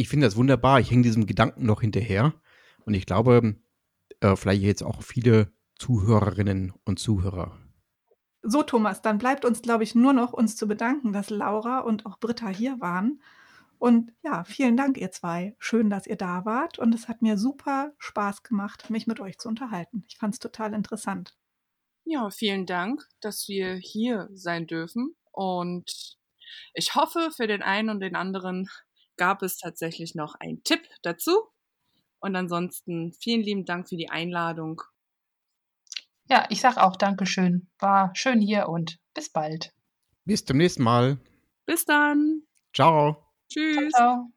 Ich 0.00 0.08
finde 0.08 0.26
das 0.26 0.36
wunderbar. 0.36 0.80
Ich 0.80 0.90
hänge 0.90 1.02
diesem 1.02 1.26
Gedanken 1.26 1.66
noch 1.66 1.82
hinterher. 1.82 2.32
Und 2.86 2.94
ich 2.94 3.04
glaube, 3.04 3.56
äh, 4.20 4.34
vielleicht 4.34 4.62
jetzt 4.62 4.82
auch 4.82 5.02
viele 5.02 5.52
Zuhörerinnen 5.78 6.72
und 6.86 6.98
Zuhörer. 6.98 7.54
So, 8.42 8.62
Thomas, 8.62 9.02
dann 9.02 9.18
bleibt 9.18 9.44
uns, 9.44 9.60
glaube 9.60 9.84
ich, 9.84 9.94
nur 9.94 10.14
noch 10.14 10.32
uns 10.32 10.56
zu 10.56 10.66
bedanken, 10.66 11.12
dass 11.12 11.28
Laura 11.28 11.80
und 11.80 12.06
auch 12.06 12.18
Britta 12.18 12.48
hier 12.48 12.80
waren. 12.80 13.20
Und 13.78 14.14
ja, 14.22 14.42
vielen 14.44 14.78
Dank, 14.78 14.96
ihr 14.96 15.10
zwei. 15.10 15.54
Schön, 15.58 15.90
dass 15.90 16.06
ihr 16.06 16.16
da 16.16 16.46
wart. 16.46 16.78
Und 16.78 16.94
es 16.94 17.06
hat 17.06 17.20
mir 17.20 17.36
super 17.36 17.92
Spaß 17.98 18.42
gemacht, 18.42 18.88
mich 18.88 19.06
mit 19.06 19.20
euch 19.20 19.36
zu 19.36 19.50
unterhalten. 19.50 20.04
Ich 20.08 20.16
fand 20.16 20.32
es 20.32 20.40
total 20.40 20.72
interessant. 20.72 21.36
Ja, 22.06 22.30
vielen 22.30 22.64
Dank, 22.64 23.06
dass 23.20 23.48
wir 23.48 23.74
hier 23.74 24.30
sein 24.32 24.66
dürfen. 24.66 25.14
Und 25.30 26.16
ich 26.72 26.94
hoffe, 26.94 27.28
für 27.36 27.46
den 27.46 27.60
einen 27.60 27.90
und 27.90 28.00
den 28.00 28.16
anderen 28.16 28.66
gab 29.20 29.42
es 29.42 29.58
tatsächlich 29.58 30.14
noch 30.14 30.34
einen 30.36 30.64
Tipp 30.64 30.80
dazu. 31.02 31.52
Und 32.20 32.36
ansonsten 32.36 33.12
vielen 33.12 33.42
lieben 33.42 33.64
Dank 33.66 33.86
für 33.86 33.96
die 33.96 34.08
Einladung. 34.08 34.80
Ja, 36.30 36.46
ich 36.48 36.60
sag 36.62 36.78
auch 36.78 36.96
Dankeschön. 36.96 37.68
War 37.78 38.12
schön 38.14 38.40
hier 38.40 38.68
und 38.68 38.98
bis 39.12 39.30
bald. 39.30 39.74
Bis 40.24 40.44
zum 40.44 40.56
nächsten 40.56 40.84
Mal. 40.84 41.18
Bis 41.66 41.84
dann. 41.84 42.44
Ciao. 42.72 43.26
Tschüss. 43.52 43.92
Ciao. 43.92 44.30